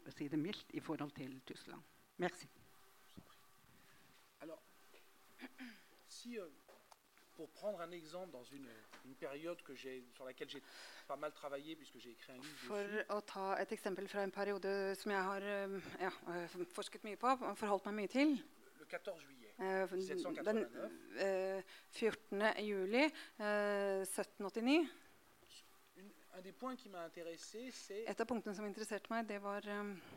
[0.08, 1.82] å si det mildt, i forhold til Tyskland.
[2.18, 2.46] Merci.
[4.40, 4.60] Alors,
[6.08, 6.48] si, euh,
[7.36, 8.68] pour prendre un exemple dans une,
[9.04, 10.62] une période que sur laquelle j'ai
[11.08, 14.22] pas mal travaillé, puisque j'ai écrit un livre For dessus, å ta et eksempel fra
[14.22, 15.42] en periode som jeg har
[16.00, 18.36] ja, eh, forsket mye på og forholdt meg mye til.
[18.78, 19.50] le 14 juillet.
[19.58, 20.92] Eh, Den 1789.
[21.18, 22.54] eh, 14.
[22.62, 24.88] juli eh, 1789.
[25.96, 29.38] Une- un des points qui m'a intéressé, c'est Et av punktene som interesserte meg, det
[29.42, 29.62] var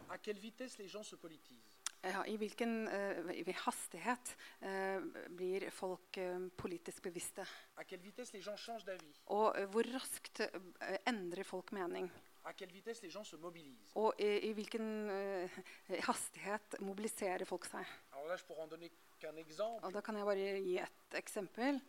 [0.10, 1.78] à quelle vitesse les gens se politisent.
[2.02, 5.04] ja, i hvilken uh, hastighet uh,
[5.34, 7.46] blir folk uh, politisk bevisste.
[7.76, 9.22] À quelle vitesse les gens changent d'avis.
[9.28, 10.42] Og hvor raskt
[11.06, 12.10] endrer folk mening.
[12.46, 13.92] À quelle vitesse les gens se mobilisent.
[13.96, 15.10] Og i, i hvilken
[16.08, 17.86] hastighet mobiliserer folk seg.
[18.14, 19.84] Alors là, je pourrais en donner qu'un exemple.
[19.84, 21.82] Og Da kan jeg bare gi et eksempel.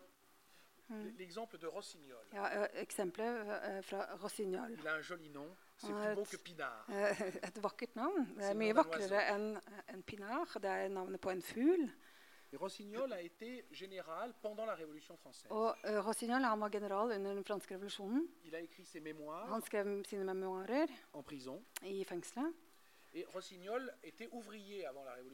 [1.18, 2.24] L'exemple de Rossignol.
[2.32, 4.72] Ja, Eksempelet eh, fra Rossignol.
[4.72, 5.56] Il a un joli nom.
[5.76, 6.86] C'est Ah, plus beau que Pinard.
[7.48, 8.24] Et vakkert navn.
[8.36, 9.58] Det er mye vakrere enn
[9.94, 10.56] en pinard.
[10.62, 11.90] Det er navnet på en fugl.
[12.58, 15.50] Rossignol a été général pendant la Révolution française.
[15.52, 18.26] Og eh, Rossignol han var general under den franske revolusjonen.
[18.44, 21.62] Il a écrit ses mémoires Han skrev sine memoarer en prison.
[21.82, 22.54] i fengselet.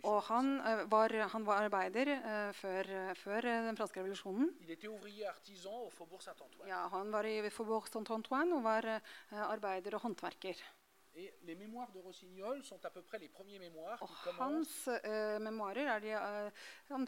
[0.06, 4.52] Og han, eh, var, han var arbeider eh, før, før eh, den franske revolusjonen.
[6.70, 8.88] Ja, han var i Faubourg Saint-Antoine og var
[9.50, 10.62] arbeider og håndverker.
[14.02, 17.04] Og hans uh, memoarer er de uh,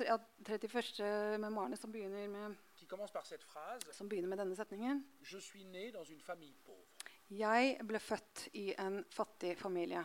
[0.47, 1.41] 31.
[1.43, 2.55] memoarene som begynner, med,
[3.99, 5.03] som begynner med denne setningen.
[7.35, 10.05] Jeg ble født i en fattig familie.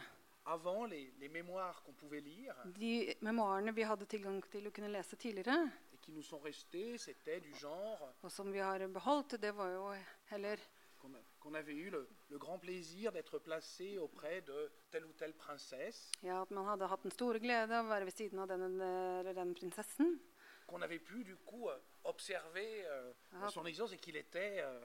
[0.89, 5.15] Les, les mémoires qu'on pouvait lire De memoarene vi hadde tilgang til å kunne lese
[5.15, 9.51] tidligere, et qui nous sont restés, c'était du genre og som vi har beholdt, det
[9.55, 9.93] var jo
[10.31, 10.57] heller
[10.99, 15.33] qu'on qu'on avait eu le, le grand plaisir d'être placé auprès de telle ou telle
[15.33, 18.47] princesse, ja, at man hadde hatt den store glede av å være ved siden av
[18.47, 20.19] den eller den prinsessen.
[20.67, 21.67] qu'on avait pu du coup
[22.05, 23.49] observer euh, ja.
[23.49, 24.79] son existence et qu'il était euh,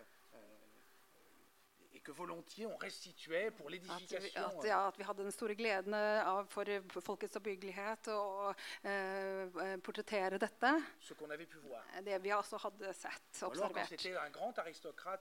[2.07, 4.45] que volontiers on restituait pour At l'édification.
[4.61, 8.53] at, ja, at vi hadde den store gleden av, for for folkets oppbyggelighet å
[8.87, 10.73] eh, portrettere dette.
[11.01, 11.83] ce avait pu voir.
[12.05, 13.73] Det vi altså hadde sett, observert.
[13.73, 14.27] alors quand observert.
[14.27, 14.53] un grand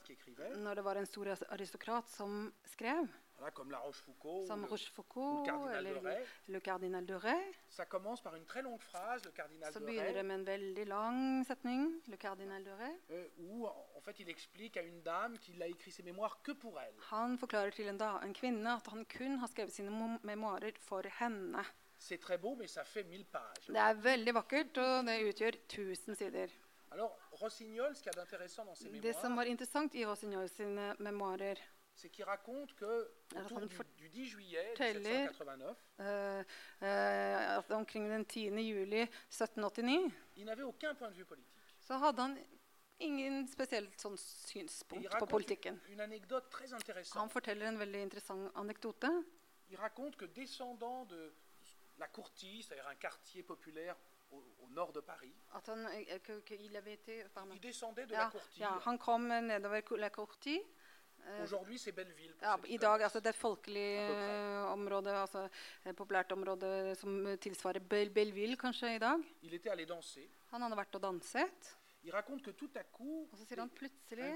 [0.03, 3.07] qui écrivait, Når det var en stor aristokrat som skrev,
[3.37, 7.13] voilà, comme La Rochefoucauld, le, ou Rochefoucauld le cardinal de eller Rais, Le Cardinal de
[7.13, 9.79] Rais, ça commence par une très longue phrase, le cardinal de.
[9.79, 9.85] Le
[12.63, 12.71] de
[13.11, 16.51] euh, où en fait il explique à une dame qu'il a écrit ses mémoires que
[16.53, 16.93] pour elle.
[17.11, 20.73] Han forklarer til en, da, en kvinne at han kun har skrevet sine mo- memoarer
[20.79, 21.63] for henne.
[21.97, 23.67] C'est très beau, mais ça fait mille pages.
[23.67, 24.17] Det er det
[26.09, 26.49] 1000.
[26.91, 30.05] Alors, Rossignol, ce qu'il y a d'intéressant dans ses Det som mémoires, var interessant i
[30.05, 31.55] Rossignol sine memoarer,
[31.95, 34.99] c'est qu'il raconte que autour du, faut- du 10 juillet Teller.
[35.27, 36.43] 1789, eh,
[36.81, 38.49] eh, at omkring den 10.
[38.61, 41.51] juli 1789, il n'avait aucun point de vue politique.
[41.79, 42.37] så hadde han
[42.99, 45.79] ingen spesielt sånn Et synspunkt il på raconte politikken.
[45.89, 47.31] une anecdote très Han intéressante.
[47.31, 49.07] forteller en veldig interessant anekdote.
[49.69, 51.33] Il raconte que descendant de
[51.97, 53.95] la Courtille, c'est-à-dire un quartier populaire
[54.31, 55.33] au, au nord de Paris,
[56.07, 57.53] eh, que- que il avait été- pardon.
[57.53, 60.61] il descendait de Ja, la Courtille ja, han kom nedover Ko- La Courtie,
[62.41, 65.47] Ja, I dag altså det folkelige eh, område, altså
[65.85, 69.23] et populært område som tilsvarer Bel Belleville kanskje i dag.
[70.53, 71.71] Han hadde vært og danset,
[72.93, 74.27] coup, og så sier han plutselig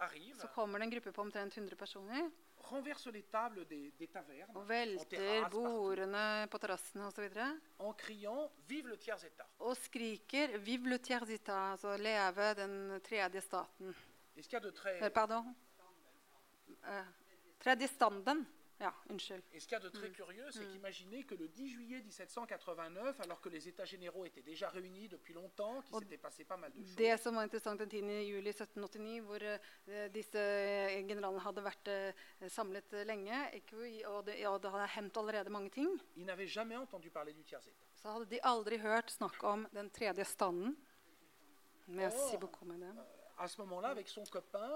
[0.00, 2.30] arrive, så kommer det en gruppe på omtrent 100 personer
[3.68, 7.26] des, des tavernes og velter bordene på terrassene osv.
[9.24, 9.46] état.
[9.58, 13.94] Og skriker 'Vive le tiers état', altså 'leve den tredje staten'.
[14.40, 15.44] Et ce qu'il y a de très, pardon?
[17.58, 18.46] Tredje standen.
[18.80, 19.42] Ja, unnskyld.
[19.52, 23.20] et ce qu'il y a de très curieux, c'est qu'imaginer que le 10 juillet 1789,
[23.20, 26.72] alors que les États généraux étaient déjà réunis depuis longtemps, qu'il s'était passé pas mal
[26.72, 28.24] de choses, Det som var interessant den 10.
[28.24, 29.38] juli 1789, hvor
[30.08, 30.38] disse
[31.06, 31.92] generalene hadde vært
[32.48, 36.76] samlet lenge, ikke, og, det, og det hadde hendt allerede mange ting, ils n'avaient jamais
[36.76, 37.84] entendu parler du tiers état.
[37.96, 40.74] så hadde de aldri hørt snakk om den tredje standen.
[41.86, 43.19] Merci beaucoup, madame.
[43.40, 44.70] À ce moment-là, avec son copain,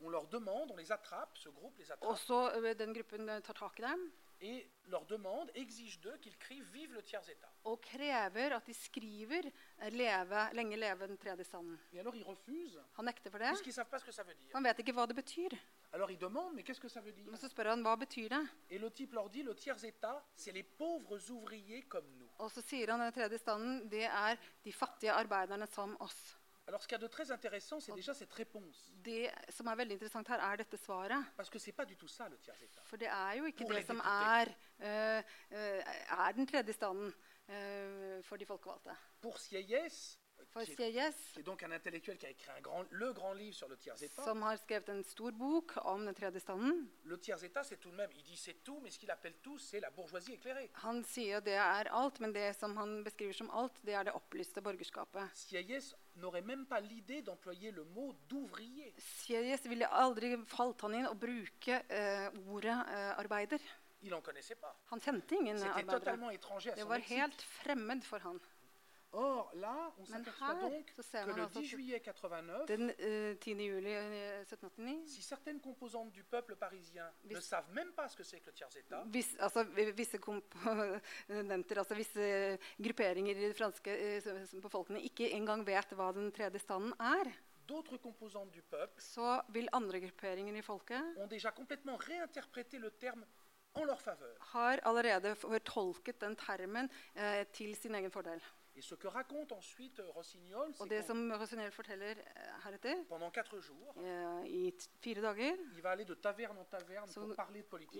[0.00, 3.28] on leur demande, on les attrape, ce groupe les attrape, Og så eh, den gruppen
[3.28, 4.10] eh, tar tak i dem
[4.44, 7.48] et leur demande, exige d'eux qu'ils crient Vive le tiers état.
[7.64, 9.46] og krever at de skriver
[9.78, 11.78] eh, leve, 'Lenge leve den tredje standen'.
[11.92, 13.48] Et alors ils refusent, Han nekter for det.
[13.48, 14.50] puisqu'ils ne savent pas ce que ça veut dire.
[14.54, 15.50] Han vet ikke hva det betyr.
[15.92, 18.28] Alors ils demandent, mais qu'est-ce que ça veut dire Men så spør han hva betyr
[18.28, 22.28] det Et le type leur dit, le tiers état, c'est les pauvres ouvriers comme nous.
[22.38, 26.36] Og så sier han den tredje standen det er de fattige arbeiderne som oss.
[26.68, 28.92] Alors ce qu'il y a de très intéressant, c'est déjà cette réponse.
[29.02, 31.24] Det som er veldig interessant her, er dette svaret.
[31.36, 32.82] Parce que c'est pas du tout ça le tiers état.
[32.84, 34.54] For det er jo ikke Pour det les som députés.
[34.78, 37.14] er, eh, eh, er den tredje standen
[37.48, 38.96] eh, for de folkevalgte.
[39.20, 40.18] Pour Sieyès,
[40.50, 43.32] For qui est, qui est donc un intellectuel qui a écrit un grand, le grand
[43.32, 46.88] livre sur le tiers état, som har skrevet en stor bok om den tredje standen,
[47.04, 49.36] le tiers état, c'est tout de même, il dit c'est tout, mais ce qu'il appelle
[49.42, 50.70] tout, c'est la bourgeoisie éclairée.
[50.82, 54.12] han sier det er alt, men det som han beskriver som alt, det er det
[54.14, 55.30] opplyste borgerskapet.
[55.34, 58.94] Sieyès n'aurait même pas l'idée d'employer le mot d'ouvrier.
[58.98, 63.60] Sieyès ville aldri falt han inn å bruke eh, ordet eh, arbeider.
[64.02, 64.74] Il en connaissait pas.
[64.90, 65.98] Han kjente ingen C'était arbeidere.
[66.00, 67.18] totalement étranger à Det son var lexique.
[67.18, 68.40] helt fremmed for han.
[69.14, 71.02] Or, là, on s'aperçoit donc que
[71.36, 73.58] le altså 10 at juillet 89, den uh, 10.
[73.60, 78.22] juli eh, 1789 si certaines composantes du peuple parisien ne savent même pas ce que
[78.22, 79.64] c'est que le tiers état, Vis, altså,
[79.94, 80.16] visse
[81.76, 86.94] altså visse grupperinger i det franske eh, befolkningen ikke engang vet hva den tredje standen
[86.98, 87.28] er,
[87.68, 92.90] d'autres composantes du peuple så vil andre grupperinger i folket ont déjà complètement réinterprété le
[92.90, 93.26] terme
[93.74, 94.36] en leur faveur.
[94.54, 98.40] har allerede fortolket den termen eh, til sin egen fordel.
[100.80, 103.04] Euh, Og det som Rossignol forteller eh, heretter,
[103.62, 105.56] jours, eh, i fire dager,
[107.12, 107.20] Så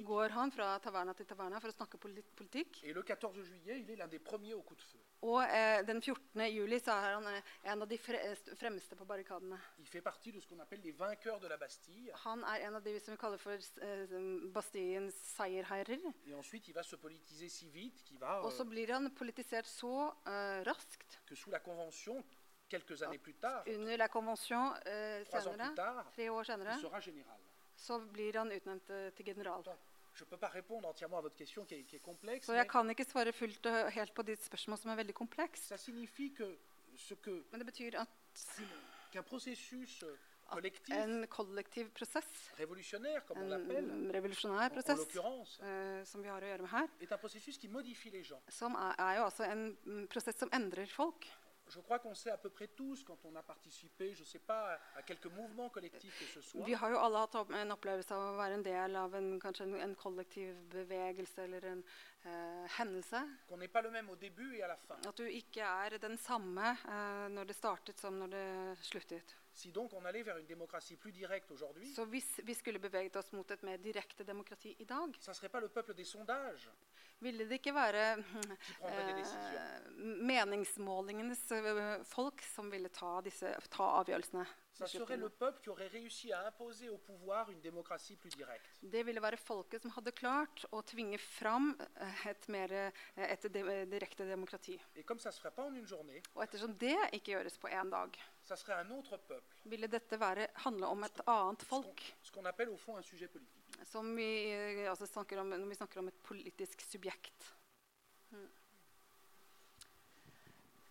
[0.04, 2.82] går han fra taverna til taverna for å snakke politikk.
[2.84, 4.98] Og le 14 juillet, il est l'un des premiers au coup de feu.
[5.22, 6.40] Og eh, den 14.
[6.50, 8.18] juli så er han eh, en av de fre
[8.58, 9.58] fremste på barrikadene.
[12.24, 13.54] Han er en av de som vi kaller for
[13.86, 14.16] eh,
[14.54, 16.02] Bastiens seierherrer.
[16.42, 17.70] Si
[18.42, 22.24] Og så euh, blir han politisert så eh, raskt que sous la Convention,
[22.68, 26.76] quelques années plus tard, under la convention eh, senere, tard, tre år senere,
[27.76, 29.62] så blir han utnevnt eh, til general.
[30.12, 32.52] Donc, je peux pas répondre entièrement à votre question qui est, qui est complexe, Så
[32.52, 35.70] jeg kan ikke svare fullt og helt på ditt spørsmål, som er veldig komplekst.
[35.72, 36.58] ça signifie que
[36.96, 38.08] ce que Men det betyr at
[39.10, 40.16] qu'un processus euh,
[40.50, 42.26] collectif, en kollektiv prosess,
[42.58, 46.46] révolutionnaire, comme on l'appelle, en revolusjonær en, en prosess, l'occurrence, eh, som vi har å
[46.46, 48.42] gjøre med her, est un processus qui modifie les gens.
[48.50, 51.24] som er, er jo altså en mm, prosess som endrer folk.
[51.74, 54.78] Je crois qu'on sait à peu près tous, quand on a participé, je sais pas,
[54.94, 58.34] à quelques mouvements collectifs que ce soit, Vi har jo alle hatt en opplevelse av
[58.34, 61.82] å være en del av en, kanskje en, en kollektiv bevegelse eller en
[62.26, 63.22] eh, hendelse.
[63.48, 64.96] qu'on n'est pas le même au début et à la fin.
[65.08, 69.36] At du ikke er den samme eh, når det startet som når det sluttet.
[69.54, 73.16] Si donc on allait vers une démocratie plus directe aujourd'hui, Så hvis vi skulle beveget
[73.16, 76.68] oss mot et mer direkte demokrati i dag, ça serait pas le peuple des sondages
[77.22, 78.02] ville det ikke være
[79.18, 79.54] décisions.
[79.54, 84.46] eh, meningsmålingenes eh, folk som ville ta, disse, ta avgjørelsene.
[88.90, 92.90] Det ville være folket som hadde klart å tvinge fram eh, et mer eh,
[93.28, 94.78] et direkte demokrati.
[96.34, 98.16] Og ettersom det ikke gjøres på én dag,
[99.70, 102.02] ville dette være, handle om et annet folk.
[104.16, 105.06] Vi, eh, altså
[105.40, 107.52] om, når vi snakker om et politisk subjekt.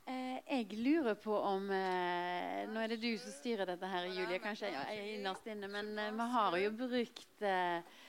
[0.05, 4.39] Eh, jeg lurer på om eh, Nå er det du som styrer dette her, Julie.
[4.41, 7.99] Kanskje jeg er innerst inne, men eh, vi har jo brukt eh,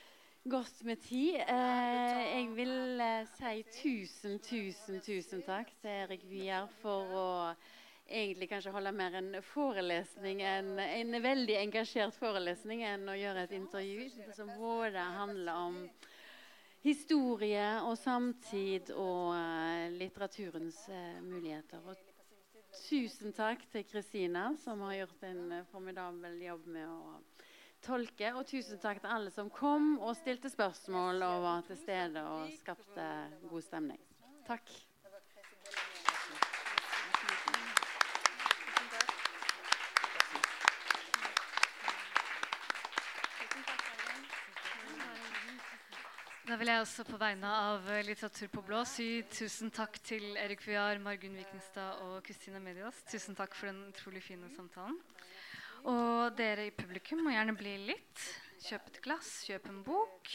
[0.43, 1.37] godt med tid.
[1.37, 3.03] Jeg vil
[3.37, 7.29] si tusen, tusen, tusen takk til Erik Vier for å
[8.07, 13.55] egentlig kanskje holde mer en forelesning enn en veldig engasjert forelesning enn å gjøre et
[13.57, 15.79] intervju som både handler om
[16.83, 21.79] historie og samtid og uh, litteraturens uh, muligheter.
[21.87, 21.95] Og
[22.83, 26.99] tusen takk til Kristina, som har gjort en uh, formidabel jobb med å
[27.83, 28.33] tolke.
[28.35, 32.51] Og tusen takk til alle som kom og stilte spørsmål og var til stede og
[32.59, 33.11] skapte
[33.47, 34.03] god stemning.
[34.47, 34.75] Takk.
[46.43, 50.65] Da vil jeg også på vegne av Litteratur på blå si tusen takk til Erik
[50.67, 52.99] Viar, Margunn Vikenstad og Kristina Medias.
[53.07, 54.97] Tusen takk for den utrolig fine samtalen.
[55.87, 58.25] Og dere i publikum må gjerne bli litt.
[58.59, 60.33] Kjøp et glass, kjøp en bok.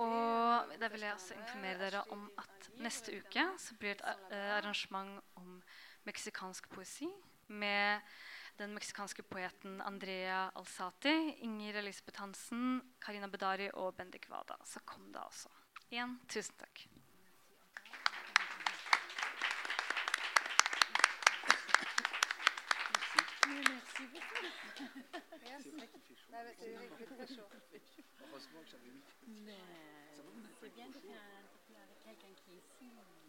[0.00, 4.32] Og da vil jeg også informere dere om at neste uke så blir det et
[4.32, 5.58] uh, arrangement om
[6.08, 7.10] meksikansk poesi
[7.52, 8.00] med
[8.62, 14.54] den meksikanske poeten Andrea Alsati, Inger Elisabeth Hansen, Karina Bedari og Bendik Wada.
[14.64, 15.48] Så kom da også.
[15.90, 16.86] Igjen, tusen takk.
[28.22, 29.02] Heureusement que j'avais mis.
[30.16, 31.42] Ça va, vous n'avez pas été trop chaud
[32.04, 33.21] quelqu'un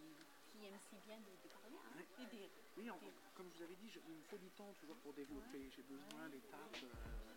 [0.54, 2.26] qui aiment si bien de, de parler hein, ouais.
[2.30, 2.48] dire.
[2.78, 2.98] Oui, en,
[3.34, 5.58] comme je vous avais dit, je, il me faut du temps toujours pour développer.
[5.58, 5.70] Ouais.
[5.74, 6.78] J'ai besoin d'étapes.
[6.78, 7.34] Euh,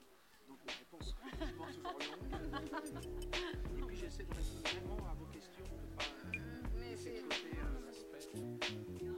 [0.48, 2.30] donc, les réponses sont toujours longues.
[3.78, 7.22] et puis, j'essaie de répondre vraiment à vos questions, de ne pas euh, euh laisser
[7.22, 9.17] de euh, côté un aspect.